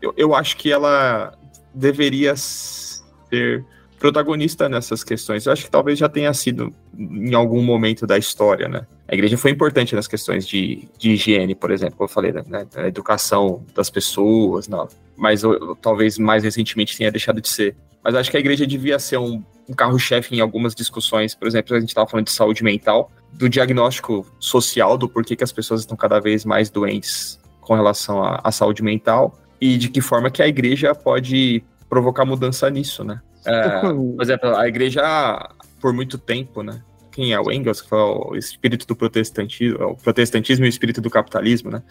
Eu, 0.00 0.14
eu 0.16 0.34
acho 0.34 0.56
que 0.56 0.70
ela 0.70 1.34
deveria 1.74 2.34
ser 2.36 3.64
protagonista 3.98 4.68
nessas 4.68 5.02
questões. 5.02 5.44
Eu 5.44 5.52
acho 5.52 5.64
que 5.64 5.70
talvez 5.70 5.98
já 5.98 6.08
tenha 6.08 6.32
sido 6.32 6.72
em 6.96 7.34
algum 7.34 7.62
momento 7.62 8.06
da 8.06 8.16
história, 8.16 8.68
né? 8.68 8.86
A 9.08 9.14
igreja 9.14 9.36
foi 9.36 9.50
importante 9.50 9.94
nas 9.94 10.06
questões 10.06 10.46
de, 10.46 10.88
de 10.96 11.10
higiene, 11.12 11.54
por 11.54 11.70
exemplo, 11.70 11.96
como 11.96 12.08
eu 12.08 12.12
falei, 12.12 12.32
né? 12.32 12.66
A 12.76 12.86
educação 12.86 13.64
das 13.74 13.90
pessoas, 13.90 14.68
não. 14.68 14.88
Mas 15.16 15.42
eu, 15.42 15.76
talvez 15.76 16.18
mais 16.18 16.42
recentemente 16.42 16.96
tenha 16.96 17.10
deixado 17.10 17.40
de 17.40 17.48
ser. 17.48 17.76
Mas 18.02 18.14
acho 18.14 18.30
que 18.30 18.36
a 18.36 18.40
igreja 18.40 18.66
devia 18.66 18.98
ser 18.98 19.18
um, 19.18 19.42
um 19.68 19.74
carro-chefe 19.74 20.34
em 20.36 20.40
algumas 20.40 20.74
discussões. 20.74 21.34
Por 21.34 21.48
exemplo, 21.48 21.76
a 21.76 21.80
gente 21.80 21.88
estava 21.88 22.08
falando 22.08 22.26
de 22.26 22.32
saúde 22.32 22.62
mental, 22.62 23.10
do 23.32 23.48
diagnóstico 23.48 24.26
social, 24.38 24.96
do 24.96 25.08
porquê 25.08 25.34
que 25.34 25.44
as 25.44 25.52
pessoas 25.52 25.80
estão 25.80 25.96
cada 25.96 26.20
vez 26.20 26.44
mais 26.44 26.70
doentes 26.70 27.40
com 27.60 27.74
relação 27.74 28.22
à, 28.22 28.52
saúde 28.52 28.82
mental 28.82 29.38
e 29.60 29.76
de 29.78 29.88
que 29.88 30.00
forma 30.00 30.30
que 30.30 30.42
a 30.42 30.46
igreja 30.46 30.94
pode 30.94 31.64
provocar 31.88 32.24
mudança 32.24 32.68
nisso, 32.68 33.02
né? 33.02 33.20
É, 33.46 33.80
por 33.80 34.22
exemplo, 34.22 34.54
a 34.54 34.68
igreja, 34.68 35.48
por 35.80 35.92
muito 35.92 36.18
tempo, 36.18 36.62
né? 36.62 36.82
Quem 37.10 37.32
é 37.32 37.40
o 37.40 37.50
Engels, 37.50 37.80
que 37.80 37.88
falou 37.88 38.32
o 38.32 38.36
espírito 38.36 38.86
do 38.86 38.96
protestantismo, 38.96 39.82
o 39.82 39.96
protestantismo 39.96 40.64
e 40.64 40.68
o 40.68 40.70
espírito 40.70 41.00
do 41.00 41.08
capitalismo, 41.08 41.70
né? 41.70 41.82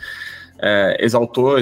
É, 0.59 0.97
exaltou 0.99 1.55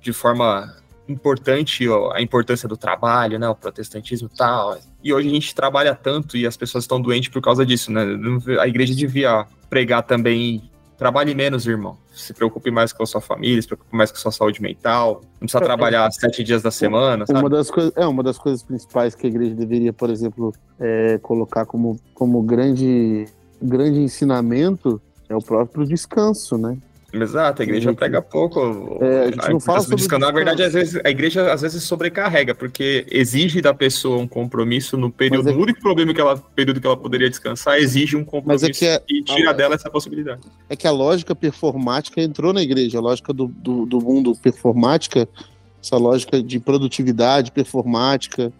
de 0.00 0.12
forma 0.12 0.74
importante 1.08 1.86
a 2.12 2.20
importância 2.20 2.68
do 2.68 2.76
trabalho, 2.76 3.38
né? 3.38 3.48
O 3.48 3.54
protestantismo 3.54 4.30
e 4.32 4.36
tal. 4.36 4.78
E 5.02 5.12
hoje 5.12 5.28
a 5.28 5.32
gente 5.32 5.54
trabalha 5.54 5.94
tanto 5.94 6.36
e 6.36 6.46
as 6.46 6.56
pessoas 6.56 6.84
estão 6.84 7.00
doentes 7.00 7.28
por 7.28 7.42
causa 7.42 7.64
disso, 7.64 7.92
né? 7.92 8.02
A 8.60 8.66
igreja 8.66 8.94
devia 8.94 9.46
pregar 9.68 10.02
também 10.02 10.70
trabalhe 10.96 11.34
menos, 11.34 11.66
irmão. 11.66 11.96
Se 12.14 12.32
preocupe 12.32 12.70
mais 12.70 12.92
com 12.92 13.02
a 13.02 13.06
sua 13.06 13.20
família, 13.20 13.60
se 13.60 13.68
preocupe 13.68 13.94
mais 13.94 14.10
com 14.10 14.16
a 14.16 14.20
sua 14.20 14.32
saúde 14.32 14.62
mental. 14.62 15.20
Não 15.34 15.40
precisa 15.40 15.58
é, 15.58 15.66
trabalhar 15.66 16.06
é, 16.06 16.10
sete 16.10 16.42
dias 16.44 16.62
da 16.62 16.70
semana. 16.70 17.24
Uma 17.28 17.50
das 17.50 17.70
coisas, 17.70 17.92
é 17.96 18.06
uma 18.06 18.22
das 18.22 18.38
coisas 18.38 18.62
principais 18.62 19.14
que 19.14 19.26
a 19.26 19.28
igreja 19.28 19.54
deveria, 19.54 19.92
por 19.92 20.10
exemplo, 20.10 20.52
é, 20.78 21.18
colocar 21.18 21.66
como, 21.66 21.98
como 22.14 22.42
grande, 22.42 23.26
grande 23.60 23.98
ensinamento 23.98 25.00
é 25.28 25.34
o 25.34 25.42
próprio 25.42 25.86
descanso, 25.86 26.56
né? 26.56 26.78
Exato, 27.22 27.62
a 27.62 27.64
igreja 27.64 27.92
prega 27.94 28.20
pouco. 28.20 28.98
É, 29.00 29.24
a 29.24 29.30
gente 29.30 29.50
não 29.50 29.60
fala 29.60 29.80
sobre 29.80 29.96
descanso. 29.96 30.20
Na 30.20 30.30
verdade, 30.30 30.62
às 30.62 30.72
vezes, 30.72 31.00
a 31.04 31.10
igreja 31.10 31.52
às 31.52 31.62
vezes 31.62 31.82
sobrecarrega, 31.84 32.54
porque 32.54 33.06
exige 33.10 33.60
da 33.60 33.72
pessoa 33.72 34.18
um 34.18 34.26
compromisso 34.26 34.96
no 34.96 35.10
período. 35.10 35.48
É... 35.48 35.52
No 35.52 35.62
único 35.62 35.80
problema 35.80 36.12
que 36.12 36.20
ela, 36.20 36.36
período 36.36 36.80
que 36.80 36.86
ela 36.86 36.96
poderia 36.96 37.30
descansar, 37.30 37.78
exige 37.78 38.16
um 38.16 38.24
compromisso 38.24 38.66
Mas 38.66 38.76
é 38.76 38.78
que 38.78 38.86
é, 38.86 39.02
e 39.08 39.22
tira 39.22 39.50
a, 39.50 39.52
dela 39.52 39.74
essa 39.74 39.90
possibilidade. 39.90 40.42
É 40.68 40.74
que 40.74 40.86
a 40.86 40.90
lógica 40.90 41.34
performática 41.34 42.20
entrou 42.20 42.52
na 42.52 42.62
igreja, 42.62 42.98
a 42.98 43.00
lógica 43.00 43.32
do, 43.32 43.46
do, 43.46 43.86
do 43.86 44.00
mundo 44.00 44.34
performática, 44.34 45.28
essa 45.82 45.96
lógica 45.96 46.42
de 46.42 46.58
produtividade 46.58 47.52
performática, 47.52 48.52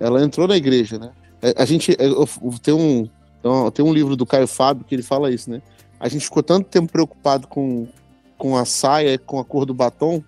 ela 0.00 0.22
entrou 0.22 0.48
na 0.48 0.56
igreja, 0.56 0.98
né? 0.98 1.10
É, 1.40 1.54
a 1.56 1.64
gente 1.64 1.96
tem 2.62 2.74
um, 2.74 3.08
tem 3.72 3.84
um 3.84 3.92
livro 3.92 4.16
do 4.16 4.24
Caio 4.24 4.46
Fábio 4.46 4.84
que 4.84 4.94
ele 4.94 5.02
fala 5.02 5.30
isso, 5.30 5.50
né? 5.50 5.60
A 6.02 6.08
gente 6.08 6.24
ficou 6.24 6.42
tanto 6.42 6.68
tempo 6.68 6.90
preocupado 6.90 7.46
com, 7.46 7.86
com 8.36 8.56
a 8.56 8.64
saia, 8.64 9.16
com 9.16 9.38
a 9.38 9.44
cor 9.44 9.64
do 9.64 9.72
batom, 9.72 10.20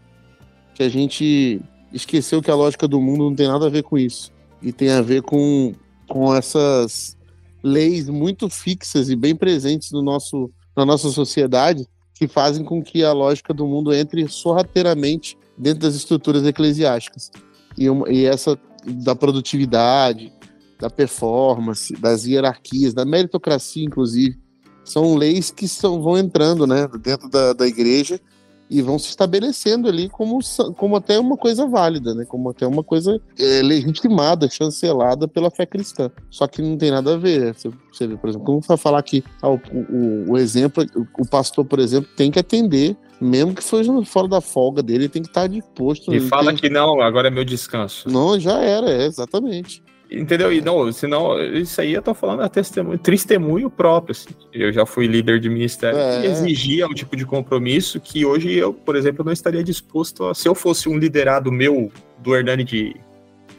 que 0.73 0.85
a 0.85 0.89
gente 0.89 1.61
esqueceu 1.93 2.41
que 2.41 2.49
a 2.49 2.55
lógica 2.55 2.87
do 2.87 3.01
mundo 3.01 3.25
não 3.25 3.35
tem 3.35 3.49
nada 3.49 3.67
a 3.67 3.69
ver 3.69 3.83
com 3.83 3.99
isso. 3.99 4.33
E 4.63 4.73
tem 4.73 4.91
a 4.91 5.03
ver 5.03 5.23
com, 5.23 5.75
com 6.09 6.33
essas 6.33 7.17
leis 7.61 8.09
muito 8.09 8.49
fixas 8.49 9.11
e 9.11 9.17
bem 9.17 9.35
presentes 9.35 9.91
no 9.91 10.01
nosso, 10.01 10.49
na 10.77 10.87
nossa 10.87 11.11
sociedade 11.11 11.89
que 12.15 12.29
fazem 12.29 12.65
com 12.65 12.81
que 12.81 13.03
a 13.03 13.13
lógica 13.13 13.53
do 13.53 13.67
mundo 13.67 13.93
entre 13.93 14.29
sorrateiramente 14.29 15.37
dentro 15.59 15.81
das 15.81 15.97
estruturas 15.97 16.47
eclesiásticas. 16.47 17.33
E, 17.77 17.87
e 18.13 18.27
essa 18.27 18.57
da 18.87 19.17
produtividade, 19.17 20.33
da 20.79 20.89
performance, 20.89 21.93
das 21.95 22.27
hierarquias, 22.27 22.95
da 22.95 23.05
meritocracia, 23.05 23.85
inclusive, 23.85 24.44
são 24.85 25.17
leis 25.17 25.51
que 25.51 25.67
são, 25.67 26.03
vão 26.03 26.19
entrando 26.19 26.67
né, 26.67 26.89
dentro 27.01 27.29
da, 27.29 27.53
da 27.53 27.67
igreja 27.67 28.21
e 28.69 28.81
vão 28.81 28.99
se 28.99 29.09
estabelecendo 29.09 29.89
ali 29.89 30.09
como, 30.09 30.39
como 30.77 30.97
até 30.97 31.19
uma 31.19 31.37
coisa 31.37 31.67
válida, 31.67 32.15
né? 32.15 32.25
Como 32.25 32.51
até 32.51 32.67
uma 32.67 32.83
coisa 32.83 33.21
é, 33.39 33.63
legitimada, 33.63 34.49
chancelada 34.49 35.29
pela 35.29 35.51
fé 35.51 35.67
cristã. 35.67 36.11
Só 36.31 36.47
que 36.47 36.63
não 36.63 36.77
tem 36.77 36.91
nada 36.91 37.15
a 37.15 37.17
ver. 37.17 37.55
Você, 37.55 37.71
você 37.93 38.07
vê, 38.07 38.17
por 38.17 38.29
exemplo, 38.29 38.47
como 38.47 38.61
vai 38.61 38.77
falar 38.77 39.03
que 39.03 39.23
ah, 39.43 39.51
o, 39.51 39.61
o, 39.71 40.33
o, 40.33 40.39
exemplo, 40.39 40.85
o 41.19 41.27
pastor, 41.27 41.65
por 41.65 41.79
exemplo, 41.79 42.11
tem 42.17 42.31
que 42.31 42.39
atender, 42.39 42.97
mesmo 43.21 43.55
que 43.55 43.63
seja 43.63 43.93
fora 44.05 44.29
da 44.29 44.41
folga 44.41 44.83
dele, 44.83 45.09
tem 45.09 45.23
que 45.23 45.29
estar 45.29 45.47
disposto. 45.47 46.13
E 46.13 46.21
fala 46.21 46.47
tem... 46.47 46.57
que 46.57 46.69
não, 46.71 47.01
agora 47.01 47.29
é 47.29 47.31
meu 47.31 47.45
descanso. 47.45 48.09
Não, 48.09 48.39
já 48.41 48.61
era, 48.61 48.91
é, 48.91 49.05
exatamente. 49.05 49.83
Entendeu? 50.11 50.53
E 50.53 50.61
não, 50.61 50.93
senão, 50.93 51.41
isso 51.43 51.81
aí 51.81 51.95
eu 51.95 52.03
tô 52.03 52.15
falando 52.15 52.43
é 52.43 52.49
testemunho, 52.49 52.99
testemunho 52.99 53.71
próprio. 53.71 54.13
Assim. 54.13 54.29
Eu 54.53 54.73
já 54.73 54.85
fui 54.85 55.07
líder 55.07 55.41
de 55.41 55.49
ministério 55.49 55.99
é. 55.99 56.27
exigia 56.27 56.87
um 56.87 56.95
tipo 56.95 57.17
de 57.17 57.25
compromisso 57.25 57.99
que 57.99 58.25
hoje 58.25 58.53
eu, 58.53 58.73
por 58.73 58.97
exemplo, 58.97 59.25
não 59.25 59.33
estaria 59.33 59.65
disposto 59.65 60.27
a. 60.27 60.35
Se 60.35 60.49
eu 60.49 60.55
fosse 60.55 60.89
um 60.89 60.99
liderado 60.99 61.51
meu 61.51 61.91
do 62.19 62.37
Hernani 62.37 62.65
de 62.65 62.97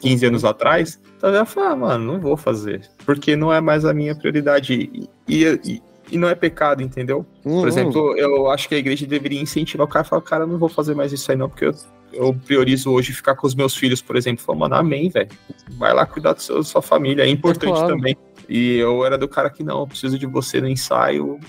15 0.00 0.26
anos 0.26 0.44
atrás, 0.44 1.00
então 1.16 1.30
eu 1.30 1.36
ia 1.36 1.44
falar, 1.44 1.70
ah, 1.70 1.76
mano, 1.76 2.12
não 2.12 2.20
vou 2.20 2.36
fazer. 2.36 2.82
Porque 3.04 3.34
não 3.34 3.52
é 3.52 3.60
mais 3.60 3.84
a 3.84 3.92
minha 3.92 4.14
prioridade. 4.14 5.08
E, 5.28 5.44
e, 5.64 5.82
e 6.10 6.18
não 6.18 6.28
é 6.28 6.34
pecado, 6.34 6.82
entendeu? 6.82 7.26
Uhum. 7.44 7.60
Por 7.60 7.68
exemplo, 7.68 8.16
eu 8.16 8.50
acho 8.50 8.68
que 8.68 8.74
a 8.74 8.78
igreja 8.78 9.06
deveria 9.06 9.40
incentivar 9.40 9.86
o 9.86 9.90
cara 9.90 10.02
a 10.02 10.08
falar, 10.08 10.22
cara, 10.22 10.46
não 10.46 10.58
vou 10.58 10.68
fazer 10.68 10.94
mais 10.94 11.12
isso 11.12 11.30
aí 11.30 11.36
não, 11.36 11.48
porque 11.48 11.64
eu, 11.64 11.74
eu 12.12 12.34
priorizo 12.34 12.90
hoje 12.90 13.12
ficar 13.12 13.34
com 13.34 13.46
os 13.46 13.54
meus 13.54 13.74
filhos, 13.74 14.00
por 14.00 14.16
exemplo. 14.16 14.44
Falei, 14.44 14.60
mano, 14.60 14.74
amém, 14.76 15.08
velho. 15.08 15.30
Vai 15.72 15.92
lá 15.92 16.06
cuidar 16.06 16.34
da 16.34 16.40
sua 16.40 16.82
família, 16.82 17.24
é 17.24 17.28
importante 17.28 17.72
é 17.72 17.76
claro. 17.76 17.94
também. 17.94 18.16
E 18.48 18.76
eu 18.76 19.04
era 19.04 19.18
do 19.18 19.28
cara 19.28 19.50
que 19.50 19.64
não, 19.64 19.80
eu 19.80 19.86
preciso 19.86 20.18
de 20.18 20.26
você 20.26 20.60
no 20.60 20.68
ensaio 20.68 21.40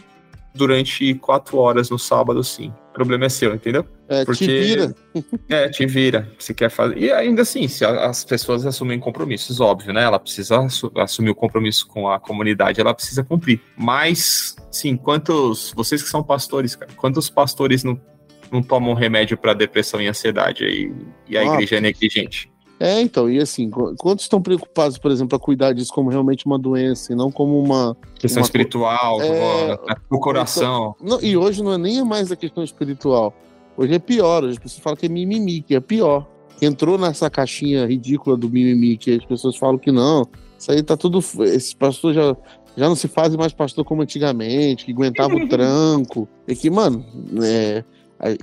durante 0.57 1.13
quatro 1.15 1.57
horas 1.57 1.89
no 1.89 1.97
sábado, 1.97 2.43
sim. 2.43 2.73
O 2.89 2.93
problema 2.93 3.25
é 3.25 3.29
seu, 3.29 3.53
entendeu? 3.53 3.85
É, 4.09 4.25
Porque, 4.25 4.45
te 4.45 4.59
vira. 4.59 4.95
é, 5.49 5.69
te 5.69 5.85
vira. 5.85 6.31
Se 6.39 6.53
quer 6.53 6.69
fazer. 6.69 6.97
E 6.97 7.11
ainda 7.11 7.43
assim, 7.43 7.67
se 7.67 7.85
as 7.85 8.25
pessoas 8.25 8.65
assumem 8.65 8.99
compromissos, 8.99 9.61
óbvio, 9.61 9.93
né? 9.93 10.03
Ela 10.03 10.19
precisa 10.19 10.67
assumir 10.95 11.29
o 11.29 11.35
compromisso 11.35 11.87
com 11.87 12.09
a 12.09 12.19
comunidade, 12.19 12.81
ela 12.81 12.93
precisa 12.93 13.23
cumprir. 13.23 13.61
Mas, 13.77 14.55
sim, 14.71 14.97
quantos. 14.97 15.71
Vocês 15.75 16.01
que 16.01 16.09
são 16.09 16.23
pastores, 16.23 16.75
cara, 16.75 16.91
quantos 16.95 17.29
pastores 17.29 17.83
não, 17.83 18.01
não 18.51 18.63
tomam 18.63 18.93
remédio 18.93 19.37
para 19.37 19.53
depressão 19.53 20.01
e 20.01 20.07
ansiedade 20.07 20.63
aí, 20.63 20.91
e 21.29 21.37
a 21.37 21.41
ah, 21.41 21.45
igreja 21.53 21.77
é 21.77 21.81
negligente? 21.81 22.51
É, 22.80 23.01
então, 23.01 23.30
e 23.30 23.39
assim, 23.39 23.69
quantos 23.97 24.25
estão 24.25 24.41
preocupados, 24.41 24.97
por 24.97 25.09
exemplo, 25.09 25.36
a 25.36 25.39
cuidar 25.39 25.73
disso 25.73 25.91
como 25.91 26.09
realmente 26.09 26.45
uma 26.45 26.59
doença 26.59 27.11
e 27.11 27.15
não 27.15 27.32
como 27.32 27.59
uma. 27.59 27.97
Questão 28.19 28.41
uma, 28.41 28.45
espiritual, 28.45 29.21
é, 29.21 29.78
o 30.09 30.19
coração. 30.19 30.95
Então, 31.01 31.17
não, 31.17 31.23
e 31.23 31.36
hoje 31.36 31.63
não 31.63 31.73
é 31.73 31.78
nem 31.78 32.03
mais 32.03 32.32
a 32.32 32.36
questão 32.36 32.63
espiritual. 32.63 33.34
Hoje 33.75 33.93
é 33.93 33.99
pior, 33.99 34.43
hoje 34.43 34.53
as 34.53 34.59
pessoas 34.59 34.84
falam 34.84 34.97
que 34.97 35.07
é 35.07 35.09
mimimi, 35.09 35.61
que 35.61 35.75
é 35.75 35.80
pior. 35.80 36.28
Entrou 36.61 36.97
nessa 36.97 37.30
caixinha 37.30 37.86
ridícula 37.86 38.38
do 38.38 38.49
mimimi, 38.49 38.97
que 38.97 39.11
as 39.11 39.25
pessoas 39.25 39.55
falam 39.55 39.78
que 39.78 39.91
não, 39.91 40.28
isso 40.57 40.71
aí 40.71 40.84
tá 40.84 40.95
tudo. 40.95 41.19
Esses 41.43 41.73
pastores 41.73 42.15
já, 42.15 42.36
já 42.75 42.88
não 42.88 42.95
se 42.95 43.07
fazem 43.07 43.39
mais 43.39 43.53
pastor 43.53 43.86
como 43.86 44.01
antigamente, 44.01 44.86
que 44.86 44.91
aguentava 44.91 45.36
o 45.36 45.45
tranco. 45.49 46.28
E 46.47 46.55
que, 46.55 46.69
mano, 46.69 47.03
é, 47.43 47.84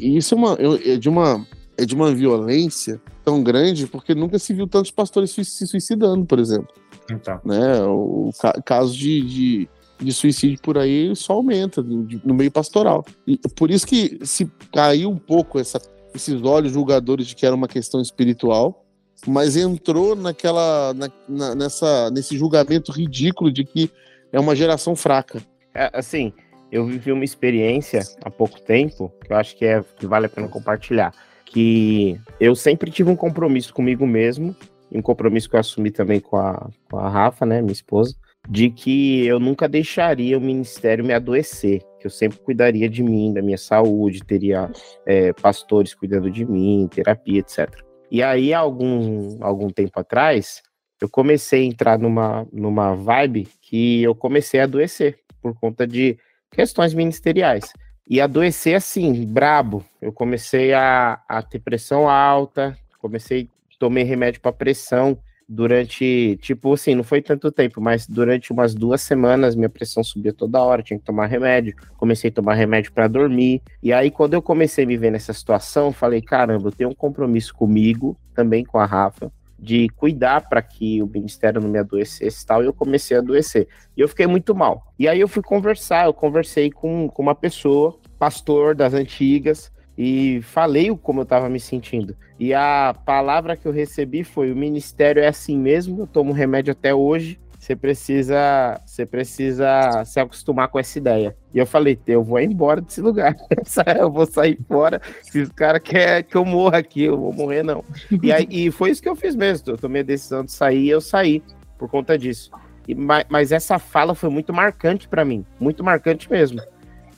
isso 0.01 0.35
é, 0.35 0.39
uma, 0.39 0.59
é 0.85 0.97
de 0.97 1.09
uma 1.09 1.45
é 1.77 1.85
de 1.85 1.95
uma 1.95 2.15
violência 2.15 3.01
tão 3.25 3.43
grande 3.43 3.87
porque 3.87 4.15
nunca 4.15 4.39
se 4.39 4.53
viu 4.53 4.67
tantos 4.67 4.91
pastores 4.91 5.31
se 5.31 5.67
suicidando, 5.67 6.25
por 6.25 6.39
exemplo. 6.39 6.69
Então. 7.11 7.41
Né? 7.45 7.83
O 7.83 8.31
ca 8.41 8.53
caso 8.65 8.97
de, 8.97 9.21
de, 9.23 9.69
de, 9.99 10.13
suicídio 10.13 10.61
por 10.63 10.79
aí 10.79 11.15
só 11.15 11.35
aumenta 11.35 11.83
de, 11.83 12.21
no 12.25 12.35
meio 12.35 12.51
pastoral. 12.51 13.05
E 13.27 13.37
por 13.37 13.71
isso 13.71 13.87
que 13.87 14.19
se 14.25 14.51
caiu 14.73 15.11
um 15.11 15.19
pouco 15.19 15.59
essa, 15.59 15.81
esses 16.15 16.43
olhos 16.43 16.73
julgadores 16.73 17.27
de 17.27 17.35
que 17.35 17.45
era 17.45 17.55
uma 17.55 17.69
questão 17.69 18.01
espiritual, 18.01 18.85
mas 19.27 19.57
entrou 19.57 20.15
naquela 20.15 20.95
na, 20.95 21.11
na, 21.29 21.55
nessa, 21.55 22.11
nesse 22.11 22.37
julgamento 22.37 22.93
ridículo 22.93 23.51
de 23.51 23.65
que 23.65 23.91
é 24.33 24.41
uma 24.41 24.55
geração 24.55 24.97
fraca. 24.97 25.43
É, 25.75 25.91
assim, 25.93 26.33
eu 26.71 26.87
vivi 26.87 27.13
uma 27.13 27.25
experiência 27.25 28.03
há 28.25 28.31
pouco 28.31 28.61
tempo 28.61 29.13
que 29.25 29.33
eu 29.33 29.37
acho 29.37 29.57
que, 29.57 29.65
é, 29.65 29.83
que 29.97 30.07
vale 30.07 30.27
a 30.27 30.29
pena 30.29 30.49
compartilhar 30.49 31.13
que 31.55 32.21
eu 32.41 32.57
sempre 32.57 32.91
tive 32.91 33.09
um 33.09 33.15
compromisso 33.15 33.73
comigo 33.73 34.05
mesmo, 34.05 34.57
um 34.91 35.01
compromisso 35.01 35.49
que 35.49 35.55
eu 35.55 35.61
assumi 35.61 35.89
também 35.89 36.19
com 36.19 36.37
a, 36.37 36.69
com 36.91 36.99
a 36.99 37.09
Rafa, 37.09 37.47
né, 37.47 37.63
minha 37.63 37.73
esposa, 37.73 38.17
de 38.49 38.71
que 38.71 39.25
eu 39.25 39.39
nunca 39.39 39.69
deixaria 39.69 40.37
o 40.37 40.41
ministério 40.41 41.05
me 41.05 41.15
adoecer, 41.15 41.81
que 42.01 42.09
eu 42.09 42.11
sempre 42.11 42.41
cuidaria 42.41 42.89
de 42.89 43.05
mim, 43.05 43.33
da 43.33 43.41
minha 43.41 43.57
saúde, 43.57 44.25
teria 44.25 44.69
é, 45.07 45.33
pastores 45.33 45.95
cuidando 45.95 46.29
de 46.29 46.45
mim, 46.45 46.89
terapia, 46.93 47.39
etc. 47.39 47.71
E 48.11 48.21
aí, 48.21 48.53
algum, 48.53 49.39
algum 49.41 49.71
tempo 49.71 50.01
atrás, 50.01 50.61
eu 51.01 51.09
comecei 51.09 51.63
a 51.63 51.67
entrar 51.67 51.99
numa, 52.01 52.49
numa 52.53 52.97
vibe 52.97 53.47
que 53.63 54.03
eu 54.03 54.13
comecei 54.13 54.59
a 54.59 54.65
adoecer 54.65 55.21
por 55.41 55.55
conta 55.55 55.87
de 55.87 56.19
questões 56.51 56.93
ministeriais 56.93 57.73
e 58.09 58.21
adoecer 58.21 58.75
assim, 58.75 59.25
brabo. 59.25 59.85
Eu 60.01 60.13
comecei 60.13 60.73
a, 60.73 61.21
a 61.29 61.43
ter 61.43 61.59
pressão 61.59 62.09
alta, 62.09 62.77
comecei, 62.99 63.49
tomei 63.79 64.05
remédio 64.05 64.41
para 64.41 64.53
pressão 64.53 65.19
durante, 65.49 66.39
tipo 66.41 66.73
assim, 66.73 66.95
não 66.95 67.05
foi 67.05 67.21
tanto 67.21 67.53
tempo, 67.53 67.81
mas 67.81 68.07
durante 68.07 68.53
umas 68.53 68.75
duas 68.75 69.03
semanas 69.03 69.55
minha 69.55 69.69
pressão 69.69 70.03
subia 70.03 70.33
toda 70.33 70.63
hora, 70.63 70.83
tinha 70.83 70.99
que 70.99 71.05
tomar 71.05 71.27
remédio. 71.27 71.75
Comecei 71.97 72.31
a 72.31 72.33
tomar 72.33 72.55
remédio 72.55 72.93
para 72.93 73.09
dormir. 73.09 73.63
E 73.83 73.93
aí, 73.93 74.11
quando 74.11 74.35
eu 74.35 74.43
comecei 74.43 74.85
a 74.85 74.87
me 74.87 74.97
ver 74.97 75.11
nessa 75.11 75.33
situação, 75.33 75.93
falei: 75.93 76.23
caramba, 76.23 76.69
eu 76.69 76.73
tenho 76.73 76.91
um 76.91 76.95
compromisso 76.95 77.55
comigo, 77.55 78.17
também 78.35 78.65
com 78.65 78.79
a 78.79 78.87
Rafa, 78.87 79.31
de 79.59 79.89
cuidar 79.91 80.49
para 80.49 80.61
que 80.61 81.03
o 81.03 81.07
ministério 81.07 81.61
não 81.61 81.69
me 81.69 81.79
adoecesse 81.79 82.43
e 82.43 82.47
tal, 82.47 82.63
e 82.63 82.67
eu 82.67 82.73
comecei 82.73 83.17
a 83.17 83.21
adoecer. 83.21 83.69
E 83.97 84.01
eu 84.01 84.09
fiquei 84.09 84.27
muito 84.27 84.55
mal. 84.55 84.93
E 84.99 85.09
aí 85.09 85.21
eu 85.21 85.29
fui 85.29 85.43
conversar, 85.43 86.07
eu 86.07 86.15
conversei 86.15 86.71
com, 86.71 87.09
com 87.09 87.23
uma 87.23 87.35
pessoa, 87.35 87.99
pastor 88.19 88.75
das 88.75 88.95
antigas, 88.95 89.73
e 89.97 90.41
falei 90.43 90.95
como 90.97 91.21
eu 91.21 91.25
estava 91.25 91.49
me 91.49 91.61
sentindo. 91.61 92.17
E 92.39 92.53
a 92.53 92.95
palavra 93.07 93.57
que 93.57 93.67
eu 93.67 93.73
recebi 93.73 94.25
foi: 94.25 94.53
o 94.53 94.57
ministério 94.57 95.23
é 95.23 95.29
assim 95.29 95.57
mesmo, 95.57 96.01
eu 96.01 96.07
tomo 96.07 96.33
remédio 96.33 96.73
até 96.73 96.95
hoje, 96.95 97.39
você 97.65 97.75
precisa, 97.75 98.79
você 98.85 99.07
precisa 99.07 100.05
se 100.05 100.21
acostumar 100.21 100.69
com 100.69 100.79
essa 100.79 100.99
ideia. 100.99 101.35
E 101.55 101.59
eu 101.59 101.67
falei, 101.67 101.99
eu 102.07 102.23
vou 102.23 102.39
embora 102.39 102.79
desse 102.79 103.01
lugar. 103.01 103.35
eu 103.99 104.11
vou 104.11 104.27
sair 104.27 104.59
fora. 104.69 105.01
Se 105.23 105.41
os 105.41 105.49
cara 105.49 105.81
quer 105.81 106.25
que 106.25 106.37
eu 106.37 106.45
morra 106.45 106.77
aqui, 106.77 107.05
eu 107.05 107.17
vou 107.17 107.33
morrer, 107.33 107.63
não. 107.63 107.83
E, 108.23 108.31
aí, 108.31 108.47
e 108.51 108.71
foi 108.71 108.91
isso 108.91 109.01
que 109.01 109.09
eu 109.09 109.17
fiz 109.17 109.35
mesmo. 109.35 109.71
Eu 109.71 109.79
tomei 109.79 110.03
a 110.03 110.05
decisão 110.05 110.45
de 110.45 110.53
sair 110.53 110.85
e 110.85 110.91
eu 110.91 111.01
saí 111.01 111.43
por 111.79 111.89
conta 111.89 112.19
disso. 112.19 112.51
E, 112.87 112.95
mas, 112.95 113.25
mas 113.31 113.51
essa 113.51 113.79
fala 113.79 114.15
foi 114.15 114.29
muito 114.29 114.53
marcante 114.53 115.09
para 115.09 115.25
mim. 115.25 115.43
Muito 115.59 115.83
marcante 115.83 116.31
mesmo. 116.31 116.61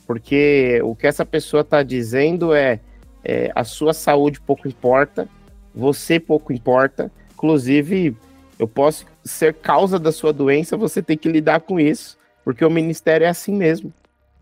Porque 0.05 0.79
o 0.81 0.95
que 0.95 1.07
essa 1.07 1.25
pessoa 1.25 1.59
está 1.59 1.83
dizendo 1.83 2.53
é, 2.53 2.79
é 3.21 3.51
a 3.53 3.65
sua 3.65 3.93
saúde 3.93 4.39
pouco 4.39 4.65
importa, 4.65 5.27
você 5.75 6.21
pouco 6.21 6.53
importa. 6.53 7.11
Inclusive, 7.33 8.15
eu 8.59 8.67
posso 8.67 9.05
ser 9.23 9.53
causa 9.53 9.99
da 9.99 10.11
sua 10.11 10.33
doença, 10.33 10.77
você 10.77 11.01
tem 11.01 11.17
que 11.17 11.29
lidar 11.29 11.61
com 11.61 11.79
isso, 11.79 12.17
porque 12.43 12.65
o 12.65 12.69
ministério 12.69 13.25
é 13.25 13.29
assim 13.29 13.53
mesmo. 13.53 13.93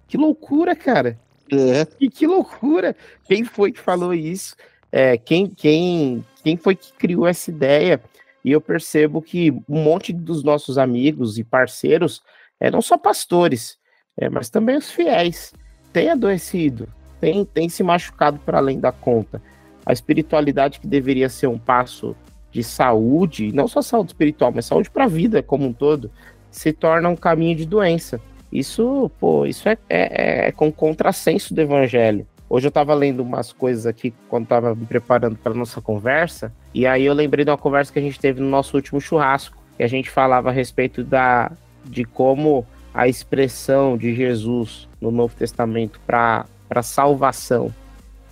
Que 0.08 0.18
loucura, 0.18 0.76
cara. 0.76 1.20
É. 1.52 1.86
Que, 1.86 2.10
que 2.10 2.28
loucura. 2.28 2.96
Quem 3.26 3.44
foi 3.44 3.72
que 3.72 3.80
falou 3.80 4.14
isso? 4.14 4.56
É, 4.92 5.18
quem, 5.18 5.48
quem, 5.48 6.24
quem 6.44 6.56
foi 6.56 6.76
que 6.76 6.94
criou 6.94 7.28
essa 7.28 7.50
ideia? 7.50 8.02
E 8.44 8.52
eu 8.52 8.62
percebo 8.62 9.22
que 9.22 9.52
um 9.68 9.84
monte 9.84 10.14
dos 10.14 10.44
nossos 10.44 10.78
amigos 10.78 11.38
e 11.38 11.44
parceiros, 11.44 12.22
é, 12.60 12.70
não 12.70 12.82
só 12.82 12.98
pastores, 12.98 13.78
é, 14.18 14.30
mas 14.30 14.50
também 14.50 14.78
os 14.78 14.92
fiéis, 14.92 15.54
têm 15.92 16.12
adoecido, 16.12 16.88
têm, 17.20 17.44
têm 17.44 17.68
se 17.68 17.84
machucado 17.84 18.40
para 18.40 18.60
além 18.60 18.80
da 18.80 18.92
conta. 18.92 19.42
A 19.86 19.92
espiritualidade 19.92 20.80
que 20.80 20.88
deveria 20.88 21.28
ser 21.28 21.48
um 21.48 21.58
passo 21.58 22.16
de 22.56 22.64
saúde, 22.64 23.52
não 23.52 23.68
só 23.68 23.82
saúde 23.82 24.12
espiritual, 24.12 24.50
mas 24.56 24.66
saúde 24.66 24.90
para 24.90 25.04
a 25.04 25.10
vida 25.10 25.44
como 25.44 25.66
um 25.66 25.74
todo, 25.74 26.10
se 26.50 26.72
torna 26.72 27.10
um 27.10 27.16
caminho 27.16 27.54
de 27.54 27.66
doença. 27.66 28.18
Isso, 28.50 29.12
pô, 29.20 29.46
isso 29.46 29.68
é, 29.68 29.78
é, 29.90 30.48
é 30.48 30.52
com 30.54 30.72
contrassenso 30.72 31.54
do 31.54 31.60
evangelho. 31.60 32.26
Hoje 32.50 32.68
eu 32.68 32.70
estava 32.70 32.94
lendo 32.94 33.22
umas 33.22 33.52
coisas 33.52 33.86
aqui 33.86 34.14
quando 34.30 34.46
estava 34.46 34.74
me 34.74 34.86
preparando 34.86 35.36
para 35.36 35.54
nossa 35.54 35.82
conversa, 35.82 36.54
e 36.74 36.88
aí 36.88 37.04
eu 37.04 37.14
lembrei 37.14 37.44
de 37.44 37.52
uma 37.52 37.58
conversa 37.58 37.92
que 37.92 38.00
a 38.00 38.02
gente 38.02 38.18
teve 38.18 38.40
no 38.40 38.48
nosso 38.48 38.78
último 38.78 39.02
churrasco, 39.02 39.58
que 39.76 39.84
a 39.84 39.88
gente 39.88 40.10
falava 40.10 40.48
a 40.48 40.54
respeito 40.54 41.04
da, 41.04 41.52
de 41.84 42.06
como 42.06 42.66
a 42.94 43.06
expressão 43.06 43.98
de 43.98 44.16
Jesus 44.16 44.88
no 45.02 45.12
Novo 45.12 45.36
Testamento 45.36 46.00
para 46.08 46.46
salvação 46.82 47.70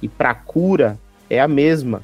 e 0.01 0.07
para 0.07 0.33
cura 0.33 0.97
é 1.29 1.41
a 1.41 1.47
mesma 1.47 2.01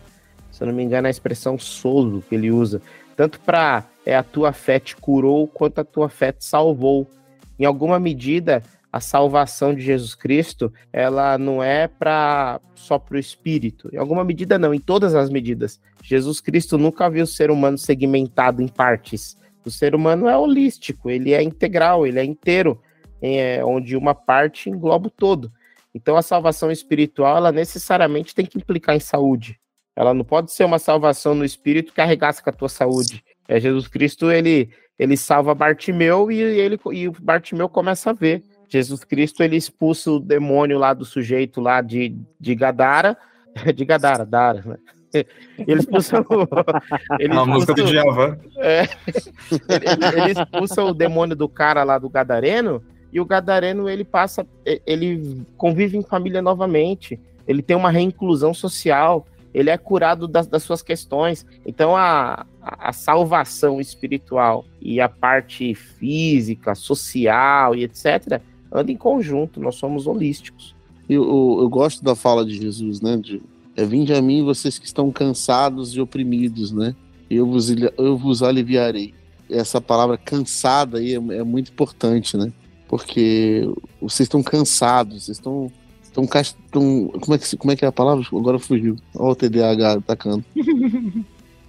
se 0.60 0.64
eu 0.64 0.68
não 0.68 0.76
me 0.76 0.84
engano, 0.84 1.08
a 1.08 1.10
expressão 1.10 1.58
solo 1.58 2.22
que 2.28 2.36
ele 2.36 2.52
usa, 2.52 2.82
tanto 3.16 3.40
para 3.40 3.86
é 4.06 4.14
a 4.14 4.22
tua 4.22 4.52
fé 4.52 4.78
te 4.78 4.94
curou, 4.94 5.48
quanto 5.48 5.80
a 5.80 5.86
tua 5.86 6.10
fé 6.10 6.34
te 6.34 6.44
salvou. 6.44 7.10
Em 7.58 7.64
alguma 7.64 7.98
medida, 7.98 8.62
a 8.92 9.00
salvação 9.00 9.74
de 9.74 9.82
Jesus 9.82 10.16
Cristo, 10.16 10.74
ela 10.92 11.38
não 11.38 11.64
é 11.64 11.88
para 11.88 12.60
só 12.76 13.00
para 13.00 13.16
o 13.16 13.20
espírito. 13.20 13.90
Em 13.94 13.98
alguma 13.98 14.22
medida 14.26 14.60
não, 14.60 14.74
em 14.74 14.82
todas 14.82 15.16
as 15.16 15.30
medidas. 15.30 15.80
Jesus 16.04 16.42
Cristo 16.42 16.78
nunca 16.78 17.10
viu 17.10 17.24
o 17.24 17.28
ser 17.28 17.52
humano 17.52 17.78
segmentado 17.78 18.62
em 18.62 18.68
partes. 18.68 19.38
O 19.64 19.72
ser 19.72 19.96
humano 19.96 20.28
é 20.28 20.38
holístico, 20.38 21.10
ele 21.10 21.32
é 21.32 21.42
integral, 21.42 22.06
ele 22.06 22.20
é 22.20 22.26
inteiro, 22.26 22.82
é, 23.22 23.64
onde 23.64 23.96
uma 23.96 24.14
parte 24.14 24.70
engloba 24.70 25.08
o 25.08 25.12
todo. 25.12 25.50
Então 25.96 26.18
a 26.18 26.22
salvação 26.22 26.70
espiritual, 26.70 27.38
ela 27.38 27.52
necessariamente 27.52 28.36
tem 28.36 28.46
que 28.46 28.58
implicar 28.58 28.94
em 28.94 29.00
saúde. 29.00 29.58
Ela 30.00 30.14
não 30.14 30.24
pode 30.24 30.54
ser 30.54 30.64
uma 30.64 30.80
salvação 30.80 31.36
no 31.36 31.44
espírito 31.44 31.92
que 31.92 32.00
arregaça 32.00 32.42
com 32.42 32.50
a 32.50 32.54
tua 32.54 32.70
saúde. 32.70 33.22
É 33.50 33.60
Jesus 33.60 33.86
Cristo, 33.90 34.32
ele 34.32 34.70
ele 34.98 35.18
salva 35.18 35.54
Bartimeu 35.54 36.32
e 36.32 36.42
ele 36.42 36.80
e 36.94 37.10
Bartimeu 37.10 37.68
começa 37.68 38.12
a 38.12 38.14
ver. 38.14 38.42
Jesus 38.70 39.04
Cristo 39.04 39.44
ele 39.44 39.58
expulsa 39.58 40.10
o 40.10 40.20
demônio 40.20 40.80
lá 40.80 40.94
do 40.94 41.04
sujeito 41.04 41.60
lá 41.60 41.82
de, 41.82 42.16
de 42.40 42.56
Gadara, 42.56 43.18
de 43.76 43.84
Gadara, 43.84 44.26
Dara, 44.26 44.64
né? 44.66 44.78
Ele 45.58 45.80
expulsa 45.80 46.22
o. 46.22 46.48
Ele 47.20 47.34
a 47.36 47.44
música 47.44 47.74
do 47.74 47.84
Djavan. 47.84 48.38
É, 48.58 48.84
ele, 48.84 50.22
ele 50.22 50.40
expulsa 50.40 50.84
o 50.84 50.94
demônio 50.94 51.36
do 51.36 51.50
cara 51.50 51.84
lá 51.84 51.98
do 51.98 52.08
Gadareno, 52.08 52.84
e 53.12 53.20
o 53.20 53.26
Gadareno 53.26 53.90
ele 53.90 54.04
passa. 54.04 54.46
Ele 54.86 55.42
convive 55.58 55.98
em 55.98 56.04
família 56.04 56.44
novamente. 56.44 57.20
Ele 57.48 57.64
tem 57.64 57.76
uma 57.76 57.90
reinclusão 57.90 58.54
social. 58.54 59.26
Ele 59.54 59.70
é 59.70 59.78
curado 59.78 60.28
das, 60.28 60.48
das 60.48 60.64
suas 60.64 60.82
questões. 60.82 61.46
Então 61.66 61.96
a, 61.96 62.46
a, 62.62 62.94
salvação 62.94 63.82
espiritual 63.82 64.66
e 64.82 65.00
a 65.02 65.10
parte 65.10 65.74
física, 65.74 66.76
social 66.76 67.76
e 67.76 67.84
etc. 67.84 68.42
anda 68.72 68.92
em 68.92 68.98
conjunto. 68.98 69.60
Nós 69.60 69.76
somos 69.76 70.08
holísticos. 70.08 70.76
Eu, 71.10 71.24
eu, 71.24 71.58
eu 71.62 71.70
gosto 71.70 72.04
da 72.04 72.16
fala 72.16 72.46
de 72.46 72.56
Jesus, 72.56 73.02
né? 73.02 73.18
De 73.18 73.42
é, 73.76 73.86
Vinde 73.86 74.14
a 74.14 74.22
mim 74.22 74.44
vocês 74.44 74.78
que 74.78 74.86
estão 74.86 75.12
cansados 75.12 75.96
e 75.96 76.02
oprimidos, 76.02 76.72
né? 76.72 76.96
Eu 77.30 77.46
vos, 77.46 77.70
eu 77.70 78.18
vos 78.18 78.44
aliviarei. 78.44 79.14
Essa 79.50 79.80
palavra 79.80 80.18
cansada 80.18 80.98
aí 80.98 81.14
é, 81.14 81.16
é 81.16 81.44
muito 81.44 81.72
importante, 81.72 82.36
né? 82.38 82.52
Porque 82.88 83.68
vocês 84.02 84.26
estão 84.26 84.44
cansados, 84.44 85.26
vocês 85.26 85.38
estão 85.38 85.72
estão 86.10 86.28
como 86.28 87.36
é 87.36 87.38
que 87.38 87.58
como 87.58 87.72
é 87.72 87.76
que 87.76 87.86
é 87.86 87.88
a 87.88 87.92
palavra? 87.92 88.26
Agora 88.32 88.60
fugiu. 88.60 88.96
Olha 89.16 89.32
o 89.32 89.36
TDAH 89.36 89.94
atacando. 89.94 90.44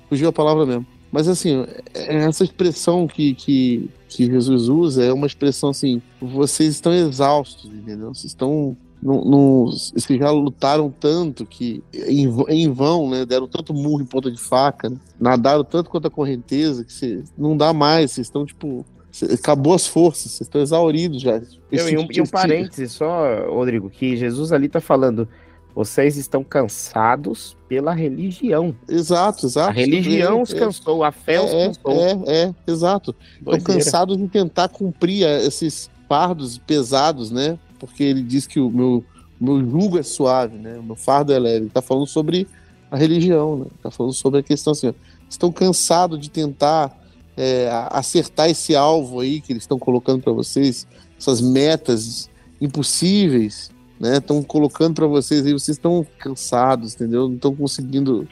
fugiu 0.09 0.29
a 0.29 0.33
palavra 0.33 0.67
mesmo. 0.67 0.87
Mas 1.13 1.29
assim, 1.29 1.65
é, 1.95 2.17
essa 2.17 2.45
expressão 2.45 3.07
que, 3.07 3.35
que, 3.35 3.91
que 4.09 4.27
Jesus 4.27 4.69
usa 4.69 5.05
é 5.05 5.13
uma 5.13 5.27
expressão 5.27 5.71
assim, 5.71 6.01
vocês 6.21 6.75
estão 6.75 6.93
exaustos, 6.93 7.71
entendeu? 7.71 8.15
Vocês 8.15 8.27
estão 8.27 8.77
não, 9.03 9.25
não, 9.25 9.67
vocês 9.67 10.07
já 10.19 10.31
lutaram 10.31 10.91
tanto 10.91 11.47
que 11.47 11.83
em, 11.95 12.29
em 12.49 12.71
vão, 12.71 13.09
né? 13.09 13.25
Deram 13.25 13.49
tanto 13.49 13.73
murro 13.73 14.03
em 14.03 14.07
ponta 14.07 14.31
de 14.31 14.39
faca, 14.39 14.91
né? 14.91 14.97
nadaram 15.19 15.65
tanto 15.65 15.89
quanto 15.89 16.07
a 16.07 16.11
correnteza 16.11 16.85
que 16.85 16.93
cê, 16.93 17.25
não 17.37 17.57
dá 17.57 17.73
mais. 17.73 18.13
Vocês 18.13 18.27
estão 18.27 18.45
tipo 18.45 18.85
acabou 19.33 19.75
as 19.75 19.87
forças, 19.87 20.33
vocês 20.33 20.43
estão 20.43 20.61
exauridos 20.61 21.21
já. 21.21 21.41
Eu, 21.71 21.89
e, 21.89 21.97
um, 21.97 22.07
e 22.11 22.21
um 22.21 22.27
parênteses 22.27 22.93
só, 22.93 23.49
Rodrigo, 23.49 23.91
que 23.91 24.17
Jesus 24.17 24.53
ali 24.53 24.67
está 24.67 24.81
falando, 24.81 25.29
vocês 25.75 26.17
estão 26.17 26.43
cansados 26.43 27.57
pela 27.69 27.93
religião. 27.93 28.75
Exato, 28.89 29.47
exato. 29.47 29.71
A 29.71 29.73
religião 29.73 30.41
é, 30.41 30.43
os 30.43 30.53
cansou, 30.53 31.05
a 31.05 31.13
fé 31.13 31.35
é, 31.35 31.41
os 31.41 31.77
cansou. 31.79 32.25
É, 32.27 32.43
é, 32.43 32.55
exato. 32.67 33.15
Estão 33.39 33.61
cansados 33.61 34.17
de 34.17 34.29
tentar 34.29 34.69
cumprir 34.69 35.25
esses 35.27 35.91
fardos 36.09 36.59
pesados, 36.59 37.31
né? 37.31 37.59
porque 37.81 38.05
ele 38.05 38.23
diz 38.23 38.47
que 38.47 38.61
o 38.61 38.71
meu, 38.71 39.03
meu 39.41 39.59
jugo 39.59 39.99
é 39.99 40.03
suave, 40.03 40.57
né? 40.57 40.79
O 40.79 40.83
meu 40.83 40.95
fardo 40.95 41.33
é 41.33 41.39
leve. 41.39 41.57
Ele 41.57 41.67
está 41.67 41.81
falando 41.81 42.07
sobre 42.07 42.47
a 42.91 42.97
religião, 42.97 43.57
né? 43.57 43.67
Está 43.77 43.91
falando 43.91 44.13
sobre 44.13 44.41
a 44.41 44.43
questão 44.43 44.73
assim, 44.73 44.89
ó, 44.89 44.93
estão 45.29 45.51
cansados 45.51 46.21
de 46.21 46.31
tentar 46.31 46.97
é, 47.41 47.71
acertar 47.91 48.51
esse 48.51 48.77
alvo 48.77 49.21
aí 49.21 49.41
que 49.41 49.51
eles 49.51 49.63
estão 49.63 49.79
colocando 49.79 50.23
para 50.23 50.31
vocês, 50.31 50.87
essas 51.19 51.41
metas 51.41 52.29
impossíveis, 52.61 53.71
né? 53.99 54.19
Estão 54.19 54.43
colocando 54.43 54.97
para 54.97 55.07
vocês 55.07 55.47
aí, 55.47 55.53
vocês 55.55 55.79
estão 55.79 56.07
cansados, 56.19 56.95
entendeu? 56.95 57.27
Não 57.27 57.37
estão 57.37 57.57
conseguindo 57.57 58.29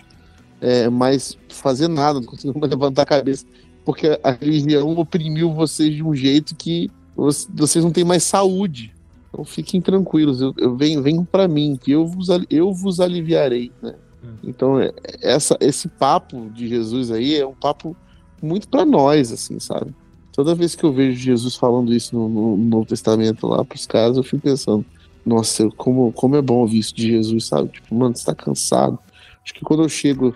é, 0.60 0.90
mais 0.90 1.38
fazer 1.48 1.88
nada, 1.88 2.20
não 2.20 2.26
conseguindo 2.26 2.58
mais 2.58 2.70
levantar 2.70 3.02
a 3.02 3.06
cabeça, 3.06 3.46
porque 3.82 4.20
a 4.22 4.32
religião 4.32 4.90
oprimiu 4.98 5.54
vocês 5.54 5.94
de 5.94 6.02
um 6.02 6.14
jeito 6.14 6.54
que 6.54 6.90
vocês 7.16 7.82
não 7.82 7.90
têm 7.90 8.04
mais 8.04 8.24
saúde, 8.24 8.94
então 9.30 9.42
fiquem 9.42 9.80
tranquilos, 9.80 10.42
eu, 10.42 10.52
eu 10.58 10.76
venho, 10.76 11.02
venham 11.02 11.24
para 11.24 11.48
mim, 11.48 11.78
que 11.80 11.92
eu 11.92 12.06
vos, 12.06 12.28
eu 12.50 12.74
vos 12.74 13.00
aliviarei, 13.00 13.72
né? 13.82 13.94
Hum. 14.22 14.36
Então, 14.44 14.78
é, 14.78 14.92
essa, 15.22 15.56
esse 15.60 15.88
papo 15.88 16.50
de 16.50 16.68
Jesus 16.68 17.10
aí 17.10 17.36
é 17.36 17.46
um 17.46 17.54
papo 17.54 17.96
muito 18.42 18.68
para 18.68 18.84
nós, 18.84 19.32
assim, 19.32 19.58
sabe? 19.58 19.94
Toda 20.32 20.54
vez 20.54 20.74
que 20.74 20.84
eu 20.84 20.92
vejo 20.92 21.18
Jesus 21.18 21.56
falando 21.56 21.92
isso 21.92 22.14
no, 22.14 22.28
no, 22.28 22.56
no 22.56 22.64
Novo 22.64 22.86
Testamento 22.86 23.46
lá 23.46 23.64
pros 23.64 23.86
caras, 23.86 24.16
eu 24.16 24.22
fico 24.22 24.42
pensando, 24.42 24.84
nossa, 25.26 25.68
como, 25.76 26.12
como 26.12 26.36
é 26.36 26.42
bom 26.42 26.58
ouvir 26.58 26.78
isso 26.78 26.94
de 26.94 27.08
Jesus, 27.08 27.46
sabe? 27.46 27.70
Tipo, 27.70 27.94
mano, 27.94 28.16
você 28.16 28.24
tá 28.24 28.34
cansado. 28.34 28.98
Acho 29.42 29.52
que 29.52 29.64
quando 29.64 29.82
eu 29.82 29.88
chego, 29.88 30.34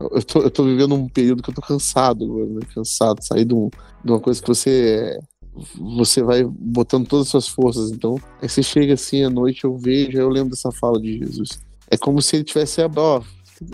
eu 0.00 0.22
tô, 0.22 0.40
eu 0.40 0.50
tô 0.50 0.64
vivendo 0.64 0.94
um 0.94 1.08
período 1.08 1.42
que 1.42 1.50
eu 1.50 1.54
tô 1.54 1.62
cansado 1.62 2.26
né? 2.46 2.60
Cansado, 2.74 3.24
sair 3.24 3.44
de, 3.44 3.54
um, 3.54 3.70
de 4.04 4.10
uma 4.10 4.20
coisa 4.20 4.40
que 4.42 4.48
você 4.48 4.70
é, 4.70 5.18
você 5.76 6.22
vai 6.22 6.44
botando 6.44 7.06
todas 7.06 7.26
as 7.26 7.30
suas 7.30 7.48
forças. 7.48 7.90
Então, 7.90 8.16
aí 8.42 8.48
você 8.48 8.62
chega 8.62 8.94
assim 8.94 9.22
à 9.22 9.30
noite, 9.30 9.64
eu 9.64 9.76
vejo, 9.76 10.18
eu 10.18 10.28
lembro 10.28 10.50
dessa 10.50 10.72
fala 10.72 11.00
de 11.00 11.18
Jesus. 11.18 11.60
É 11.90 11.96
como 11.96 12.20
se 12.20 12.36
ele 12.36 12.44
tivesse, 12.44 12.80
ó, 12.96 13.22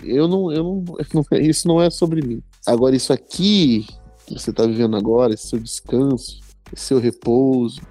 eu 0.03 0.27
não, 0.27 0.51
eu 0.51 0.63
não, 0.63 1.39
isso 1.39 1.67
não 1.67 1.81
é 1.81 1.89
sobre 1.89 2.25
mim. 2.25 2.41
Agora, 2.65 2.95
isso 2.95 3.11
aqui 3.11 3.85
que 4.25 4.39
você 4.39 4.51
está 4.51 4.65
vivendo 4.65 4.95
agora, 4.95 5.33
esse 5.33 5.47
seu 5.47 5.59
descanso, 5.59 6.39
esse 6.71 6.85
seu 6.85 6.99
repouso, 6.99 7.81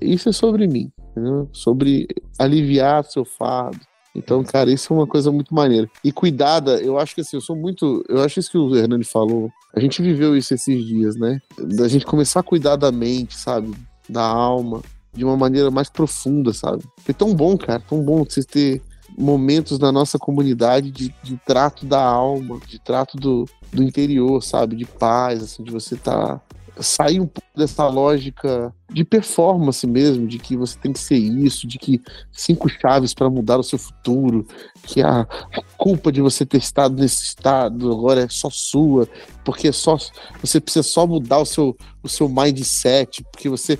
isso 0.00 0.28
é 0.28 0.32
sobre 0.32 0.66
mim, 0.66 0.92
entendeu? 1.10 1.48
sobre 1.52 2.06
aliviar 2.38 3.04
seu 3.04 3.24
fardo, 3.24 3.80
então, 4.14 4.44
cara, 4.44 4.70
isso 4.70 4.92
é 4.92 4.96
uma 4.96 5.06
coisa 5.06 5.32
muito 5.32 5.54
maneira. 5.54 5.88
E 6.04 6.12
cuidada, 6.12 6.80
eu 6.80 6.98
acho 6.98 7.14
que 7.14 7.22
assim, 7.22 7.36
eu 7.36 7.40
sou 7.40 7.56
muito. 7.56 8.04
Eu 8.08 8.22
acho 8.22 8.40
isso 8.40 8.50
que 8.50 8.58
o 8.58 8.76
Hernani 8.76 9.04
falou. 9.04 9.50
A 9.74 9.80
gente 9.80 10.02
viveu 10.02 10.36
isso 10.36 10.52
esses 10.52 10.84
dias, 10.84 11.16
né? 11.16 11.40
Da 11.58 11.88
gente 11.88 12.04
começar 12.04 12.40
a 12.40 12.44
cuidar 12.44 12.76
da 12.76 12.92
mente, 12.92 13.36
sabe? 13.36 13.72
Da 14.08 14.22
alma, 14.22 14.82
de 15.14 15.24
uma 15.24 15.36
maneira 15.36 15.70
mais 15.70 15.88
profunda, 15.88 16.52
sabe? 16.52 16.84
Foi 16.98 17.14
tão 17.14 17.34
bom, 17.34 17.56
cara, 17.56 17.82
tão 17.88 18.02
bom 18.02 18.24
você 18.24 18.42
ter 18.42 18.82
momentos 19.16 19.78
na 19.78 19.92
nossa 19.92 20.18
comunidade 20.18 20.90
de, 20.90 21.14
de 21.22 21.36
trato 21.46 21.86
da 21.86 22.02
alma, 22.02 22.60
de 22.66 22.78
trato 22.78 23.16
do, 23.16 23.46
do 23.72 23.82
interior, 23.82 24.42
sabe? 24.42 24.76
De 24.76 24.86
paz, 24.86 25.42
assim, 25.42 25.62
de 25.62 25.70
você 25.70 25.94
estar 25.94 26.38
tá 26.38 26.42
sair 26.80 27.20
um 27.20 27.26
pouco 27.26 27.48
dessa 27.54 27.86
lógica 27.86 28.74
de 28.90 29.04
performance 29.04 29.86
mesmo, 29.86 30.26
de 30.26 30.38
que 30.38 30.56
você 30.56 30.78
tem 30.78 30.92
que 30.92 30.98
ser 30.98 31.16
isso, 31.16 31.66
de 31.66 31.78
que 31.78 32.00
cinco 32.30 32.68
chaves 32.68 33.12
para 33.12 33.28
mudar 33.28 33.58
o 33.58 33.62
seu 33.62 33.78
futuro, 33.78 34.46
que 34.82 35.02
a, 35.02 35.20
a, 35.20 35.62
culpa 35.76 36.10
de 36.10 36.22
você 36.22 36.46
ter 36.46 36.58
estado 36.58 36.94
nesse 36.96 37.22
estado 37.24 37.92
agora 37.92 38.22
é 38.22 38.28
só 38.28 38.48
sua, 38.50 39.08
porque 39.44 39.68
é 39.68 39.72
só 39.72 39.96
você 40.40 40.60
precisa 40.60 40.82
só 40.82 41.06
mudar 41.06 41.38
o 41.38 41.46
seu 41.46 41.76
o 42.02 42.08
seu 42.08 42.28
mindset, 42.28 43.22
porque 43.24 43.48
você 43.48 43.78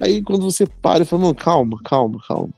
aí 0.00 0.22
quando 0.22 0.42
você 0.42 0.66
para 0.66 1.02
e 1.02 1.06
fala, 1.06 1.22
não, 1.22 1.34
calma, 1.34 1.78
calma, 1.84 2.18
calma, 2.26 2.54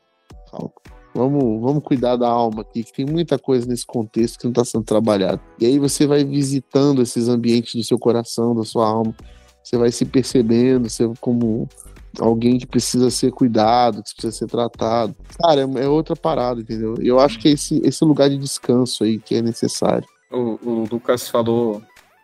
calma. 0.51 0.80
Vamos, 1.15 1.61
vamos 1.61 1.83
cuidar 1.83 2.17
da 2.17 2.29
alma 2.29 2.63
aqui, 2.63 2.85
que 2.85 2.93
tem 2.93 3.05
muita 3.05 3.39
coisa 3.39 3.67
nesse 3.67 3.85
contexto 3.85 4.39
que 4.39 4.45
não 4.45 4.53
está 4.53 4.65
sendo 4.65 4.85
trabalhado. 4.85 5.41
E 5.59 5.67
aí 5.67 5.79
você 5.79 6.07
vai 6.07 6.25
visitando 6.25 7.03
esses 7.03 7.29
ambientes 7.29 7.75
do 7.75 7.83
seu 7.83 7.99
coração, 7.99 8.55
da 8.55 8.65
sua 8.65 8.87
alma. 8.87 9.15
Você 9.63 9.77
vai 9.77 9.91
se 9.91 10.05
percebendo 10.05 10.89
você 10.89 11.11
como 11.21 11.69
alguém 12.19 12.59
que 12.59 12.67
precisa 12.67 13.11
ser 13.11 13.33
cuidado, 13.33 14.03
que 14.03 14.15
precisa 14.15 14.33
ser 14.33 14.47
tratado. 14.47 15.15
Cara, 15.41 15.61
é, 15.61 15.85
é 15.85 15.89
outra 15.89 16.15
parada, 16.15 16.61
entendeu? 16.61 16.95
Eu 17.01 17.19
acho 17.21 17.39
que 17.39 17.49
é 17.49 17.53
esse, 17.53 17.81
esse 17.85 18.05
lugar 18.05 18.31
de 18.31 18.39
descanso 18.39 19.05
aí 19.05 19.19
que 19.19 19.35
é 19.35 19.43
necessário. 19.43 20.07
O, 20.31 20.59
o 20.63 20.89
Lucas 20.91 21.29
falou 21.29 21.83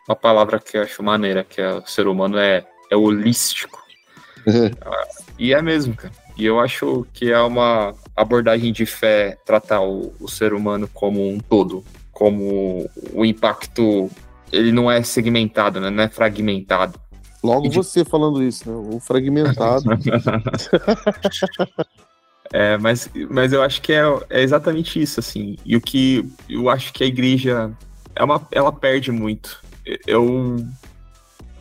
uma 0.09 0.17
palavra 0.17 0.61
que 0.61 0.77
eu 0.77 0.83
acho 0.83 1.03
maneira, 1.03 1.43
que 1.43 1.61
é 1.61 1.75
o 1.75 1.87
ser 1.87 2.07
humano 2.07 2.39
é, 2.39 2.65
é 2.91 2.97
holístico. 2.97 3.85
e 5.39 5.53
é 5.53 5.61
mesmo, 5.61 5.95
cara. 5.95 6.13
E 6.37 6.45
eu 6.45 6.61
acho 6.61 7.07
que 7.13 7.33
é 7.33 7.41
uma 7.41 7.95
abordagem 8.15 8.73
de 8.73 8.85
fé 8.85 9.39
tratar 9.45 9.81
o, 9.81 10.13
o 10.21 10.29
ser 10.29 10.53
humano 10.53 10.89
como 10.93 11.27
um 11.27 11.39
todo, 11.39 11.83
como 12.13 12.89
o 13.13 13.25
impacto 13.25 14.11
ele 14.53 14.73
não 14.73 14.91
é 14.91 15.03
segmentado, 15.03 15.81
né? 15.81 15.91
não 15.91 16.05
é 16.05 16.09
fragmentado. 16.09 16.99
Logo 17.43 17.69
de... 17.69 17.77
você 17.77 18.05
falando 18.05 18.43
isso, 18.43 18.71
né? 18.71 18.95
O 18.95 19.01
fragmentado. 19.01 19.85
é, 22.53 22.77
mas, 22.79 23.11
mas 23.31 23.53
eu 23.53 23.63
acho 23.63 23.81
que 23.83 23.93
é, 23.93 24.03
é 24.31 24.43
exatamente 24.43 25.01
isso, 25.01 25.21
assim. 25.21 25.57
E 25.65 25.77
o 25.77 25.81
que 25.81 26.29
eu 26.49 26.69
acho 26.69 26.93
que 26.93 27.05
a 27.05 27.07
igreja 27.07 27.71
é 28.15 28.25
uma, 28.25 28.47
ela 28.51 28.73
perde 28.73 29.13
muito. 29.13 29.63
Eu, 30.07 30.57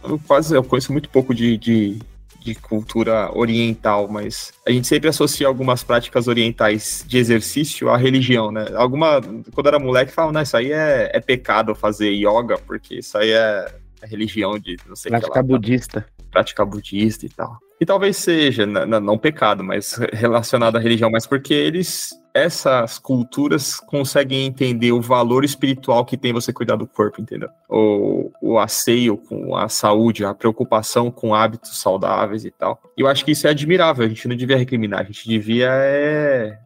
eu 0.04 0.20
quase 0.26 0.56
eu 0.56 0.64
conheço 0.64 0.92
muito 0.92 1.10
pouco 1.10 1.34
de, 1.34 1.58
de, 1.58 2.00
de 2.46 2.54
cultura 2.54 3.36
oriental, 3.36 4.08
mas 4.08 4.54
a 4.68 4.72
gente 4.72 4.88
sempre 4.88 5.10
associa 5.10 5.48
algumas 5.48 5.84
práticas 5.84 6.28
orientais 6.28 7.04
de 7.08 7.18
exercício 7.18 7.90
à 7.90 7.98
religião, 7.98 8.52
né? 8.52 8.68
Alguma, 8.76 9.20
quando 9.52 9.68
era 9.68 9.80
moleque, 9.80 10.12
falava, 10.12 10.32
não, 10.32 10.42
isso 10.44 10.56
aí 10.56 10.72
é, 10.72 11.10
é 11.12 11.20
pecado 11.20 11.74
fazer 11.74 12.12
yoga, 12.12 12.60
porque 12.60 13.00
isso 13.00 13.18
aí 13.18 13.32
é, 13.32 13.66
é 14.00 14.08
religião 14.08 14.60
de 14.60 14.78
não 14.88 14.96
sei 14.96 15.10
Prática 15.10 15.32
que 15.32 15.38
lá, 15.40 15.44
budista. 15.44 16.06
Prática 16.30 16.64
budista 16.64 17.26
e 17.26 17.30
tal. 17.30 17.58
E 17.82 17.86
talvez 17.86 18.16
seja, 18.18 18.66
não, 18.68 19.00
não 19.00 19.18
pecado, 19.18 19.64
mas 19.64 20.00
relacionado 20.14 20.76
à 20.76 20.80
religião, 20.80 21.10
mas 21.10 21.26
porque 21.26 21.54
eles 21.54 22.14
essas 22.36 23.00
culturas 23.00 23.80
conseguem 23.80 24.46
entender 24.46 24.92
o 24.92 25.00
valor 25.00 25.46
espiritual 25.46 26.04
que 26.04 26.18
tem 26.18 26.34
você 26.34 26.52
cuidar 26.52 26.76
do 26.76 26.86
corpo, 26.86 27.22
entendeu? 27.22 27.48
O, 27.70 28.30
o 28.42 28.60
asseio 28.60 29.16
com 29.16 29.56
a 29.56 29.70
saúde, 29.70 30.26
a 30.26 30.34
preocupação 30.34 31.10
com 31.10 31.34
hábitos 31.34 31.80
saudáveis 31.80 32.44
e 32.44 32.52
tal. 32.52 32.78
E 32.98 33.02
eu 33.02 33.08
acho 33.08 33.24
que 33.24 33.32
isso 33.32 33.48
é 33.48 33.52
admirável, 33.52 34.06
a 34.06 34.10
gente 34.10 34.28
não 34.28 34.36
devia 34.36 34.58
recriminar, 34.58 35.00
a 35.00 35.04
gente 35.06 35.26
devia 35.30 35.70
é, 35.72 36.60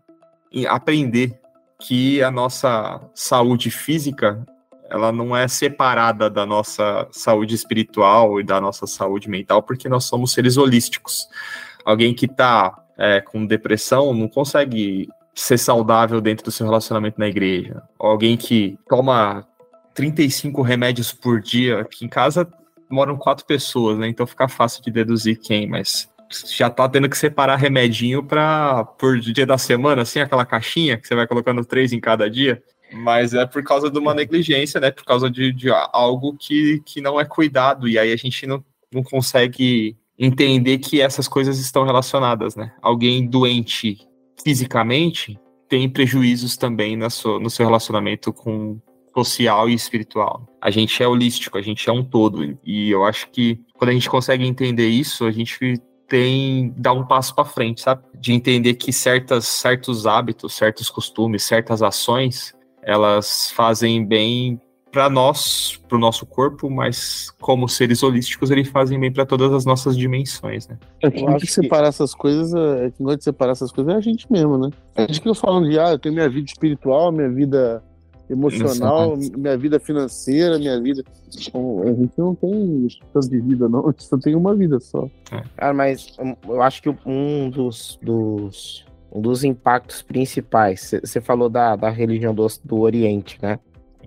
aprender 0.67 1.39
que 1.79 2.23
a 2.23 2.31
nossa 2.31 2.99
saúde 3.13 3.69
física 3.69 4.43
ela 4.89 5.11
não 5.11 5.37
é 5.37 5.47
separada 5.47 6.31
da 6.31 6.47
nossa 6.47 7.07
saúde 7.11 7.53
espiritual 7.53 8.39
e 8.39 8.43
da 8.43 8.59
nossa 8.59 8.87
saúde 8.87 9.29
mental, 9.29 9.61
porque 9.61 9.87
nós 9.87 10.05
somos 10.05 10.31
seres 10.31 10.57
holísticos. 10.57 11.27
Alguém 11.85 12.11
que 12.11 12.25
está 12.25 12.75
é, 12.97 13.21
com 13.21 13.45
depressão 13.45 14.15
não 14.15 14.27
consegue 14.27 15.07
ser 15.41 15.57
saudável 15.57 16.19
dentro 16.21 16.45
do 16.45 16.51
seu 16.51 16.65
relacionamento 16.65 17.19
na 17.19 17.27
igreja. 17.27 17.81
Alguém 17.97 18.35
que 18.35 18.77
toma 18.87 19.47
35 19.93 20.61
remédios 20.61 21.11
por 21.11 21.41
dia, 21.41 21.81
aqui 21.81 22.05
em 22.05 22.09
casa 22.09 22.47
moram 22.89 23.17
quatro 23.17 23.45
pessoas, 23.45 23.97
né? 23.97 24.07
Então 24.07 24.25
fica 24.25 24.47
fácil 24.47 24.83
de 24.83 24.91
deduzir 24.91 25.39
quem, 25.39 25.67
mas 25.67 26.09
já 26.55 26.69
tá 26.69 26.87
tendo 26.87 27.09
que 27.09 27.17
separar 27.17 27.55
remedinho 27.55 28.23
para 28.23 28.83
por 28.83 29.19
dia 29.19 29.45
da 29.45 29.57
semana, 29.57 30.01
assim, 30.01 30.19
aquela 30.19 30.45
caixinha 30.45 30.97
que 30.97 31.07
você 31.07 31.15
vai 31.15 31.27
colocando 31.27 31.63
três 31.63 31.93
em 31.93 31.99
cada 31.99 32.29
dia. 32.29 32.61
Mas 32.91 33.33
é 33.33 33.45
por 33.45 33.63
causa 33.63 33.89
de 33.89 33.99
uma 33.99 34.15
negligência, 34.15 34.79
né? 34.79 34.89
Por 34.89 35.05
causa 35.05 35.29
de, 35.29 35.53
de 35.53 35.69
algo 35.69 36.35
que, 36.35 36.81
que 36.85 37.01
não 37.01 37.19
é 37.19 37.25
cuidado. 37.25 37.87
E 37.87 37.99
aí 37.99 38.11
a 38.11 38.15
gente 38.15 38.47
não, 38.47 38.63
não 38.91 39.03
consegue 39.03 39.95
entender 40.17 40.79
que 40.79 40.99
essas 40.99 41.27
coisas 41.27 41.59
estão 41.59 41.83
relacionadas, 41.83 42.55
né? 42.55 42.73
Alguém 42.81 43.27
doente 43.27 44.08
fisicamente 44.43 45.39
tem 45.67 45.89
prejuízos 45.89 46.57
também 46.57 46.97
na 46.97 47.09
sua, 47.09 47.39
no 47.39 47.49
seu 47.49 47.65
relacionamento 47.65 48.33
com 48.33 48.79
social 49.15 49.69
e 49.69 49.73
espiritual. 49.73 50.47
A 50.61 50.71
gente 50.71 51.01
é 51.01 51.07
holístico, 51.07 51.57
a 51.57 51.61
gente 51.61 51.89
é 51.89 51.93
um 51.93 52.03
todo. 52.03 52.57
E 52.63 52.89
eu 52.89 53.05
acho 53.05 53.29
que 53.29 53.59
quando 53.75 53.89
a 53.89 53.93
gente 53.93 54.09
consegue 54.09 54.45
entender 54.45 54.87
isso, 54.87 55.25
a 55.25 55.31
gente 55.31 55.81
tem 56.07 56.73
dá 56.75 56.91
um 56.91 57.05
passo 57.05 57.35
para 57.35 57.45
frente, 57.45 57.81
sabe? 57.81 58.03
De 58.15 58.33
entender 58.33 58.73
que 58.73 58.91
certas, 58.91 59.47
certos 59.47 60.07
hábitos, 60.07 60.55
certos 60.55 60.89
costumes, 60.89 61.43
certas 61.43 61.83
ações 61.83 62.57
elas 62.81 63.51
fazem 63.51 64.03
bem 64.05 64.59
para 64.91 65.09
nós, 65.09 65.79
para 65.87 65.97
o 65.97 65.99
nosso 65.99 66.25
corpo, 66.25 66.69
mas 66.69 67.31
como 67.39 67.67
seres 67.69 68.01
holísticos, 68.01 68.49
eles 68.49 68.67
fazem 68.67 68.99
bem 68.99 69.11
para 69.11 69.25
todas 69.25 69.53
as 69.53 69.65
nossas 69.65 69.95
dimensões, 69.95 70.67
né? 70.67 70.77
É, 71.01 71.11
quem 71.11 71.37
que 71.37 71.47
separar 71.47 71.83
que... 71.83 71.89
essas 71.89 72.15
coisas, 72.15 72.53
é, 72.53 72.91
quem 72.91 73.05
gosta 73.05 73.17
de 73.17 73.23
separar 73.23 73.51
essas 73.51 73.71
coisas 73.71 73.93
é 73.93 73.97
a 73.97 74.01
gente 74.01 74.31
mesmo, 74.31 74.57
né? 74.57 74.69
A 74.95 75.01
gente 75.01 75.21
que 75.21 75.29
eu 75.29 75.35
falando 75.35 75.69
de, 75.69 75.79
ah, 75.79 75.91
eu 75.91 75.99
tenho 75.99 76.15
minha 76.15 76.29
vida 76.29 76.47
espiritual, 76.47 77.11
minha 77.11 77.29
vida 77.29 77.83
emocional, 78.29 79.17
minha 79.17 79.57
vida 79.57 79.79
financeira, 79.79 80.57
minha 80.57 80.79
vida. 80.81 81.03
Bom, 81.51 81.81
a 81.81 81.93
gente 81.93 82.13
não 82.17 82.35
tem 82.35 82.87
tanto 83.11 83.29
de 83.29 83.39
vida, 83.39 83.67
não. 83.67 83.87
A 83.87 83.91
gente 83.91 84.03
só 84.03 84.17
tem 84.17 84.35
uma 84.35 84.55
vida 84.55 84.79
só. 84.79 85.09
É. 85.31 85.43
Cara, 85.55 85.73
mas 85.73 86.15
eu 86.47 86.61
acho 86.61 86.81
que 86.81 86.95
um 87.05 87.49
dos, 87.49 87.97
dos 88.01 88.85
um 89.11 89.21
dos 89.21 89.43
impactos 89.43 90.01
principais. 90.01 90.91
Você 91.03 91.19
falou 91.19 91.49
da, 91.49 91.75
da 91.75 91.89
religião 91.89 92.33
do, 92.33 92.45
do 92.63 92.79
Oriente, 92.79 93.39
né? 93.41 93.59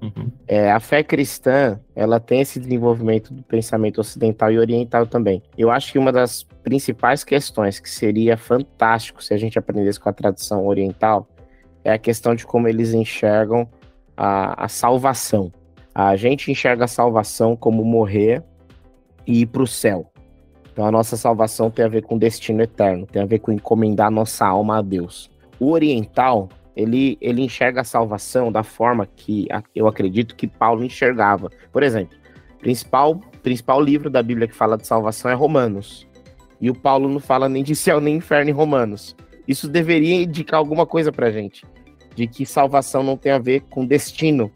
Uhum. 0.02 0.32
É, 0.48 0.72
a 0.72 0.80
fé 0.80 1.04
cristã, 1.04 1.78
ela 1.94 2.18
tem 2.18 2.40
esse 2.40 2.58
desenvolvimento 2.58 3.32
do 3.32 3.42
pensamento 3.44 4.00
ocidental 4.00 4.50
e 4.50 4.58
oriental 4.58 5.06
também. 5.06 5.40
Eu 5.56 5.70
acho 5.70 5.92
que 5.92 5.98
uma 5.98 6.10
das 6.10 6.42
principais 6.42 7.22
questões 7.22 7.78
que 7.78 7.88
seria 7.88 8.36
fantástico 8.36 9.22
se 9.22 9.32
a 9.32 9.36
gente 9.36 9.58
aprendesse 9.58 10.00
com 10.00 10.08
a 10.08 10.12
tradição 10.12 10.66
oriental 10.66 11.28
é 11.84 11.92
a 11.92 11.98
questão 11.98 12.34
de 12.34 12.44
como 12.44 12.66
eles 12.66 12.92
enxergam 12.92 13.68
a, 14.16 14.64
a 14.64 14.68
salvação. 14.68 15.52
A 15.94 16.16
gente 16.16 16.50
enxerga 16.50 16.84
a 16.84 16.88
salvação 16.88 17.54
como 17.54 17.84
morrer 17.84 18.42
e 19.24 19.42
ir 19.42 19.46
para 19.46 19.62
o 19.62 19.66
céu. 19.66 20.10
Então 20.72 20.84
a 20.84 20.90
nossa 20.90 21.16
salvação 21.16 21.70
tem 21.70 21.84
a 21.84 21.88
ver 21.88 22.02
com 22.02 22.18
destino 22.18 22.62
eterno, 22.62 23.06
tem 23.06 23.22
a 23.22 23.26
ver 23.26 23.38
com 23.38 23.52
encomendar 23.52 24.10
nossa 24.10 24.46
alma 24.46 24.78
a 24.78 24.82
Deus. 24.82 25.30
O 25.60 25.70
oriental, 25.70 26.48
ele, 26.76 27.18
ele 27.20 27.42
enxerga 27.42 27.82
a 27.82 27.84
salvação 27.84 28.50
da 28.50 28.62
forma 28.62 29.06
que 29.06 29.46
eu 29.74 29.86
acredito 29.86 30.34
que 30.34 30.46
Paulo 30.46 30.84
enxergava. 30.84 31.50
Por 31.72 31.82
exemplo, 31.82 32.16
principal 32.58 33.20
principal 33.42 33.80
livro 33.80 34.08
da 34.08 34.22
Bíblia 34.22 34.46
que 34.46 34.54
fala 34.54 34.78
de 34.78 34.86
salvação 34.86 35.30
é 35.30 35.34
Romanos. 35.34 36.06
E 36.60 36.70
o 36.70 36.74
Paulo 36.74 37.08
não 37.08 37.18
fala 37.18 37.48
nem 37.48 37.64
de 37.64 37.74
céu 37.74 38.00
nem 38.00 38.16
inferno 38.16 38.50
em 38.50 38.54
Romanos. 38.54 39.16
Isso 39.46 39.68
deveria 39.68 40.22
indicar 40.22 40.58
alguma 40.58 40.86
coisa 40.86 41.10
pra 41.10 41.30
gente, 41.30 41.66
de 42.14 42.28
que 42.28 42.46
salvação 42.46 43.02
não 43.02 43.16
tem 43.16 43.32
a 43.32 43.38
ver 43.38 43.62
com 43.62 43.84
destino, 43.84 44.50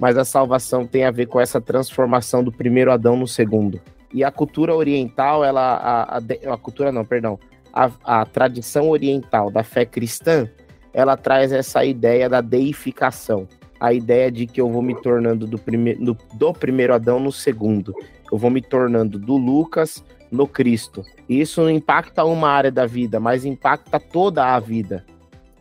mas 0.00 0.18
a 0.18 0.24
salvação 0.24 0.84
tem 0.84 1.04
a 1.04 1.12
ver 1.12 1.26
com 1.26 1.40
essa 1.40 1.60
transformação 1.60 2.42
do 2.42 2.50
primeiro 2.50 2.90
Adão 2.90 3.16
no 3.16 3.28
segundo. 3.28 3.80
E 4.12 4.24
a 4.24 4.30
cultura 4.30 4.74
oriental, 4.74 5.44
ela. 5.44 5.74
A, 5.76 6.18
a, 6.18 6.54
a 6.54 6.56
cultura 6.56 6.90
não, 6.90 7.04
perdão. 7.04 7.38
A, 7.72 7.90
a 8.04 8.24
tradição 8.24 8.88
oriental 8.88 9.50
da 9.50 9.62
fé 9.62 9.84
cristã, 9.84 10.48
ela 10.94 11.16
traz 11.16 11.52
essa 11.52 11.84
ideia 11.84 12.28
da 12.28 12.40
deificação. 12.40 13.48
A 13.80 13.92
ideia 13.92 14.30
de 14.30 14.46
que 14.46 14.60
eu 14.60 14.70
vou 14.70 14.80
me 14.80 14.94
tornando 14.94 15.46
do, 15.46 15.58
prime, 15.58 15.94
do, 15.96 16.16
do 16.34 16.52
primeiro 16.52 16.94
Adão 16.94 17.18
no 17.18 17.32
segundo. 17.32 17.92
Eu 18.32 18.38
vou 18.38 18.48
me 18.48 18.62
tornando 18.62 19.18
do 19.18 19.36
Lucas 19.36 20.02
no 20.30 20.46
Cristo. 20.46 21.04
Isso 21.28 21.60
não 21.60 21.70
impacta 21.70 22.24
uma 22.24 22.48
área 22.48 22.70
da 22.70 22.86
vida, 22.86 23.18
mas 23.18 23.44
impacta 23.44 23.98
toda 23.98 24.54
a 24.54 24.60
vida. 24.60 25.04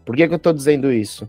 Por 0.05 0.15
que, 0.15 0.27
que 0.27 0.33
eu 0.33 0.37
estou 0.37 0.53
dizendo 0.53 0.91
isso? 0.91 1.27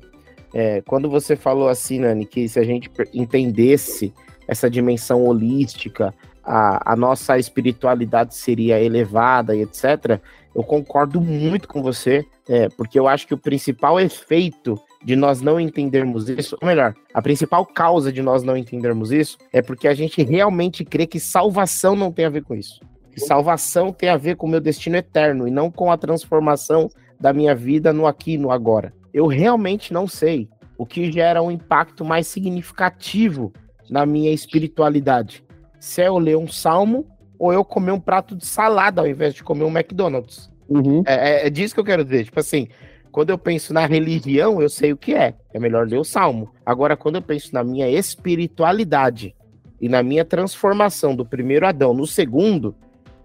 É, 0.53 0.83
quando 0.83 1.09
você 1.11 1.35
falou 1.35 1.69
assim, 1.69 1.99
Nani, 1.99 2.27
que 2.27 2.49
se 2.49 2.61
a 2.61 2.65
gente 2.65 2.91
entendesse 3.13 4.13
essa 4.47 4.71
dimensão 4.71 5.25
holística, 5.25 6.15
a, 6.45 6.93
a 6.93 6.97
nossa 6.97 7.39
espiritualidade 7.39 8.37
seria 8.37 8.81
elevada 8.81 9.57
e 9.57 9.63
etc., 9.63 10.21
eu 10.55 10.63
concordo 10.63 11.21
muito 11.21 11.67
com 11.67 11.83
você, 11.83 12.25
é, 12.49 12.69
porque 12.69 12.99
eu 12.99 13.09
acho 13.09 13.27
que 13.27 13.35
o 13.35 13.39
principal 13.39 13.99
efeito 13.99 14.79
de 15.05 15.17
nós 15.17 15.41
não 15.41 15.59
entendermos 15.59 16.29
isso, 16.29 16.57
ou 16.61 16.67
melhor, 16.67 16.95
a 17.13 17.21
principal 17.21 17.67
causa 17.67 18.13
de 18.13 18.23
nós 18.23 18.43
não 18.43 18.57
entendermos 18.57 19.13
isso 19.13 19.37
é 19.53 19.61
porque 19.61 19.89
a 19.89 19.95
gente 19.95 20.23
realmente 20.23 20.85
crê 20.85 21.07
que 21.07 21.21
salvação 21.21 21.95
não 21.97 22.13
tem 22.13 22.25
a 22.25 22.31
ver 22.31 22.43
com 22.43 22.55
isso. 22.55 22.81
Que 23.11 23.21
salvação 23.21 23.93
tem 23.93 24.09
a 24.09 24.17
ver 24.17 24.37
com 24.37 24.47
o 24.47 24.51
meu 24.51 24.61
destino 24.61 24.97
eterno 24.97 25.47
e 25.47 25.51
não 25.51 25.71
com 25.71 25.91
a 25.91 25.97
transformação 25.97 26.89
da 27.21 27.33
minha 27.33 27.55
vida 27.55 27.93
no 27.93 28.07
aqui 28.07 28.33
e 28.33 28.39
no 28.39 28.51
agora. 28.51 28.93
Eu 29.13 29.27
realmente 29.27 29.93
não 29.93 30.07
sei 30.07 30.49
o 30.77 30.85
que 30.85 31.13
gera 31.13 31.43
um 31.43 31.51
impacto 31.51 32.05
mais 32.05 32.27
significativo 32.27 33.53
na 33.89 34.05
minha 34.05 34.33
espiritualidade 34.33 35.45
se 35.85 36.03
eu 36.03 36.17
ler 36.17 36.39
um 36.39 36.49
salmo 36.49 37.07
ou 37.39 37.53
eu 37.53 37.65
comer 37.65 37.93
um 37.93 38.01
prato 38.01 38.35
de 38.37 38.47
salada 38.47 39.01
ao 39.01 39.07
invés 39.07 39.35
de 39.35 39.43
comer 39.43 39.65
um 39.65 39.77
McDonald's. 39.77 40.51
Uhum. 40.69 41.03
É, 41.07 41.15
é, 41.15 41.47
é, 41.47 41.51
disso 41.51 41.75
que 41.75 41.81
eu 41.81 41.85
quero 41.85 42.05
dizer. 42.05 42.25
Tipo 42.25 42.41
assim, 42.41 42.69
quando 43.11 43.31
eu 43.31 43.39
penso 43.39 43.73
na 43.73 43.87
religião, 43.87 44.61
eu 44.61 44.69
sei 44.69 44.93
o 44.93 44.97
que 44.97 45.15
é. 45.15 45.35
É 45.53 45.59
melhor 45.59 45.87
ler 45.87 45.99
o 45.99 46.05
salmo. 46.05 46.51
Agora, 46.65 46.97
quando 46.97 47.17
eu 47.17 47.23
penso 47.23 47.53
na 47.55 47.63
minha 47.63 47.89
espiritualidade 47.89 49.35
e 49.81 49.89
na 49.89 50.03
minha 50.03 50.25
transformação 50.25 51.15
do 51.15 51.25
primeiro 51.25 51.67
Adão 51.67 51.93
no 51.93 52.07
segundo, 52.07 52.75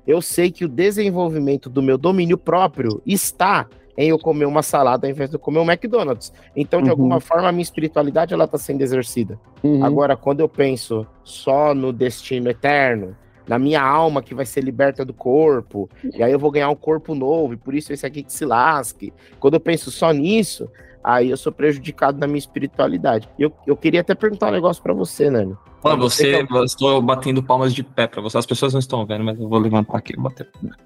eu 0.05 0.22
sei 0.22 0.51
que 0.51 0.66
o 0.66 0.70
desenvolvimento 0.70 1.70
do 1.70 1.82
meu 1.82 1.97
domínio 1.97 2.38
próprio 2.38 3.01
está 3.05 3.68
em 3.97 4.10
eu 4.10 4.18
comer 4.18 4.45
uma 4.45 4.64
salada 4.64 5.05
ao 5.05 5.12
invés 5.12 5.30
de 5.30 5.36
eu 5.36 5.39
comer 5.39 5.60
um 5.60 5.70
McDonald's. 5.70 6.32
Então, 6.55 6.82
de 6.82 6.86
uhum. 6.86 6.91
alguma 6.91 7.20
forma, 7.20 7.49
a 7.49 7.51
minha 7.51 7.64
espiritualidade 7.64 8.34
ela 8.34 8.45
está 8.45 8.57
sendo 8.57 8.82
exercida. 8.82 9.38
Uhum. 9.62 9.84
Agora, 9.84 10.16
quando 10.16 10.39
eu 10.39 10.47
penso 10.47 11.05
só 11.24 11.74
no 11.74 11.91
destino 11.91 12.49
eterno, 12.49 13.16
na 13.49 13.57
minha 13.57 13.81
alma 13.81 14.21
que 14.21 14.35
vai 14.35 14.45
ser 14.45 14.63
liberta 14.63 15.03
do 15.03 15.11
corpo, 15.11 15.89
e 16.13 16.21
aí 16.21 16.31
eu 16.31 16.37
vou 16.37 16.51
ganhar 16.51 16.69
um 16.69 16.75
corpo 16.75 17.15
novo, 17.15 17.53
e 17.53 17.57
por 17.57 17.73
isso 17.73 17.91
esse 17.91 18.05
aqui 18.05 18.21
que 18.21 18.31
se 18.31 18.45
lasque. 18.45 19.11
Quando 19.39 19.55
eu 19.55 19.59
penso 19.59 19.89
só 19.89 20.11
nisso, 20.11 20.69
aí 21.03 21.31
eu 21.31 21.37
sou 21.37 21.51
prejudicado 21.51 22.19
na 22.19 22.27
minha 22.27 22.37
espiritualidade. 22.37 23.27
Eu, 23.39 23.51
eu 23.65 23.75
queria 23.75 24.01
até 24.01 24.13
perguntar 24.13 24.49
um 24.49 24.51
negócio 24.51 24.83
para 24.83 24.93
você, 24.93 25.31
Nani. 25.31 25.57
Olha, 25.81 25.95
você, 25.95 26.45
eu 26.47 26.63
estou 26.63 27.01
batendo 27.01 27.41
palmas 27.41 27.73
de 27.73 27.81
pé 27.81 28.05
para 28.05 28.21
você. 28.21 28.37
As 28.37 28.45
pessoas 28.45 28.73
não 28.73 28.79
estão 28.79 29.03
vendo, 29.05 29.23
mas 29.23 29.39
eu 29.39 29.47
vou 29.47 29.57
levantar 29.57 29.97
aqui 29.97 30.13
e 30.13 30.21
bater. 30.21 30.47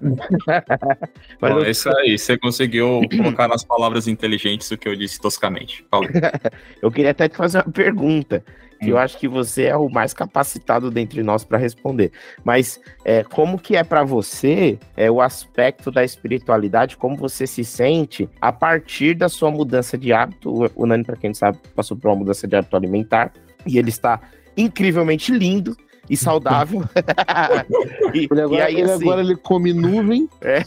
mas 1.38 1.52
Bom, 1.52 1.58
eu... 1.58 1.70
isso 1.70 1.90
aí, 1.98 2.16
você 2.16 2.38
conseguiu 2.38 3.02
colocar 3.14 3.46
nas 3.46 3.62
palavras 3.62 4.08
inteligentes 4.08 4.70
o 4.70 4.78
que 4.78 4.88
eu 4.88 4.96
disse 4.96 5.20
toscamente. 5.20 5.84
eu 6.80 6.90
queria 6.90 7.10
até 7.10 7.28
te 7.28 7.36
fazer 7.36 7.58
uma 7.58 7.72
pergunta. 7.72 8.42
Eu 8.90 8.98
acho 8.98 9.18
que 9.18 9.28
você 9.28 9.64
é 9.64 9.76
o 9.76 9.88
mais 9.88 10.12
capacitado 10.12 10.90
dentre 10.90 11.22
nós 11.22 11.44
para 11.44 11.58
responder. 11.58 12.12
Mas 12.42 12.80
é, 13.04 13.22
como 13.22 13.58
que 13.58 13.76
é 13.76 13.84
para 13.84 14.04
você 14.04 14.78
é, 14.96 15.10
o 15.10 15.20
aspecto 15.20 15.90
da 15.90 16.04
espiritualidade? 16.04 16.96
Como 16.96 17.16
você 17.16 17.46
se 17.46 17.64
sente 17.64 18.28
a 18.40 18.52
partir 18.52 19.14
da 19.14 19.28
sua 19.28 19.50
mudança 19.50 19.96
de 19.96 20.12
hábito? 20.12 20.70
O 20.74 20.86
Nani, 20.86 21.04
para 21.04 21.16
quem 21.16 21.30
não 21.30 21.34
sabe, 21.34 21.58
passou 21.74 21.96
por 21.96 22.08
uma 22.08 22.16
mudança 22.16 22.46
de 22.46 22.56
hábito 22.56 22.76
alimentar 22.76 23.32
e 23.66 23.78
ele 23.78 23.88
está 23.88 24.20
incrivelmente 24.56 25.32
lindo 25.32 25.76
e 26.08 26.16
saudável. 26.16 26.82
e, 28.14 28.28
ele 28.30 28.40
agora, 28.40 28.58
e 28.58 28.62
aí, 28.62 28.80
ele 28.80 28.90
assim, 28.90 29.04
agora 29.04 29.20
ele 29.20 29.36
come 29.36 29.72
nuvem. 29.72 30.28
É. 30.40 30.62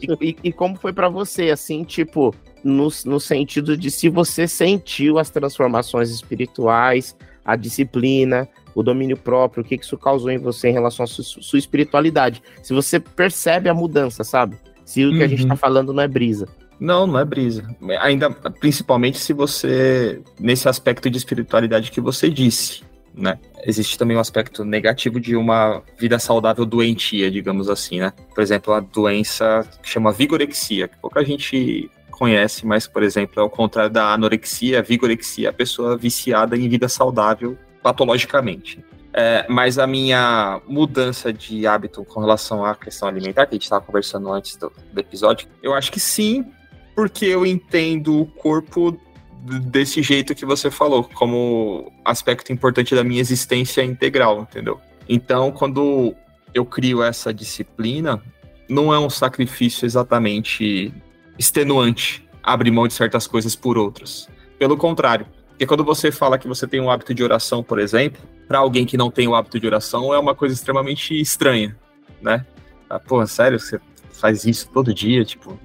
e, 0.00 0.30
e, 0.30 0.36
e, 0.44 0.52
como 0.52 0.76
foi 0.76 0.92
para 0.92 1.08
você, 1.08 1.50
assim, 1.50 1.84
tipo, 1.84 2.34
no, 2.62 2.88
no 3.04 3.20
sentido 3.20 3.76
de 3.76 3.90
se 3.90 4.08
você 4.08 4.46
sentiu 4.46 5.18
as 5.18 5.30
transformações 5.30 6.10
espirituais, 6.10 7.16
a 7.44 7.56
disciplina, 7.56 8.48
o 8.74 8.82
domínio 8.82 9.16
próprio, 9.16 9.62
o 9.62 9.66
que 9.66 9.76
isso 9.76 9.96
causou 9.96 10.30
em 10.30 10.38
você 10.38 10.68
em 10.68 10.72
relação 10.72 11.04
à 11.04 11.06
sua, 11.06 11.24
sua 11.24 11.58
espiritualidade. 11.58 12.42
Se 12.62 12.72
você 12.74 12.98
percebe 12.98 13.68
a 13.68 13.74
mudança, 13.74 14.24
sabe? 14.24 14.56
Se 14.84 15.04
o 15.04 15.10
que 15.10 15.18
uhum. 15.18 15.24
a 15.24 15.28
gente 15.28 15.46
tá 15.46 15.54
uhum. 15.54 15.58
falando 15.58 15.92
não 15.92 16.02
é 16.02 16.08
brisa. 16.08 16.48
Não, 16.78 17.06
não 17.06 17.18
é 17.18 17.24
brisa. 17.24 17.64
Ainda, 18.00 18.30
principalmente 18.30 19.18
se 19.18 19.32
você, 19.32 20.20
nesse 20.40 20.68
aspecto 20.68 21.08
de 21.08 21.16
espiritualidade 21.16 21.90
que 21.90 22.00
você 22.00 22.28
disse, 22.28 22.82
né? 23.16 23.38
Existe 23.64 23.96
também 23.96 24.16
um 24.16 24.20
aspecto 24.20 24.64
negativo 24.64 25.20
de 25.20 25.36
uma 25.36 25.82
vida 25.98 26.18
saudável 26.18 26.66
doentia, 26.66 27.30
digamos 27.30 27.70
assim, 27.70 28.00
né? 28.00 28.12
Por 28.34 28.42
exemplo, 28.42 28.72
a 28.72 28.80
doença 28.80 29.66
que 29.82 29.88
chama 29.88 30.12
vigorexia, 30.12 30.88
que 30.88 30.96
pouca 30.98 31.24
gente 31.24 31.90
conhece, 32.10 32.66
mas, 32.66 32.86
por 32.86 33.02
exemplo, 33.02 33.40
é 33.40 33.42
o 33.42 33.50
contrário 33.50 33.90
da 33.90 34.12
anorexia, 34.12 34.78
a 34.80 34.82
vigorexia, 34.82 35.50
a 35.50 35.52
pessoa 35.52 35.96
viciada 35.96 36.56
em 36.56 36.68
vida 36.68 36.88
saudável 36.88 37.56
patologicamente. 37.82 38.84
É, 39.12 39.46
mas 39.48 39.78
a 39.78 39.86
minha 39.86 40.60
mudança 40.66 41.32
de 41.32 41.68
hábito 41.68 42.04
com 42.04 42.18
relação 42.18 42.64
à 42.64 42.74
questão 42.74 43.08
alimentar, 43.08 43.46
que 43.46 43.54
a 43.54 43.56
gente 43.56 43.62
estava 43.62 43.84
conversando 43.84 44.32
antes 44.32 44.56
do, 44.56 44.72
do, 44.92 45.00
episódio, 45.00 45.46
eu 45.62 45.72
acho 45.72 45.92
que 45.92 46.00
sim, 46.00 46.44
porque 46.96 47.26
eu 47.26 47.46
entendo 47.46 48.22
o 48.22 48.26
corpo 48.26 48.98
desse 49.44 50.02
jeito 50.02 50.34
que 50.34 50.46
você 50.46 50.70
falou, 50.70 51.04
como 51.04 51.92
aspecto 52.04 52.52
importante 52.52 52.94
da 52.94 53.04
minha 53.04 53.20
existência 53.20 53.82
integral, 53.82 54.40
entendeu? 54.40 54.80
Então, 55.08 55.52
quando 55.52 56.14
eu 56.54 56.64
crio 56.64 57.02
essa 57.02 57.32
disciplina, 57.32 58.22
não 58.68 58.92
é 58.92 58.98
um 58.98 59.10
sacrifício 59.10 59.84
exatamente 59.84 60.92
extenuante 61.38 62.26
abrir 62.42 62.70
mão 62.70 62.86
de 62.86 62.94
certas 62.94 63.26
coisas 63.26 63.56
por 63.56 63.76
outras. 63.76 64.28
Pelo 64.58 64.76
contrário, 64.76 65.26
porque 65.48 65.66
quando 65.66 65.84
você 65.84 66.10
fala 66.10 66.38
que 66.38 66.48
você 66.48 66.66
tem 66.66 66.80
um 66.80 66.90
hábito 66.90 67.14
de 67.14 67.22
oração, 67.22 67.62
por 67.62 67.78
exemplo, 67.78 68.20
para 68.46 68.58
alguém 68.58 68.84
que 68.84 68.96
não 68.96 69.10
tem 69.10 69.26
o 69.28 69.34
hábito 69.34 69.58
de 69.58 69.66
oração 69.66 70.12
é 70.12 70.18
uma 70.18 70.34
coisa 70.34 70.54
extremamente 70.54 71.18
estranha, 71.18 71.76
né? 72.20 72.44
Ah, 72.88 72.98
pô, 72.98 73.24
sério, 73.26 73.58
você 73.58 73.80
faz 74.12 74.44
isso 74.44 74.68
todo 74.72 74.92
dia, 74.92 75.24
tipo, 75.24 75.58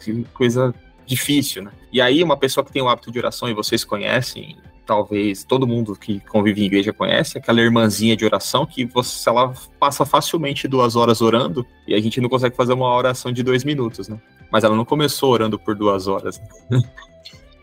que 0.00 0.24
coisa 0.34 0.74
difícil, 1.06 1.62
né? 1.62 1.72
E 1.92 2.00
aí 2.00 2.22
uma 2.22 2.36
pessoa 2.36 2.64
que 2.64 2.72
tem 2.72 2.82
o 2.82 2.88
hábito 2.88 3.10
de 3.10 3.18
oração 3.18 3.48
e 3.48 3.54
vocês 3.54 3.84
conhecem, 3.84 4.56
talvez 4.86 5.44
todo 5.44 5.66
mundo 5.66 5.94
que 5.94 6.20
convive 6.20 6.62
em 6.62 6.66
igreja 6.66 6.92
conhece, 6.92 7.38
aquela 7.38 7.60
irmãzinha 7.60 8.16
de 8.16 8.24
oração 8.24 8.66
que 8.66 8.84
você, 8.84 9.28
ela 9.28 9.52
passa 9.78 10.04
facilmente 10.04 10.66
duas 10.66 10.96
horas 10.96 11.20
orando 11.20 11.66
e 11.86 11.94
a 11.94 12.00
gente 12.00 12.20
não 12.20 12.28
consegue 12.28 12.56
fazer 12.56 12.72
uma 12.72 12.94
oração 12.94 13.32
de 13.32 13.42
dois 13.42 13.64
minutos, 13.64 14.08
né? 14.08 14.20
Mas 14.50 14.64
ela 14.64 14.76
não 14.76 14.84
começou 14.84 15.30
orando 15.30 15.58
por 15.58 15.74
duas 15.74 16.06
horas. 16.06 16.40
Né? 16.70 16.80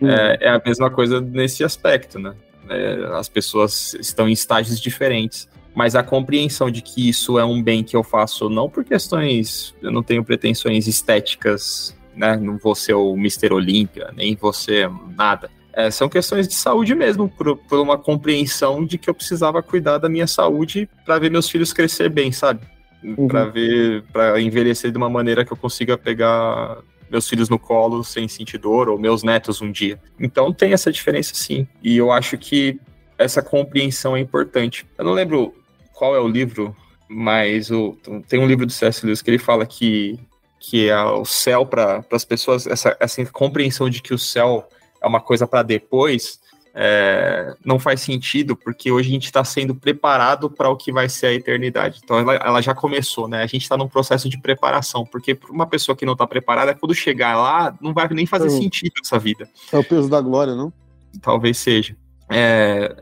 É, 0.01 0.47
é, 0.47 0.49
a 0.49 0.61
mesma 0.65 0.89
coisa 0.89 1.19
nesse 1.19 1.61
aspecto, 1.61 2.17
né? 2.17 2.33
É, 2.69 3.17
as 3.17 3.27
pessoas 3.27 3.93
estão 3.95 4.29
em 4.29 4.31
estágios 4.31 4.79
diferentes. 4.79 5.45
Mas 5.75 5.95
a 5.95 6.01
compreensão 6.01 6.71
de 6.71 6.81
que 6.81 7.09
isso 7.09 7.37
é 7.37 7.45
um 7.45 7.61
bem 7.61 7.83
que 7.83 7.95
eu 7.95 8.03
faço 8.03 8.49
não 8.49 8.69
por 8.69 8.83
questões. 8.83 9.75
Eu 9.81 9.91
não 9.91 10.01
tenho 10.01 10.23
pretensões 10.23 10.87
estéticas, 10.87 11.95
né? 12.19 12.35
Não 12.35 12.57
vou 12.57 12.75
ser 12.75 12.93
o 12.93 13.13
Mr. 13.13 13.53
Olímpia, 13.53 14.11
nem 14.13 14.35
vou 14.35 14.51
ser 14.51 14.91
nada. 15.17 15.49
É, 15.71 15.89
são 15.89 16.09
questões 16.09 16.47
de 16.47 16.53
saúde 16.53 16.93
mesmo, 16.93 17.29
por, 17.29 17.55
por, 17.55 17.79
uma 17.79 17.97
compreensão 17.97 18.85
de 18.85 18.97
que 18.97 19.09
eu 19.09 19.13
precisava 19.13 19.63
cuidar 19.63 19.97
da 19.97 20.09
minha 20.09 20.27
saúde 20.27 20.89
para 21.05 21.17
ver 21.17 21.31
meus 21.31 21.49
filhos 21.49 21.71
crescer 21.71 22.09
bem, 22.09 22.31
sabe? 22.33 22.59
Uhum. 23.01 23.29
Para 23.29 23.45
ver, 23.45 24.03
para 24.11 24.41
envelhecer 24.41 24.91
de 24.91 24.97
uma 24.97 25.09
maneira 25.09 25.45
que 25.45 25.53
eu 25.53 25.57
consiga 25.57 25.97
pegar 25.97 26.79
meus 27.09 27.29
filhos 27.29 27.47
no 27.47 27.57
colo 27.57 28.03
sem 28.03 28.27
sentir 28.27 28.57
dor, 28.57 28.89
ou 28.89 28.99
meus 28.99 29.23
netos 29.23 29.61
um 29.61 29.71
dia. 29.71 29.97
Então 30.19 30.51
tem 30.51 30.73
essa 30.73 30.91
diferença 30.91 31.33
sim. 31.33 31.65
E 31.81 31.95
eu 31.95 32.11
acho 32.11 32.37
que 32.37 32.77
essa 33.17 33.41
compreensão 33.41 34.17
é 34.17 34.19
importante. 34.19 34.85
Eu 34.97 35.05
não 35.05 35.13
lembro 35.13 35.53
qual 35.93 36.13
é 36.13 36.19
o 36.19 36.27
livro, 36.27 36.75
mas 37.07 37.71
o, 37.71 37.97
tem 38.27 38.39
um 38.39 38.47
livro 38.47 38.65
do 38.65 38.71
C.S. 38.73 39.05
Lewis 39.05 39.21
que 39.21 39.31
ele 39.31 39.39
fala 39.39 39.65
que, 39.65 40.19
que 40.59 40.89
é 40.89 41.01
o 41.03 41.25
céu 41.25 41.65
para 41.65 42.03
as 42.11 42.25
pessoas, 42.25 42.67
essa, 42.67 42.95
essa 42.99 43.25
compreensão 43.27 43.89
de 43.89 44.01
que 44.01 44.13
o 44.13 44.19
céu 44.19 44.67
é 45.01 45.07
uma 45.07 45.21
coisa 45.21 45.47
para 45.47 45.63
depois, 45.63 46.39
é, 46.73 47.55
não 47.65 47.79
faz 47.79 48.01
sentido, 48.01 48.55
porque 48.55 48.91
hoje 48.91 49.09
a 49.09 49.11
gente 49.11 49.25
está 49.25 49.43
sendo 49.43 49.73
preparado 49.73 50.49
para 50.49 50.69
o 50.69 50.77
que 50.77 50.91
vai 50.91 51.09
ser 51.09 51.27
a 51.27 51.33
eternidade. 51.33 52.01
Então 52.03 52.19
ela, 52.19 52.35
ela 52.35 52.61
já 52.61 52.75
começou, 52.75 53.27
né? 53.27 53.41
A 53.41 53.47
gente 53.47 53.63
está 53.63 53.75
num 53.75 53.87
processo 53.87 54.29
de 54.29 54.39
preparação, 54.39 55.05
porque 55.05 55.33
para 55.33 55.51
uma 55.51 55.65
pessoa 55.65 55.95
que 55.95 56.05
não 56.05 56.13
está 56.13 56.27
preparada, 56.27 56.75
quando 56.75 56.93
chegar 56.93 57.37
lá, 57.37 57.75
não 57.81 57.93
vai 57.93 58.07
nem 58.09 58.25
fazer 58.25 58.47
é 58.47 58.51
sentido 58.51 58.93
essa 59.03 59.17
vida. 59.17 59.49
É 59.71 59.77
o 59.77 59.83
peso 59.83 60.09
da 60.09 60.21
glória, 60.21 60.55
não? 60.55 60.71
Talvez 61.21 61.57
seja. 61.57 61.95
É, 62.29 62.95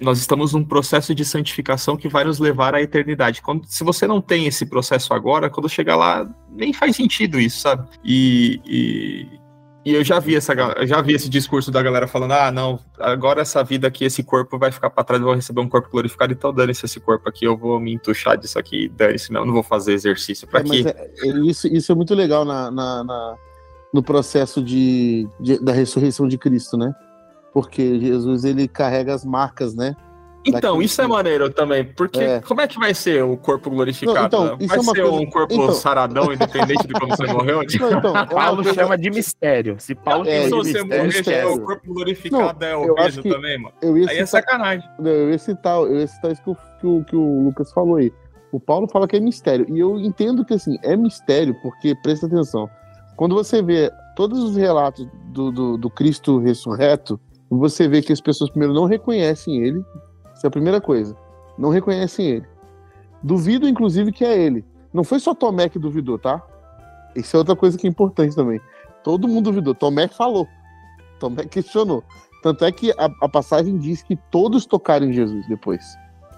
nós 0.00 0.18
estamos 0.18 0.52
num 0.52 0.64
processo 0.64 1.14
de 1.14 1.24
santificação 1.24 1.96
que 1.96 2.08
vai 2.08 2.24
nos 2.24 2.38
levar 2.38 2.74
à 2.74 2.82
eternidade. 2.82 3.40
Quando, 3.40 3.64
se 3.66 3.84
você 3.84 4.06
não 4.06 4.20
tem 4.20 4.46
esse 4.46 4.66
processo 4.66 5.14
agora, 5.14 5.48
quando 5.48 5.68
chegar 5.68 5.96
lá, 5.96 6.28
nem 6.50 6.72
faz 6.72 6.96
sentido 6.96 7.38
isso, 7.38 7.60
sabe? 7.60 7.88
E, 8.04 8.60
e, 8.66 9.38
e 9.84 9.94
eu 9.94 10.02
já 10.02 10.18
vi 10.18 10.34
essa 10.34 10.52
já 10.84 11.00
vi 11.00 11.14
esse 11.14 11.28
discurso 11.28 11.70
da 11.70 11.80
galera 11.80 12.08
falando: 12.08 12.32
ah, 12.32 12.50
não, 12.50 12.80
agora 12.98 13.42
essa 13.42 13.62
vida 13.62 13.86
aqui, 13.86 14.04
esse 14.04 14.22
corpo 14.24 14.58
vai 14.58 14.72
ficar 14.72 14.90
para 14.90 15.04
trás, 15.04 15.20
eu 15.20 15.26
vou 15.26 15.36
receber 15.36 15.60
um 15.60 15.68
corpo 15.68 15.88
glorificado, 15.90 16.32
então 16.32 16.52
dane-se 16.52 16.84
esse 16.84 16.98
corpo 16.98 17.28
aqui, 17.28 17.44
eu 17.44 17.56
vou 17.56 17.78
me 17.78 17.94
entuchar 17.94 18.36
disso 18.36 18.58
aqui, 18.58 18.88
dane-se, 18.88 19.32
não, 19.32 19.46
não 19.46 19.52
vou 19.52 19.62
fazer 19.62 19.92
exercício 19.92 20.48
para 20.48 20.60
é, 20.60 20.62
quê? 20.64 20.84
É, 20.86 21.28
é, 21.28 21.38
isso, 21.46 21.68
isso 21.68 21.92
é 21.92 21.94
muito 21.94 22.14
legal 22.14 22.44
na, 22.44 22.70
na, 22.70 23.04
na 23.04 23.36
no 23.94 24.02
processo 24.02 24.62
de, 24.62 25.26
de, 25.40 25.58
da 25.58 25.72
ressurreição 25.72 26.28
de 26.28 26.36
Cristo, 26.36 26.76
né? 26.76 26.92
Porque 27.52 27.98
Jesus 27.98 28.44
ele 28.44 28.68
carrega 28.68 29.14
as 29.14 29.24
marcas, 29.24 29.74
né? 29.74 29.96
Então, 30.46 30.80
isso 30.80 31.00
é 31.02 31.06
maneiro 31.06 31.50
também, 31.50 31.84
porque 31.84 32.20
é. 32.20 32.40
como 32.40 32.60
é 32.60 32.68
que 32.68 32.78
vai 32.78 32.94
ser 32.94 33.22
o 33.22 33.36
corpo 33.36 33.70
glorificado? 33.70 34.36
Não, 34.36 34.54
então, 34.54 34.66
vai 34.66 34.78
é 34.78 34.82
ser 34.82 35.02
coisa... 35.02 35.10
um 35.10 35.26
corpo 35.26 35.54
então... 35.54 35.72
saradão, 35.72 36.32
independente 36.32 36.86
de 36.86 36.92
como 36.94 37.14
você 37.14 37.26
morreu? 37.32 37.56
Não, 37.56 37.98
então, 37.98 38.26
Paulo 38.26 38.62
coisa... 38.62 38.74
chama 38.74 38.96
de 38.96 39.10
mistério. 39.10 39.76
Se 39.78 39.94
Paulo 39.94 40.28
é, 40.28 40.44
se 40.44 40.50
você 40.50 40.82
morrer, 40.82 41.46
o 41.46 41.60
corpo 41.60 41.94
glorificado 41.94 42.58
não, 42.60 42.66
é 42.66 42.90
obeso 42.90 43.22
também, 43.22 43.58
mano. 43.58 43.74
aí 43.82 44.02
é 44.02 44.08
citar... 44.08 44.16
é 44.16 44.26
sacanagem. 44.26 44.88
Não, 44.98 45.10
eu 45.10 45.30
ia 45.30 45.38
citar, 45.38 45.76
eu 45.78 45.96
ia 45.98 46.06
citar 46.06 46.32
isso 46.32 46.42
que 46.42 46.50
o, 46.50 46.54
que, 46.54 46.86
o, 46.86 47.04
que 47.04 47.16
o 47.16 47.44
Lucas 47.44 47.72
falou 47.72 47.96
aí. 47.96 48.12
O 48.50 48.58
Paulo 48.58 48.88
fala 48.88 49.06
que 49.06 49.16
é 49.16 49.20
mistério. 49.20 49.66
E 49.68 49.78
eu 49.78 49.98
entendo 49.98 50.44
que 50.44 50.54
assim, 50.54 50.78
é 50.82 50.96
mistério, 50.96 51.54
porque 51.62 51.94
presta 52.02 52.26
atenção. 52.26 52.68
Quando 53.16 53.34
você 53.34 53.60
vê 53.60 53.90
todos 54.16 54.42
os 54.42 54.56
relatos 54.56 55.06
do, 55.26 55.50
do, 55.50 55.76
do 55.76 55.90
Cristo 55.90 56.38
ressurreto, 56.38 57.20
você 57.56 57.88
vê 57.88 58.02
que 58.02 58.12
as 58.12 58.20
pessoas 58.20 58.50
primeiro 58.50 58.74
não 58.74 58.84
reconhecem 58.84 59.62
ele, 59.62 59.84
essa 60.32 60.46
é 60.46 60.48
a 60.48 60.50
primeira 60.50 60.80
coisa. 60.80 61.16
Não 61.56 61.70
reconhecem 61.70 62.26
ele. 62.26 62.46
Duvido, 63.22 63.68
inclusive, 63.68 64.12
que 64.12 64.24
é 64.24 64.38
ele. 64.38 64.64
Não 64.92 65.02
foi 65.02 65.18
só 65.18 65.34
Tomé 65.34 65.68
que 65.68 65.78
duvidou, 65.78 66.18
tá? 66.18 66.42
Isso 67.16 67.36
é 67.36 67.38
outra 67.38 67.56
coisa 67.56 67.76
que 67.76 67.86
é 67.86 67.90
importante 67.90 68.34
também. 68.34 68.60
Todo 69.02 69.26
mundo 69.26 69.46
duvidou. 69.46 69.74
Tomé 69.74 70.06
falou. 70.08 70.46
Tomé 71.18 71.44
questionou. 71.44 72.04
Tanto 72.42 72.64
é 72.64 72.70
que 72.70 72.92
a, 72.92 73.10
a 73.22 73.28
passagem 73.28 73.76
diz 73.78 74.02
que 74.02 74.16
todos 74.30 74.66
tocaram 74.66 75.06
em 75.06 75.12
Jesus 75.12 75.46
depois. 75.48 75.84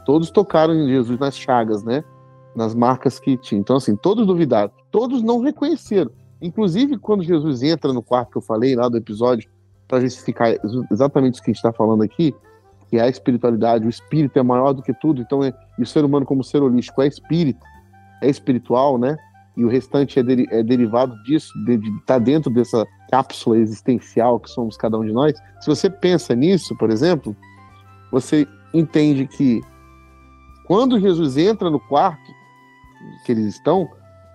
Todos 0.06 0.30
tocaram 0.30 0.74
em 0.74 0.88
Jesus 0.88 1.18
nas 1.18 1.36
chagas, 1.36 1.84
né? 1.84 2.02
Nas 2.56 2.74
marcas 2.74 3.20
que 3.20 3.36
tinha. 3.36 3.60
Então, 3.60 3.76
assim, 3.76 3.94
todos 3.94 4.26
duvidaram. 4.26 4.72
Todos 4.90 5.22
não 5.22 5.40
reconheceram. 5.40 6.10
Inclusive, 6.40 6.96
quando 6.96 7.22
Jesus 7.22 7.62
entra 7.62 7.92
no 7.92 8.02
quarto 8.02 8.30
que 8.30 8.38
eu 8.38 8.42
falei 8.42 8.74
lá 8.74 8.88
do 8.88 8.96
episódio, 8.96 9.50
para 9.90 10.00
justificar 10.00 10.54
exatamente 10.90 11.40
o 11.40 11.42
que 11.42 11.50
a 11.50 11.52
gente 11.52 11.56
está 11.56 11.72
falando 11.72 12.04
aqui, 12.04 12.32
que 12.88 12.96
é 12.96 13.02
a 13.02 13.08
espiritualidade, 13.08 13.84
o 13.84 13.90
espírito 13.90 14.38
é 14.38 14.42
maior 14.42 14.72
do 14.72 14.82
que 14.82 14.94
tudo, 14.94 15.20
então 15.20 15.42
é, 15.42 15.52
e 15.76 15.82
o 15.82 15.86
ser 15.86 16.04
humano 16.04 16.24
como 16.24 16.44
ser 16.44 16.62
holístico 16.62 17.02
é 17.02 17.08
espírito, 17.08 17.60
é 18.22 18.30
espiritual, 18.30 18.96
né? 18.96 19.16
E 19.56 19.64
o 19.64 19.68
restante 19.68 20.20
é, 20.20 20.22
deri 20.22 20.46
é 20.50 20.62
derivado 20.62 21.20
disso, 21.24 21.52
de 21.64 21.74
estar 21.74 22.04
tá 22.06 22.18
dentro 22.18 22.52
dessa 22.52 22.86
cápsula 23.10 23.58
existencial 23.58 24.38
que 24.38 24.48
somos 24.48 24.76
cada 24.76 24.96
um 24.96 25.04
de 25.04 25.12
nós. 25.12 25.34
Se 25.60 25.66
você 25.66 25.90
pensa 25.90 26.36
nisso, 26.36 26.76
por 26.78 26.90
exemplo, 26.90 27.36
você 28.12 28.46
entende 28.72 29.26
que 29.26 29.60
quando 30.66 31.00
Jesus 31.00 31.36
entra 31.36 31.68
no 31.68 31.80
quarto 31.80 32.30
que 33.26 33.32
eles 33.32 33.56
estão, 33.56 33.88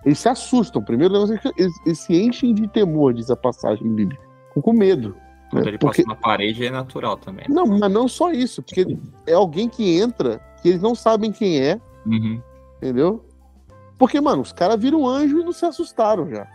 eles 0.04 0.18
se 0.18 0.28
assustam. 0.28 0.82
Primeiro, 0.82 1.14
eles, 1.16 1.72
eles 1.86 1.98
se 1.98 2.14
enchem 2.14 2.52
de 2.52 2.68
temor, 2.68 3.14
diz 3.14 3.30
a 3.30 3.36
passagem 3.36 3.88
bíblica, 3.94 4.22
com 4.54 4.72
medo. 4.72 5.16
Quando 5.50 5.64
né? 5.64 5.70
ele 5.70 5.78
porque... 5.78 6.02
passa 6.02 6.14
na 6.14 6.20
parede 6.20 6.66
é 6.66 6.70
natural 6.70 7.16
também. 7.16 7.44
Não, 7.48 7.66
mas 7.66 7.90
não 7.90 8.08
só 8.08 8.32
isso, 8.32 8.62
porque 8.62 8.98
é 9.26 9.32
alguém 9.32 9.68
que 9.68 9.98
entra 9.98 10.40
que 10.60 10.68
eles 10.70 10.80
não 10.80 10.94
sabem 10.94 11.30
quem 11.30 11.60
é, 11.60 11.80
uhum. 12.04 12.40
entendeu? 12.78 13.24
Porque, 13.98 14.20
mano, 14.20 14.42
os 14.42 14.52
caras 14.52 14.80
viram 14.80 15.06
anjo 15.06 15.40
e 15.40 15.44
não 15.44 15.52
se 15.52 15.64
assustaram 15.64 16.28
já, 16.28 16.46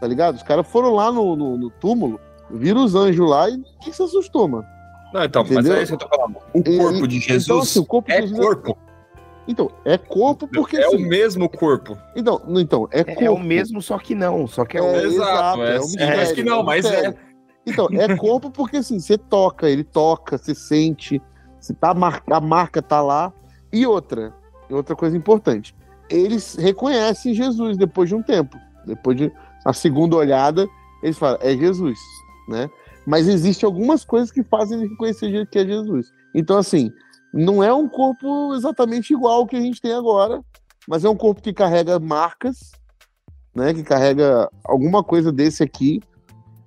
tá 0.00 0.06
ligado? 0.06 0.36
Os 0.36 0.42
caras 0.42 0.66
foram 0.66 0.94
lá 0.94 1.10
no, 1.10 1.34
no, 1.34 1.56
no, 1.56 1.70
túmulo, 1.70 2.20
viram 2.50 2.84
os 2.84 2.94
anjos 2.94 3.28
lá 3.28 3.48
e 3.48 3.56
ninguém 3.56 3.92
se 3.92 4.02
assustou, 4.02 4.46
mano. 4.46 4.66
Não, 5.12 5.24
então, 5.24 5.42
entendeu? 5.42 5.62
mas 5.62 5.70
é 5.70 5.82
isso 5.82 5.96
que 5.96 6.04
eu 6.04 6.08
tô 6.08 6.16
falando. 6.16 6.36
O 6.52 6.62
corpo 6.62 7.04
e, 7.04 7.08
de 7.08 7.20
Jesus 7.20 7.44
então, 7.44 7.58
assim, 7.60 7.78
o 7.80 7.86
corpo 7.86 8.10
é 8.10 8.20
Jesus 8.20 8.38
é 8.38 8.42
corpo. 8.42 8.70
É... 8.70 8.84
Então, 9.46 9.70
é 9.84 9.98
corpo 9.98 10.48
porque. 10.48 10.76
É 10.76 10.86
assim, 10.86 10.96
o 10.96 11.00
mesmo 11.00 11.48
corpo. 11.48 11.98
Então, 12.16 12.40
então 12.56 12.88
é 12.90 13.04
corpo. 13.04 13.24
É, 13.24 13.30
o 13.30 13.38
mesmo, 13.38 13.82
só 13.82 13.98
que 13.98 14.14
não. 14.14 14.46
Só 14.46 14.64
que 14.64 14.76
é, 14.76 14.80
é 14.80 14.82
o. 14.82 14.96
Exato, 14.96 15.62
é, 15.62 15.76
é, 15.76 16.04
é, 16.04 16.22
é, 16.22 16.32
que 16.32 16.42
não, 16.42 16.62
mas 16.62 16.84
é. 16.86 17.14
Então, 17.66 17.88
é 17.92 18.16
corpo 18.16 18.50
porque 18.50 18.78
assim, 18.78 18.98
você 18.98 19.16
toca, 19.16 19.68
ele 19.68 19.84
toca, 19.84 20.36
você 20.36 20.54
sente, 20.54 21.20
se 21.58 21.72
tá 21.74 21.90
a 21.90 22.40
marca 22.40 22.82
tá 22.82 23.00
lá. 23.00 23.32
E 23.72 23.86
outra, 23.86 24.34
outra 24.70 24.94
coisa 24.94 25.16
importante, 25.16 25.74
eles 26.08 26.54
reconhecem 26.56 27.34
Jesus 27.34 27.76
depois 27.76 28.08
de 28.08 28.14
um 28.14 28.22
tempo. 28.22 28.56
Depois 28.86 29.16
de 29.16 29.32
a 29.64 29.72
segunda 29.72 30.16
olhada, 30.16 30.68
eles 31.02 31.18
falam, 31.18 31.38
é 31.40 31.56
Jesus, 31.56 31.98
né? 32.48 32.68
Mas 33.06 33.28
existem 33.28 33.66
algumas 33.66 34.04
coisas 34.04 34.30
que 34.30 34.42
fazem 34.42 34.78
ele 34.78 34.88
reconhecer 34.88 35.46
que 35.46 35.58
é 35.58 35.66
Jesus. 35.66 36.12
Então, 36.34 36.58
assim, 36.58 36.92
não 37.32 37.62
é 37.62 37.72
um 37.72 37.88
corpo 37.88 38.54
exatamente 38.54 39.12
igual 39.12 39.40
ao 39.40 39.46
que 39.46 39.56
a 39.56 39.60
gente 39.60 39.80
tem 39.80 39.92
agora, 39.92 40.42
mas 40.86 41.04
é 41.04 41.08
um 41.08 41.16
corpo 41.16 41.42
que 41.42 41.52
carrega 41.52 41.98
marcas, 41.98 42.72
né? 43.54 43.72
Que 43.72 43.82
carrega 43.82 44.48
alguma 44.64 45.02
coisa 45.02 45.32
desse 45.32 45.62
aqui, 45.62 46.00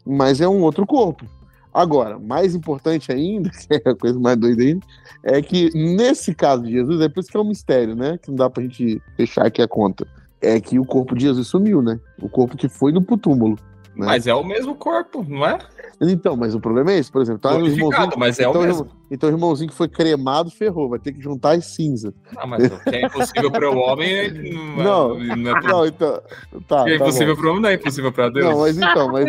mas 0.08 0.42
é 0.42 0.48
um 0.48 0.62
outro 0.62 0.86
corpo. 0.86 1.26
Agora, 1.74 2.18
mais 2.18 2.56
importante 2.56 3.12
ainda, 3.12 3.50
que 3.54 3.68
é 3.70 3.90
a 3.90 3.96
coisa 3.96 4.20
mais 4.20 4.38
doida 4.38 4.64
ainda, 4.64 4.86
é 5.24 5.42
que 5.42 5.70
nesse 5.76 6.34
caso 6.34 6.64
de 6.64 6.72
Jesus, 6.72 7.02
é 7.02 7.10
por 7.10 7.20
isso 7.20 7.30
que 7.30 7.38
é 7.38 7.40
um 7.40 7.48
mistério, 7.48 7.96
né? 7.96 8.18
Que 8.18 8.30
não 8.30 8.36
dá 8.36 8.50
pra 8.50 8.64
gente 8.64 9.02
fechar 9.16 9.46
aqui 9.46 9.62
a 9.62 9.68
conta. 9.68 10.08
É 10.42 10.60
que 10.60 10.80
o 10.80 10.86
corpo 10.86 11.16
de 11.16 11.24
Jesus 11.24 11.48
sumiu, 11.48 11.82
né? 11.82 12.00
O 12.22 12.30
corpo 12.30 12.58
que 12.58 12.70
foi 12.70 12.92
no 12.92 13.02
túmulo. 13.02 13.58
Né? 13.98 14.06
Mas 14.06 14.28
é 14.28 14.34
o 14.34 14.44
mesmo 14.44 14.76
corpo, 14.76 15.26
não 15.28 15.46
é? 15.46 15.58
Então, 16.00 16.38
mas 16.38 16.54
o 16.54 16.60
problema 16.60 16.92
é 16.92 17.00
esse, 17.00 17.12
por 17.12 17.24
exemplo. 17.24 17.42
Tá, 17.42 17.56
o 17.56 17.66
irmãozinho, 17.66 18.12
mas 18.18 18.40
é 18.40 18.44
então, 18.44 18.62
o 18.62 18.64
mesmo. 18.64 18.88
Então 19.10 19.30
o 19.30 19.34
irmãozinho 19.34 19.70
que 19.70 19.76
foi 19.76 19.88
cremado 19.88 20.52
ferrou, 20.52 20.90
vai 20.90 21.00
ter 21.00 21.12
que 21.14 21.20
juntar 21.20 21.56
as 21.56 21.66
cinzas. 21.66 22.14
Não, 22.36 22.46
mas 22.46 22.66
o 22.66 22.80
que 22.84 22.96
é 22.96 23.06
impossível 23.06 23.50
para 23.50 23.72
o 23.72 23.78
homem 23.78 24.32
não, 24.78 25.18
não, 25.18 25.36
não, 25.36 25.58
é 25.58 25.62
não 25.64 25.86
então. 25.88 26.22
Tá, 26.68 26.82
o 26.82 26.86
que 26.86 26.92
é 26.92 26.98
tá 27.00 27.06
impossível 27.06 27.36
para 27.36 27.48
o 27.48 27.50
homem 27.50 27.62
não 27.62 27.70
é 27.70 27.74
impossível 27.74 28.12
para 28.12 28.30
Deus. 28.30 28.46
Não, 28.46 28.60
mas 28.60 28.78
então, 28.78 29.12
mas 29.12 29.26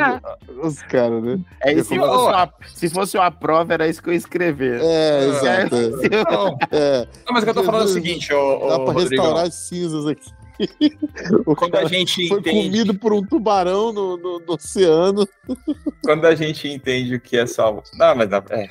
os 0.62 0.82
caras, 0.82 1.22
né? 1.22 1.40
É 1.62 1.72
isso, 1.72 1.88
se, 1.88 1.96
fosse 1.96 2.26
uma, 2.26 2.52
se 2.66 2.90
fosse 2.90 3.16
uma 3.16 3.30
prova, 3.30 3.72
era 3.72 3.88
isso 3.88 4.02
que 4.02 4.10
eu 4.10 4.12
ia 4.12 4.18
escrever. 4.18 4.80
É, 4.82 5.28
exato. 5.28 5.76
É. 5.76 6.30
Não, 6.30 6.58
é. 6.70 7.08
não 7.26 7.32
mas 7.32 7.42
o 7.42 7.46
que 7.46 7.50
eu 7.50 7.54
tô 7.54 7.64
falando 7.64 7.82
é 7.82 7.84
o 7.86 7.88
seguinte, 7.88 8.32
ô, 8.34 8.68
Dá 8.68 8.80
para 8.80 9.00
restaurar 9.00 9.46
as 9.46 9.54
cinzas 9.54 10.06
aqui. 10.06 10.37
O 11.46 11.54
Quando 11.54 11.76
a 11.76 11.84
gente 11.84 12.28
foi 12.28 12.40
entende... 12.40 12.64
comido 12.64 12.94
por 12.94 13.12
um 13.12 13.22
tubarão 13.22 13.92
no, 13.92 14.16
no, 14.16 14.38
no, 14.40 14.54
oceano. 14.54 15.26
Quando 16.04 16.26
a 16.26 16.34
gente 16.34 16.68
entende 16.68 17.14
o 17.14 17.20
que 17.20 17.36
é 17.36 17.46
salvação. 17.46 17.98
Não, 17.98 18.16
mas 18.16 18.30
é. 18.32 18.68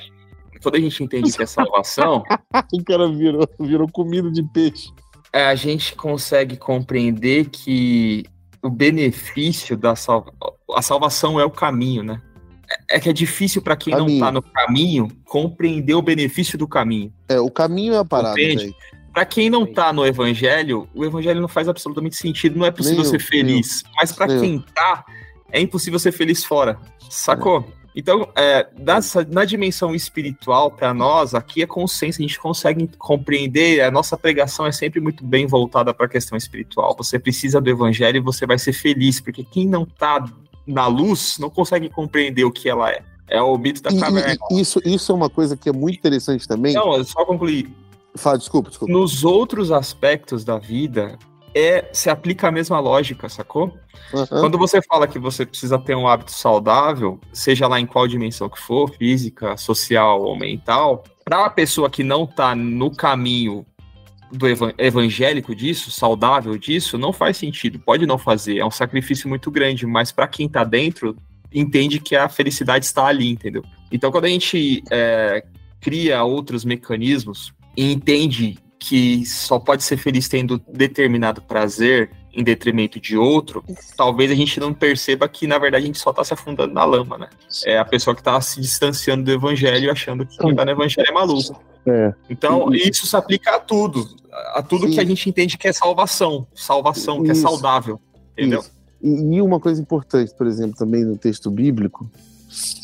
Quando 0.62 0.74
a 0.74 0.80
gente 0.80 1.02
entende 1.02 1.30
o 1.30 1.34
que 1.34 1.42
é 1.42 1.46
salvação. 1.46 2.22
o 2.72 2.84
cara 2.84 3.08
virou, 3.10 3.48
virou 3.60 3.88
comida 3.90 4.30
de 4.30 4.42
peixe. 4.52 4.90
É, 5.32 5.46
a 5.46 5.54
gente 5.54 5.94
consegue 5.94 6.56
compreender 6.56 7.48
que 7.50 8.24
o 8.62 8.70
benefício 8.70 9.76
da 9.76 9.94
salvação. 9.94 10.34
A 10.74 10.82
salvação 10.82 11.40
é 11.40 11.44
o 11.44 11.50
caminho, 11.50 12.02
né? 12.02 12.20
É, 12.90 12.96
é 12.96 13.00
que 13.00 13.08
é 13.08 13.12
difícil 13.12 13.62
para 13.62 13.76
quem 13.76 13.92
caminho. 13.94 14.18
não 14.18 14.26
tá 14.26 14.32
no 14.32 14.42
caminho 14.42 15.08
compreender 15.24 15.94
o 15.94 16.02
benefício 16.02 16.58
do 16.58 16.68
caminho. 16.68 17.12
É, 17.28 17.40
o 17.40 17.50
caminho 17.50 17.94
é 17.94 17.98
a 17.98 18.04
parada, 18.04 18.34
velho. 18.34 18.74
Para 19.18 19.26
quem 19.26 19.50
não 19.50 19.66
tá 19.66 19.92
no 19.92 20.06
evangelho, 20.06 20.88
o 20.94 21.04
evangelho 21.04 21.40
não 21.40 21.48
faz 21.48 21.68
absolutamente 21.68 22.14
sentido, 22.14 22.56
não 22.56 22.64
é 22.64 22.70
possível 22.70 23.04
ser 23.04 23.18
feliz. 23.18 23.82
Mas 23.96 24.12
para 24.12 24.28
quem 24.28 24.60
tá, 24.72 25.04
é 25.50 25.60
impossível 25.60 25.98
ser 25.98 26.12
feliz 26.12 26.44
fora. 26.44 26.78
Sacou? 27.10 27.66
É. 27.68 27.88
Então, 27.96 28.28
é, 28.36 28.68
nessa, 28.78 29.26
na 29.28 29.44
dimensão 29.44 29.92
espiritual, 29.92 30.70
para 30.70 30.94
nós, 30.94 31.34
aqui 31.34 31.64
é 31.64 31.66
consciência, 31.66 32.24
a 32.24 32.28
gente 32.28 32.38
consegue 32.38 32.88
compreender, 32.96 33.80
a 33.80 33.90
nossa 33.90 34.16
pregação 34.16 34.64
é 34.64 34.70
sempre 34.70 35.00
muito 35.00 35.24
bem 35.24 35.48
voltada 35.48 35.92
para 35.92 36.06
a 36.06 36.08
questão 36.08 36.38
espiritual. 36.38 36.94
Você 36.96 37.18
precisa 37.18 37.60
do 37.60 37.68
evangelho 37.68 38.18
e 38.18 38.20
você 38.20 38.46
vai 38.46 38.56
ser 38.56 38.72
feliz, 38.72 39.20
porque 39.20 39.42
quem 39.42 39.66
não 39.66 39.84
tá 39.84 40.24
na 40.64 40.86
luz 40.86 41.38
não 41.40 41.50
consegue 41.50 41.88
compreender 41.88 42.44
o 42.44 42.52
que 42.52 42.68
ela 42.68 42.88
é. 42.88 43.02
É 43.26 43.42
o 43.42 43.58
mito 43.58 43.82
da 43.82 43.90
caverna. 43.90 44.36
isso, 44.52 44.80
isso 44.84 45.10
é 45.10 45.14
uma 45.16 45.28
coisa 45.28 45.56
que 45.56 45.68
é 45.68 45.72
muito 45.72 45.98
interessante 45.98 46.46
também. 46.46 46.72
Não, 46.72 47.02
só 47.02 47.24
concluir. 47.24 47.68
Fala, 48.18 48.38
desculpa, 48.38 48.68
desculpa. 48.68 48.92
Nos 48.92 49.24
outros 49.24 49.70
aspectos 49.70 50.44
da 50.44 50.58
vida, 50.58 51.18
é 51.54 51.88
se 51.92 52.10
aplica 52.10 52.48
a 52.48 52.52
mesma 52.52 52.78
lógica, 52.78 53.28
sacou? 53.28 53.72
Uhum. 54.12 54.26
Quando 54.26 54.58
você 54.58 54.80
fala 54.82 55.06
que 55.06 55.18
você 55.18 55.44
precisa 55.44 55.78
ter 55.78 55.94
um 55.94 56.06
hábito 56.06 56.32
saudável, 56.32 57.18
seja 57.32 57.66
lá 57.66 57.80
em 57.80 57.86
qual 57.86 58.06
dimensão 58.06 58.48
que 58.48 58.60
for, 58.60 58.90
física, 58.94 59.56
social 59.56 60.22
ou 60.22 60.36
mental, 60.38 61.04
para 61.24 61.46
a 61.46 61.50
pessoa 61.50 61.90
que 61.90 62.02
não 62.02 62.24
está 62.24 62.54
no 62.54 62.90
caminho 62.90 63.66
do 64.30 64.46
evangélico 64.78 65.54
disso, 65.54 65.90
saudável 65.90 66.56
disso, 66.58 66.98
não 66.98 67.12
faz 67.12 67.36
sentido. 67.38 67.78
Pode 67.78 68.06
não 68.06 68.18
fazer, 68.18 68.58
é 68.58 68.64
um 68.64 68.70
sacrifício 68.70 69.28
muito 69.28 69.50
grande, 69.50 69.86
mas 69.86 70.12
para 70.12 70.28
quem 70.28 70.46
está 70.46 70.64
dentro, 70.64 71.16
entende 71.52 71.98
que 71.98 72.14
a 72.14 72.28
felicidade 72.28 72.84
está 72.84 73.06
ali, 73.06 73.30
entendeu? 73.30 73.64
Então, 73.90 74.12
quando 74.12 74.26
a 74.26 74.28
gente 74.28 74.82
é, 74.90 75.42
cria 75.80 76.22
outros 76.22 76.62
mecanismos 76.62 77.54
e 77.76 77.92
entende 77.92 78.58
que 78.78 79.26
só 79.26 79.58
pode 79.58 79.82
ser 79.82 79.96
feliz 79.96 80.28
tendo 80.28 80.60
determinado 80.68 81.42
prazer 81.42 82.10
em 82.32 82.44
detrimento 82.44 83.00
de 83.00 83.16
outro, 83.16 83.64
talvez 83.96 84.30
a 84.30 84.34
gente 84.34 84.60
não 84.60 84.72
perceba 84.72 85.28
que, 85.28 85.46
na 85.46 85.58
verdade, 85.58 85.84
a 85.84 85.86
gente 85.86 85.98
só 85.98 86.10
está 86.10 86.22
se 86.22 86.32
afundando 86.32 86.72
na 86.72 86.84
lama, 86.84 87.18
né? 87.18 87.28
É 87.66 87.78
a 87.78 87.84
pessoa 87.84 88.14
que 88.14 88.20
está 88.20 88.40
se 88.40 88.60
distanciando 88.60 89.24
do 89.24 89.32
evangelho 89.32 89.90
achando 89.90 90.24
que 90.24 90.36
quem 90.38 90.50
está 90.50 90.64
no 90.64 90.70
evangelho 90.70 91.06
é 91.08 91.12
maluco. 91.12 91.60
É. 91.84 92.14
Então, 92.30 92.72
isso 92.72 93.06
se 93.06 93.16
aplica 93.16 93.56
a 93.56 93.58
tudo. 93.58 94.06
A 94.54 94.62
tudo 94.62 94.86
Sim. 94.86 94.94
que 94.94 95.00
a 95.00 95.04
gente 95.04 95.28
entende 95.28 95.58
que 95.58 95.66
é 95.66 95.72
salvação. 95.72 96.46
Salvação, 96.54 97.16
isso. 97.16 97.24
que 97.24 97.30
é 97.32 97.34
saudável. 97.34 98.00
Entendeu? 98.36 98.60
Isso. 98.60 98.70
E 99.02 99.40
uma 99.40 99.58
coisa 99.58 99.80
importante, 99.80 100.32
por 100.34 100.46
exemplo, 100.46 100.76
também 100.76 101.04
no 101.04 101.16
texto 101.16 101.50
bíblico, 101.50 102.08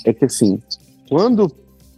é 0.05 0.12
que 0.12 0.24
assim, 0.24 0.61
quando 1.09 1.51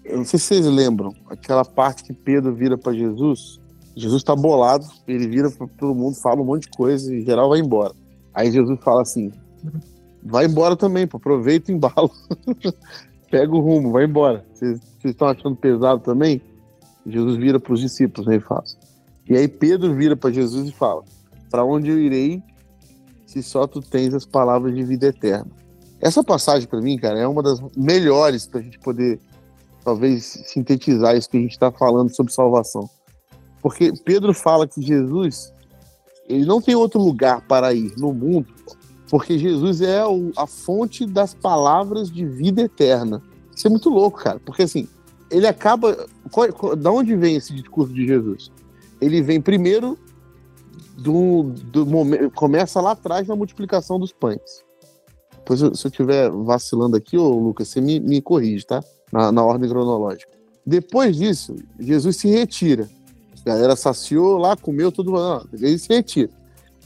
eu 0.09 0.19
não 0.19 0.25
sei 0.25 0.39
se 0.39 0.47
vocês 0.47 0.67
lembram, 0.67 1.13
aquela 1.29 1.65
parte 1.65 2.05
que 2.05 2.13
Pedro 2.13 2.55
vira 2.55 2.79
para 2.79 2.93
Jesus. 2.93 3.61
Jesus 3.95 4.23
está 4.23 4.37
bolado, 4.37 4.87
ele 5.09 5.27
vira 5.27 5.51
para 5.51 5.67
todo 5.67 5.95
mundo, 5.95 6.17
fala 6.17 6.41
um 6.41 6.45
monte 6.45 6.63
de 6.63 6.77
coisa 6.77 7.15
e 7.15 7.23
geral 7.23 7.49
vai 7.49 7.61
embora. 7.61 7.95
Aí 8.35 8.51
Jesus 8.51 8.79
fala 8.83 9.03
assim: 9.03 9.33
vai 10.23 10.47
embora 10.47 10.77
também, 10.77 11.07
pô, 11.07 11.17
aproveita 11.17 11.73
o 11.73 11.75
embalo. 11.75 12.11
Pega 13.31 13.53
o 13.53 13.61
rumo, 13.61 13.91
vai 13.91 14.05
embora. 14.05 14.45
Vocês 14.55 14.81
estão 15.05 15.29
achando 15.29 15.57
pesado 15.57 16.01
também? 16.01 16.41
Jesus 17.07 17.37
vira 17.37 17.59
para 17.59 17.73
os 17.73 17.81
discípulos 17.81 18.27
né, 18.27 18.37
e 18.37 18.41
fala. 18.41 18.65
E 19.29 19.37
aí 19.37 19.49
Pedro 19.49 19.95
vira 19.95 20.17
para 20.17 20.31
Jesus 20.31 20.69
e 20.69 20.73
fala: 20.73 21.03
Para 21.51 21.65
onde 21.65 21.91
eu 21.91 21.99
irei 21.99 22.43
se 23.27 23.43
só 23.43 23.67
tu 23.67 23.81
tens 23.81 24.15
as 24.15 24.25
palavras 24.25 24.75
de 24.75 24.85
vida 24.85 25.07
eterna? 25.07 25.51
Essa 26.01 26.23
passagem, 26.23 26.69
para 26.69 26.81
mim, 26.81 26.99
cara, 26.99 27.19
é 27.19 27.27
uma 27.27 27.43
das 27.43 27.61
melhores 27.77 28.47
para 28.47 28.61
a 28.61 28.63
gente 28.63 28.79
poder 28.79 29.19
talvez 29.87 30.25
sintetizar 30.47 31.17
isso 31.17 31.31
que 31.31 31.37
a 31.37 31.41
gente 31.41 31.53
está 31.53 31.71
falando 31.71 32.13
sobre 32.13 32.33
salvação. 32.33 32.91
Porque 33.63 33.93
Pedro 34.05 34.35
fala 34.35 34.67
que 34.67 34.83
Jesus 34.83 35.55
ele 36.29 36.45
não 36.45 36.61
tem 36.61 36.75
outro 36.75 37.01
lugar 37.01 37.41
para 37.47 37.73
ir 37.73 37.95
no 37.97 38.13
mundo, 38.13 38.49
porque 39.09 39.39
Jesus 39.39 39.81
é 39.81 40.01
a 40.37 40.45
fonte 40.45 41.07
das 41.07 41.33
palavras 41.33 42.11
de 42.11 42.27
vida 42.27 42.63
eterna. 42.63 43.23
Isso 43.55 43.69
é 43.69 43.71
muito 43.71 43.89
louco, 43.89 44.19
cara, 44.19 44.41
porque 44.45 44.65
assim, 44.65 44.89
ele 45.31 45.47
acaba. 45.47 45.97
Da 46.79 46.91
onde 46.91 47.15
vem 47.15 47.37
esse 47.37 47.55
discurso 47.55 47.95
de 47.95 48.05
Jesus? 48.05 48.51
Ele 49.01 49.23
vem 49.23 49.41
primeiro 49.41 49.97
do, 50.99 51.45
do 51.45 51.87
momento. 51.87 52.33
Começa 52.33 52.81
lá 52.81 52.91
atrás 52.91 53.29
na 53.29 53.37
multiplicação 53.37 54.01
dos 54.01 54.13
pães. 54.13 54.65
Depois, 55.37 55.61
se 55.61 55.87
eu 55.87 55.91
estiver 55.91 56.29
vacilando 56.29 56.97
aqui, 56.97 57.17
ô 57.17 57.39
Lucas, 57.39 57.69
você 57.69 57.81
me, 57.81 58.01
me 58.01 58.21
corrige, 58.21 58.67
tá? 58.67 58.83
Na, 59.13 59.31
na 59.33 59.45
ordem 59.45 59.69
cronológica. 59.69 60.33
Depois 60.65 61.17
disso, 61.17 61.57
Jesus 61.79 62.17
se 62.17 62.29
retira. 62.29 62.89
A 63.41 63.51
galera 63.51 63.77
saciou 63.77 64.37
lá, 64.39 64.57
comeu 64.57 64.91
tudo, 64.91 65.15
ele 65.53 65.79
se 65.79 65.89
retira. 65.89 66.31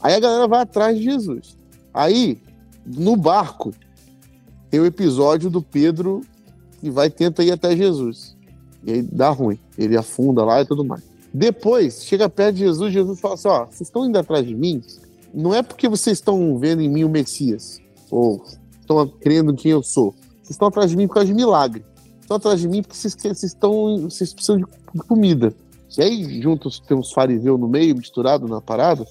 Aí 0.01 0.13
a 0.13 0.19
galera 0.19 0.47
vai 0.47 0.61
atrás 0.61 0.97
de 0.97 1.03
Jesus. 1.03 1.57
Aí, 1.91 2.37
no 2.85 3.15
barco, 3.15 3.71
tem 4.69 4.79
o 4.79 4.85
episódio 4.85 5.49
do 5.49 5.61
Pedro 5.61 6.21
que 6.79 6.89
vai 6.91 7.09
tenta 7.09 7.43
ir 7.43 7.51
até 7.51 7.75
Jesus. 7.75 8.35
E 8.85 8.91
aí 8.91 9.01
dá 9.01 9.29
ruim. 9.29 9.59
Ele 9.77 9.97
afunda 9.97 10.43
lá 10.43 10.61
e 10.61 10.65
tudo 10.65 10.85
mais. 10.85 11.03
Depois, 11.33 12.03
chega 12.03 12.29
perto 12.29 12.55
de 12.55 12.65
Jesus, 12.65 12.93
Jesus 12.93 13.19
fala 13.19 13.33
assim: 13.33 13.47
ó, 13.47 13.65
vocês 13.65 13.81
estão 13.81 14.05
indo 14.05 14.17
atrás 14.17 14.45
de 14.45 14.53
mim, 14.53 14.81
não 15.33 15.53
é 15.53 15.63
porque 15.63 15.87
vocês 15.87 16.17
estão 16.17 16.57
vendo 16.57 16.81
em 16.81 16.89
mim 16.89 17.03
o 17.03 17.09
Messias, 17.09 17.79
ou 18.09 18.43
estão 18.79 19.07
crendo 19.07 19.51
em 19.51 19.55
quem 19.55 19.71
eu 19.71 19.81
sou. 19.81 20.13
Vocês 20.41 20.51
estão 20.51 20.67
atrás 20.67 20.89
de 20.89 20.97
mim 20.97 21.07
por 21.07 21.15
causa 21.15 21.27
de 21.27 21.33
milagre 21.33 21.85
estão 22.31 22.37
atrás 22.37 22.59
de 22.61 22.67
mim 22.67 22.81
porque 22.81 22.95
vocês, 22.95 23.43
estão, 23.43 24.09
vocês 24.09 24.33
precisam 24.33 24.57
de 24.57 25.01
comida. 25.07 25.53
E 25.97 26.01
aí, 26.01 26.41
juntos, 26.41 26.79
tem 26.79 26.95
uns 26.95 27.11
fariseus 27.11 27.59
no 27.59 27.67
meio, 27.67 27.95
misturado 27.95 28.47
na 28.47 28.61
parada. 28.61 29.05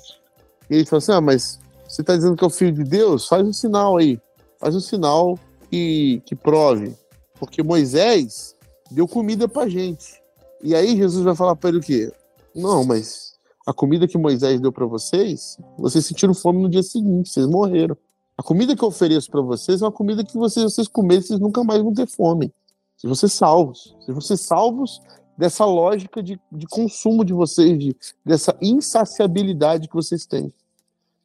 E 0.70 0.76
ele 0.76 0.86
fala 0.86 0.98
assim: 0.98 1.12
Ah, 1.12 1.20
mas 1.20 1.60
você 1.86 2.00
está 2.00 2.16
dizendo 2.16 2.36
que 2.36 2.44
é 2.44 2.46
o 2.46 2.50
filho 2.50 2.72
de 2.72 2.84
Deus? 2.84 3.28
Faz 3.28 3.46
um 3.46 3.52
sinal 3.52 3.98
aí. 3.98 4.18
Faz 4.58 4.74
um 4.74 4.80
sinal 4.80 5.38
que, 5.70 6.22
que 6.24 6.34
prove. 6.34 6.94
Porque 7.38 7.62
Moisés 7.62 8.54
deu 8.90 9.06
comida 9.06 9.46
pra 9.48 9.68
gente. 9.68 10.20
E 10.62 10.74
aí 10.74 10.96
Jesus 10.96 11.24
vai 11.24 11.34
falar 11.34 11.56
para 11.56 11.70
ele 11.70 11.78
o 11.78 11.82
quê? 11.82 12.10
Não, 12.54 12.84
mas 12.84 13.34
a 13.66 13.72
comida 13.72 14.08
que 14.08 14.18
Moisés 14.18 14.60
deu 14.60 14.72
para 14.72 14.86
vocês, 14.86 15.58
vocês 15.78 16.04
sentiram 16.04 16.34
fome 16.34 16.62
no 16.62 16.68
dia 16.68 16.82
seguinte, 16.82 17.30
vocês 17.30 17.46
morreram. 17.46 17.96
A 18.36 18.42
comida 18.42 18.74
que 18.74 18.82
eu 18.82 18.88
ofereço 18.88 19.30
para 19.30 19.42
vocês 19.42 19.82
é 19.82 19.84
uma 19.84 19.92
comida 19.92 20.24
que 20.24 20.36
vocês, 20.36 20.64
vocês 20.64 20.88
comerem, 20.88 21.22
vocês 21.22 21.38
nunca 21.38 21.62
mais 21.62 21.82
vão 21.82 21.92
ter 21.92 22.06
fome 22.06 22.52
se 23.00 23.16
ser 23.16 23.28
salvos. 23.28 23.96
Se 24.04 24.20
ser 24.20 24.36
salvos 24.36 25.00
dessa 25.36 25.64
lógica 25.64 26.22
de, 26.22 26.38
de 26.52 26.66
consumo 26.66 27.24
de 27.24 27.32
vocês, 27.32 27.78
de, 27.78 27.96
dessa 28.24 28.54
insaciabilidade 28.60 29.88
que 29.88 29.94
vocês 29.94 30.26
têm. 30.26 30.52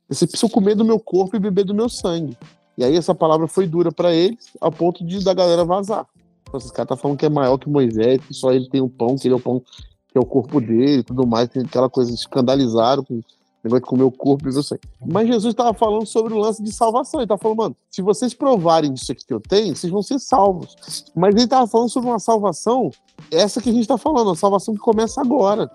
Vocês 0.07 0.29
precisam 0.29 0.49
comer 0.49 0.75
do 0.75 0.85
meu 0.85 0.99
corpo 0.99 1.35
e 1.35 1.39
beber 1.39 1.65
do 1.65 1.75
meu 1.75 1.89
sangue. 1.89 2.37
E 2.77 2.83
aí 2.83 2.95
essa 2.95 3.13
palavra 3.13 3.47
foi 3.47 3.67
dura 3.67 3.91
para 3.91 4.13
eles, 4.13 4.53
ao 4.61 4.71
ponto 4.71 5.05
de 5.05 5.23
da 5.23 5.33
galera 5.33 5.65
vazar. 5.65 6.07
Então, 6.43 6.57
esses 6.57 6.71
caras 6.71 6.89
tá 6.89 6.95
falando 6.95 7.17
que 7.17 7.25
é 7.25 7.29
maior 7.29 7.57
que 7.57 7.69
Moisés, 7.69 8.21
que 8.25 8.33
só 8.33 8.53
ele 8.53 8.69
tem 8.69 8.81
o 8.81 8.89
pão, 8.89 9.17
que 9.17 9.27
ele 9.27 9.33
é 9.33 9.37
o 9.37 9.41
pão, 9.41 9.59
que 9.59 10.17
é 10.17 10.19
o 10.19 10.25
corpo 10.25 10.61
dele 10.61 10.99
e 10.99 11.03
tudo 11.03 11.27
mais. 11.27 11.49
Aquela 11.55 11.89
coisa, 11.89 12.13
escandalizaram 12.13 13.03
com 13.03 13.21
negócio 13.65 13.83
de 13.83 13.89
comer 13.89 14.03
o 14.03 14.11
corpo, 14.11 14.47
isso 14.47 14.59
assim. 14.59 14.75
Mas 15.05 15.27
Jesus 15.27 15.53
estava 15.53 15.73
falando 15.73 16.05
sobre 16.05 16.33
o 16.33 16.37
lance 16.37 16.63
de 16.63 16.71
salvação. 16.71 17.19
Ele 17.19 17.25
estava 17.25 17.41
falando, 17.41 17.57
mano, 17.57 17.75
se 17.89 18.01
vocês 18.01 18.33
provarem 18.33 18.93
disso 18.93 19.11
aqui 19.11 19.25
que 19.25 19.33
eu 19.33 19.39
tenho, 19.39 19.75
vocês 19.75 19.91
vão 19.91 20.01
ser 20.01 20.19
salvos. 20.19 20.75
Mas 21.15 21.33
ele 21.35 21.43
estava 21.43 21.67
falando 21.67 21.89
sobre 21.89 22.09
uma 22.09 22.19
salvação, 22.19 22.91
essa 23.31 23.61
que 23.61 23.69
a 23.69 23.73
gente 23.73 23.81
está 23.81 23.97
falando, 23.97 24.27
uma 24.27 24.35
salvação 24.35 24.73
que 24.73 24.79
começa 24.79 25.19
agora. 25.19 25.69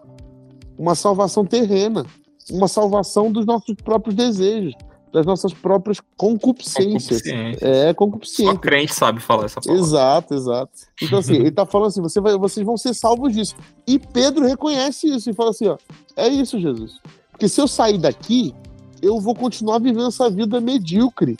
Uma 0.79 0.95
salvação 0.95 1.45
terrena. 1.45 2.07
Uma 2.51 2.69
salvação 2.69 3.31
dos 3.31 3.45
nossos 3.45 3.75
próprios 3.77 4.15
desejos 4.15 4.75
das 5.13 5.27
nossas 5.27 5.53
próprias 5.53 6.01
concupiscências. 6.17 7.23
É, 7.61 7.93
concupiscência. 7.95 8.53
Só 8.53 8.59
crente 8.59 8.95
sabe 8.95 9.21
falar 9.21 9.47
essa 9.47 9.61
palavra. 9.61 9.85
Exato, 9.85 10.35
exato. 10.35 10.73
Então, 11.03 11.19
assim, 11.19 11.35
ele 11.35 11.51
tá 11.51 11.67
falando 11.67 11.89
assim: 11.89 12.01
você 12.01 12.21
vai, 12.21 12.37
vocês 12.39 12.65
vão 12.65 12.77
ser 12.77 12.95
salvos 12.95 13.33
disso. 13.33 13.57
E 13.87 13.99
Pedro 13.99 14.47
reconhece 14.47 15.09
isso 15.09 15.31
e 15.31 15.35
fala 15.35 15.51
assim: 15.51 15.67
ó, 15.67 15.77
é 16.17 16.29
isso, 16.29 16.59
Jesus. 16.61 17.01
Porque 17.41 17.49
se 17.49 17.59
eu 17.59 17.67
sair 17.67 17.97
daqui, 17.97 18.55
eu 19.01 19.19
vou 19.19 19.35
continuar 19.35 19.79
vivendo 19.79 20.09
essa 20.09 20.29
vida 20.29 20.61
medíocre 20.61 21.39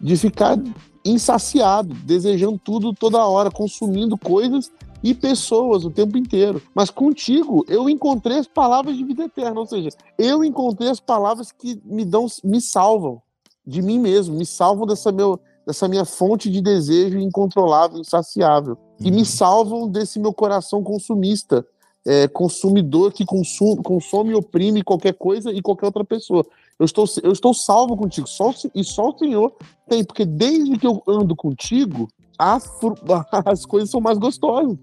de 0.00 0.16
ficar 0.16 0.56
insaciado, 1.04 1.92
desejando 1.92 2.56
tudo 2.56 2.94
toda 2.94 3.26
hora, 3.26 3.50
consumindo 3.50 4.16
coisas 4.16 4.70
e 5.02 5.12
pessoas 5.12 5.84
o 5.84 5.90
tempo 5.90 6.16
inteiro. 6.16 6.62
Mas 6.72 6.88
contigo 6.88 7.64
eu 7.66 7.90
encontrei 7.90 8.38
as 8.38 8.46
palavras 8.46 8.96
de 8.96 9.02
vida 9.02 9.24
eterna, 9.24 9.58
ou 9.58 9.66
seja, 9.66 9.88
eu 10.16 10.44
encontrei 10.44 10.88
as 10.88 11.00
palavras 11.00 11.50
que 11.50 11.82
me 11.84 12.04
dão, 12.04 12.28
me 12.44 12.60
salvam 12.60 13.20
de 13.66 13.82
mim 13.82 13.98
mesmo, 13.98 14.36
me 14.36 14.46
salvam 14.46 14.86
dessa 14.86 15.10
meu 15.10 15.40
dessa 15.66 15.88
minha 15.88 16.04
fonte 16.04 16.48
de 16.48 16.60
desejo 16.60 17.18
incontrolável, 17.18 17.98
insaciável, 17.98 18.74
uhum. 19.00 19.06
e 19.06 19.10
me 19.10 19.18
uhum. 19.18 19.24
salvam 19.24 19.88
desse 19.88 20.20
meu 20.20 20.32
coração 20.32 20.82
consumista, 20.82 21.66
é, 22.06 22.28
consumidor 22.28 23.12
que 23.12 23.24
consome, 23.24 23.82
consome 23.82 24.30
e 24.30 24.34
oprime 24.34 24.82
qualquer 24.82 25.14
coisa 25.14 25.50
e 25.50 25.62
qualquer 25.62 25.86
outra 25.86 26.04
pessoa. 26.04 26.44
Eu 26.78 26.84
estou, 26.84 27.06
eu 27.22 27.32
estou 27.32 27.54
salvo 27.54 27.96
contigo, 27.96 28.26
só, 28.26 28.52
e 28.74 28.84
só 28.84 29.10
o 29.10 29.18
Senhor 29.18 29.54
tem, 29.88 30.04
porque 30.04 30.24
desde 30.24 30.76
que 30.76 30.86
eu 30.86 31.02
ando 31.06 31.34
contigo, 31.34 32.08
as 32.38 33.64
coisas 33.64 33.90
são 33.90 34.00
mais 34.00 34.18
gostosas. 34.18 34.76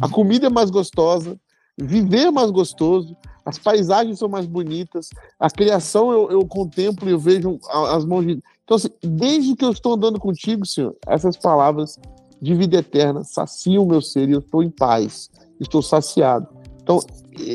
A 0.00 0.08
comida 0.08 0.46
é 0.46 0.50
mais 0.50 0.70
gostosa, 0.70 1.38
viver 1.76 2.26
é 2.26 2.30
mais 2.30 2.50
gostoso, 2.50 3.16
as 3.44 3.58
paisagens 3.58 4.18
são 4.18 4.28
mais 4.28 4.46
bonitas, 4.46 5.08
a 5.38 5.50
criação 5.50 6.12
eu, 6.12 6.30
eu 6.30 6.46
contemplo 6.46 7.08
e 7.08 7.12
eu 7.12 7.18
vejo 7.18 7.58
as 7.68 8.04
mãos 8.04 8.26
de. 8.26 8.42
Então, 8.64 8.76
assim, 8.76 8.90
desde 9.02 9.56
que 9.56 9.64
eu 9.64 9.72
estou 9.72 9.94
andando 9.94 10.20
contigo, 10.20 10.64
Senhor, 10.64 10.94
essas 11.06 11.36
palavras 11.36 11.98
de 12.40 12.54
vida 12.54 12.76
eterna 12.76 13.24
saciam 13.24 13.82
o 13.82 13.86
meu 13.86 14.00
ser 14.00 14.28
e 14.28 14.32
eu 14.32 14.38
estou 14.38 14.62
em 14.62 14.70
paz, 14.70 15.30
estou 15.58 15.82
saciado. 15.82 16.61
Então, 16.92 17.00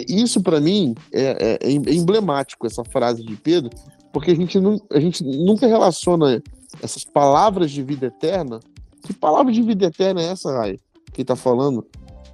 isso 0.09 0.41
para 0.41 0.59
mim 0.59 0.95
é, 1.13 1.59
é, 1.61 1.69
é, 1.69 1.71
emblemático, 1.71 2.65
essa 2.65 2.83
frase 2.83 3.23
de 3.23 3.35
Pedro, 3.35 3.69
porque 4.11 4.31
a 4.31 4.35
gente, 4.35 4.59
não, 4.59 4.81
a 4.91 4.99
gente 4.99 5.23
nunca 5.23 5.67
relaciona 5.67 6.41
essas 6.81 7.03
palavras 7.03 7.71
de 7.71 7.83
vida 7.83 8.07
eterna. 8.07 8.59
Que 9.03 9.13
palavra 9.13 9.51
de 9.53 9.61
vida 9.61 9.85
eterna 9.85 10.21
é 10.21 10.25
essa, 10.25 10.51
Rai? 10.51 10.79
Que 11.13 11.21
está 11.21 11.35
falando? 11.35 11.85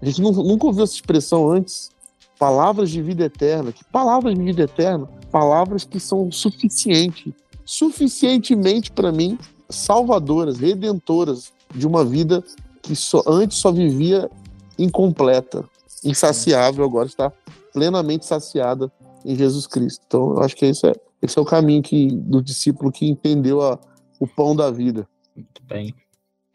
A 0.01 0.05
gente 0.05 0.21
nunca 0.21 0.65
ouviu 0.65 0.83
essa 0.83 0.93
expressão 0.93 1.49
antes. 1.49 1.91
Palavras 2.39 2.89
de 2.89 3.01
vida 3.01 3.25
eterna. 3.25 3.71
Que 3.71 3.83
palavras 3.85 4.33
de 4.33 4.41
vida 4.41 4.63
eterna? 4.63 5.07
Palavras 5.31 5.83
que 5.83 5.99
são 5.99 6.31
suficientes, 6.31 7.33
suficientemente 7.65 8.91
para 8.91 9.11
mim, 9.11 9.37
salvadoras, 9.69 10.57
redentoras 10.57 11.51
de 11.73 11.87
uma 11.87 12.03
vida 12.03 12.43
que 12.81 12.95
só, 12.95 13.23
antes 13.25 13.57
só 13.57 13.71
vivia 13.71 14.29
incompleta, 14.77 15.63
insaciável, 16.03 16.83
agora 16.83 17.07
está 17.07 17.31
plenamente 17.73 18.25
saciada 18.25 18.91
em 19.25 19.35
Jesus 19.35 19.67
Cristo. 19.67 20.03
Então, 20.07 20.35
eu 20.35 20.43
acho 20.43 20.55
que 20.55 20.65
esse 20.65 20.87
é, 20.87 20.93
esse 21.21 21.37
é 21.37 21.41
o 21.41 21.45
caminho 21.45 21.81
que, 21.81 22.07
do 22.07 22.41
discípulo 22.41 22.91
que 22.91 23.07
entendeu 23.07 23.61
a, 23.61 23.79
o 24.19 24.27
pão 24.27 24.55
da 24.55 24.69
vida. 24.69 25.07
Muito 25.35 25.61
bem. 25.63 25.93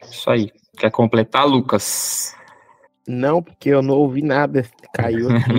Isso 0.09 0.29
aí. 0.29 0.51
Quer 0.77 0.91
completar, 0.91 1.45
Lucas? 1.45 2.33
Não, 3.07 3.41
porque 3.41 3.69
eu 3.69 3.81
não 3.81 3.95
ouvi 3.95 4.21
nada. 4.21 4.63
Caiu 4.93 5.29
aqui. 5.29 5.53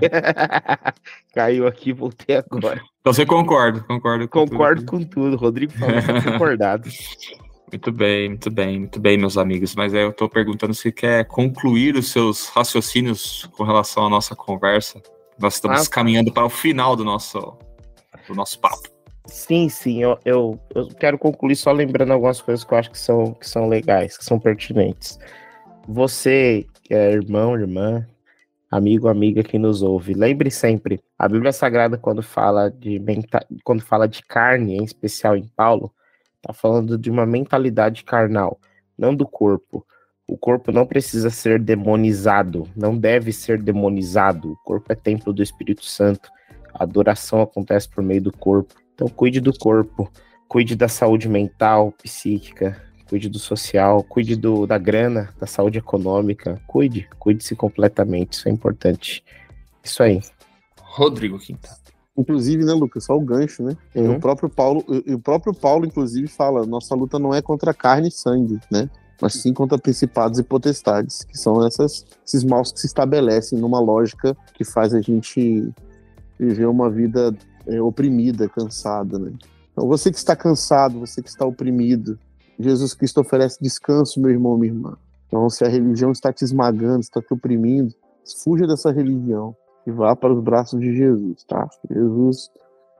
Caiu 1.34 1.66
aqui, 1.66 1.92
voltei 1.92 2.36
agora. 2.36 2.82
Então 3.00 3.12
você 3.12 3.26
concorda, 3.26 3.80
concordo 3.80 4.26
com 4.26 4.48
Concordo 4.48 4.80
tudo. 4.82 4.90
com 4.90 5.04
tudo. 5.04 5.36
Rodrigo 5.36 5.72
falou 5.72 6.02
concordado. 6.24 6.88
Muito 7.70 7.90
bem, 7.90 8.28
muito 8.28 8.50
bem, 8.50 8.78
muito 8.80 9.00
bem, 9.00 9.18
meus 9.18 9.36
amigos. 9.36 9.74
Mas 9.74 9.92
aí 9.92 10.02
eu 10.02 10.10
estou 10.10 10.28
perguntando 10.28 10.72
se 10.72 10.92
quer 10.92 11.24
concluir 11.24 11.96
os 11.96 12.10
seus 12.10 12.48
raciocínios 12.48 13.48
com 13.56 13.64
relação 13.64 14.06
à 14.06 14.08
nossa 14.08 14.36
conversa. 14.36 15.02
Nós 15.38 15.54
estamos 15.54 15.86
ah, 15.86 15.90
caminhando 15.90 16.32
para 16.32 16.44
o 16.44 16.50
final 16.50 16.94
do 16.94 17.04
nosso, 17.04 17.56
do 18.26 18.34
nosso 18.34 18.58
papo. 18.60 18.88
Sim, 19.26 19.68
sim, 19.68 20.02
eu, 20.02 20.18
eu, 20.24 20.60
eu, 20.74 20.86
quero 20.88 21.18
concluir 21.18 21.56
só 21.56 21.72
lembrando 21.72 22.12
algumas 22.12 22.40
coisas 22.40 22.64
que 22.64 22.72
eu 22.72 22.78
acho 22.78 22.90
que 22.92 22.98
são, 22.98 23.34
que 23.34 23.48
são 23.48 23.68
legais, 23.68 24.16
que 24.16 24.24
são 24.24 24.38
pertinentes. 24.38 25.18
Você, 25.88 26.64
que 26.84 26.94
é 26.94 27.12
irmão, 27.12 27.58
irmã, 27.58 28.06
amigo, 28.70 29.08
amiga 29.08 29.42
que 29.42 29.58
nos 29.58 29.82
ouve, 29.82 30.14
lembre 30.14 30.50
sempre, 30.50 31.00
a 31.18 31.28
Bíblia 31.28 31.52
Sagrada, 31.52 31.98
quando 31.98 32.22
fala 32.22 32.70
de, 32.70 33.02
quando 33.64 33.82
fala 33.82 34.06
de 34.06 34.22
carne, 34.22 34.76
em 34.76 34.84
especial 34.84 35.36
em 35.36 35.48
Paulo, 35.56 35.92
está 36.46 36.52
falando 36.52 36.96
de 36.96 37.10
uma 37.10 37.26
mentalidade 37.26 38.04
carnal, 38.04 38.60
não 38.96 39.14
do 39.14 39.26
corpo. 39.26 39.84
O 40.28 40.36
corpo 40.36 40.72
não 40.72 40.86
precisa 40.86 41.30
ser 41.30 41.60
demonizado, 41.60 42.68
não 42.74 42.96
deve 42.96 43.32
ser 43.32 43.60
demonizado. 43.60 44.52
O 44.52 44.56
corpo 44.64 44.92
é 44.92 44.96
templo 44.96 45.32
do 45.32 45.42
Espírito 45.42 45.84
Santo. 45.84 46.30
A 46.74 46.82
adoração 46.82 47.42
acontece 47.42 47.88
por 47.88 48.02
meio 48.02 48.22
do 48.22 48.32
corpo. 48.32 48.74
Então, 48.94 49.08
cuide 49.08 49.40
do 49.40 49.56
corpo, 49.56 50.10
cuide 50.48 50.74
da 50.74 50.88
saúde 50.88 51.28
mental, 51.28 51.92
psíquica, 52.02 52.80
cuide 53.08 53.28
do 53.28 53.38
social, 53.38 54.02
cuide 54.02 54.34
do, 54.34 54.66
da 54.66 54.78
grana, 54.78 55.28
da 55.38 55.46
saúde 55.46 55.78
econômica, 55.78 56.60
cuide, 56.66 57.08
cuide-se 57.18 57.54
completamente, 57.54 58.32
isso 58.32 58.48
é 58.48 58.52
importante. 58.52 59.22
Isso 59.84 60.02
aí. 60.02 60.20
Rodrigo 60.80 61.38
Quinta. 61.38 61.85
Inclusive, 62.16 62.64
né, 62.64 62.72
Lucas, 62.72 63.04
só 63.04 63.16
o 63.16 63.20
gancho, 63.20 63.62
né? 63.62 63.76
Uhum. 63.94 64.16
O 64.16 64.20
próprio 64.20 64.48
Paulo, 64.48 64.84
o 64.88 65.18
próprio 65.18 65.52
Paulo, 65.52 65.84
inclusive, 65.84 66.26
fala: 66.26 66.64
nossa 66.64 66.94
luta 66.94 67.18
não 67.18 67.34
é 67.34 67.42
contra 67.42 67.74
carne 67.74 68.08
e 68.08 68.12
sangue, 68.12 68.58
né? 68.70 68.88
Mas 69.20 69.34
sim 69.34 69.52
contra 69.52 69.78
principados 69.78 70.38
e 70.38 70.42
potestades, 70.42 71.24
que 71.24 71.38
são 71.38 71.64
essas, 71.66 72.06
esses 72.26 72.42
maus 72.44 72.72
que 72.72 72.80
se 72.80 72.86
estabelecem 72.86 73.58
numa 73.58 73.80
lógica 73.80 74.36
que 74.54 74.64
faz 74.64 74.94
a 74.94 75.00
gente 75.00 75.72
viver 76.38 76.66
uma 76.66 76.90
vida 76.90 77.34
é, 77.66 77.80
oprimida, 77.80 78.48
cansada, 78.48 79.18
né? 79.18 79.32
Então, 79.72 79.86
você 79.86 80.10
que 80.10 80.16
está 80.16 80.34
cansado, 80.34 81.00
você 81.00 81.22
que 81.22 81.28
está 81.28 81.44
oprimido, 81.44 82.18
Jesus 82.58 82.94
Cristo 82.94 83.20
oferece 83.20 83.58
descanso, 83.60 84.20
meu 84.20 84.30
irmão, 84.30 84.56
minha 84.56 84.72
irmã. 84.72 84.96
Então, 85.26 85.48
se 85.50 85.64
a 85.64 85.68
religião 85.68 86.12
está 86.12 86.32
te 86.32 86.44
esmagando, 86.44 87.00
está 87.00 87.20
te 87.20 87.32
oprimindo, 87.32 87.94
fuja 88.42 88.66
dessa 88.66 88.90
religião 88.90 89.54
e 89.86 89.90
vá 89.90 90.16
para 90.16 90.32
os 90.32 90.42
braços 90.42 90.80
de 90.80 90.94
Jesus, 90.94 91.44
tá? 91.44 91.68
Jesus 91.88 92.50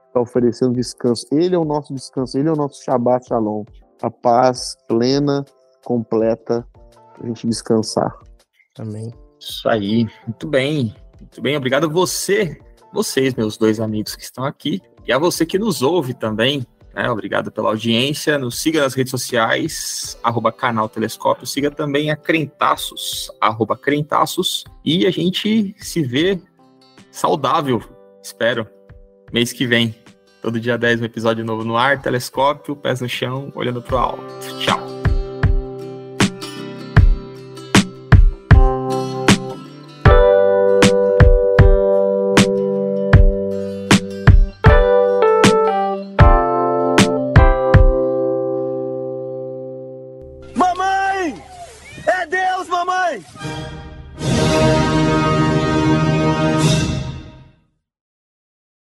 está 0.07 0.21
oferecendo 0.21 0.73
descanso. 0.73 1.27
Ele 1.31 1.55
é 1.55 1.57
o 1.59 1.65
nosso 1.65 1.93
descanso, 1.93 2.37
ele 2.37 2.47
é 2.47 2.51
o 2.51 2.55
nosso 2.55 2.83
Shabbat 2.83 3.27
Shalom. 3.27 3.65
A 4.01 4.09
paz 4.09 4.77
plena, 4.87 5.43
completa, 5.83 6.65
para 7.13 7.23
a 7.23 7.27
gente 7.27 7.47
descansar. 7.47 8.15
Amém. 8.79 9.11
Isso 9.39 9.67
aí, 9.67 10.07
muito 10.25 10.47
bem. 10.47 10.95
Muito 11.19 11.41
bem, 11.41 11.57
obrigado 11.57 11.85
a 11.85 11.89
você, 11.89 12.59
vocês, 12.93 13.33
meus 13.33 13.57
dois 13.57 13.79
amigos 13.79 14.15
que 14.15 14.23
estão 14.23 14.45
aqui, 14.45 14.79
e 15.05 15.11
a 15.11 15.17
você 15.17 15.45
que 15.45 15.59
nos 15.59 15.81
ouve 15.81 16.13
também. 16.13 16.65
Né? 16.93 17.09
Obrigado 17.11 17.51
pela 17.51 17.69
audiência. 17.69 18.39
Nos 18.39 18.59
siga 18.59 18.81
nas 18.81 18.95
redes 18.95 19.11
sociais, 19.11 20.17
arroba 20.23 20.51
canal 20.51 20.89
Telescópio. 20.89 21.45
Siga 21.45 21.69
também 21.69 22.09
a 22.09 22.15
Crentaços, 22.15 23.31
arroba 23.39 23.77
Crentaços. 23.77 24.63
E 24.83 25.05
a 25.05 25.11
gente 25.11 25.75
se 25.77 26.01
vê 26.01 26.41
saudável, 27.17 27.81
espero, 28.21 28.67
mês 29.33 29.51
que 29.51 29.65
vem. 29.65 29.95
Todo 30.41 30.59
dia 30.59 30.77
10 30.77 31.01
um 31.01 31.05
episódio 31.05 31.43
novo 31.43 31.63
no 31.63 31.75
ar, 31.75 31.99
telescópio, 31.99 32.75
pés 32.75 33.01
no 33.01 33.09
chão, 33.09 33.51
olhando 33.55 33.81
pro 33.81 33.97
alto. 33.97 34.23
Tchau. 34.59 34.86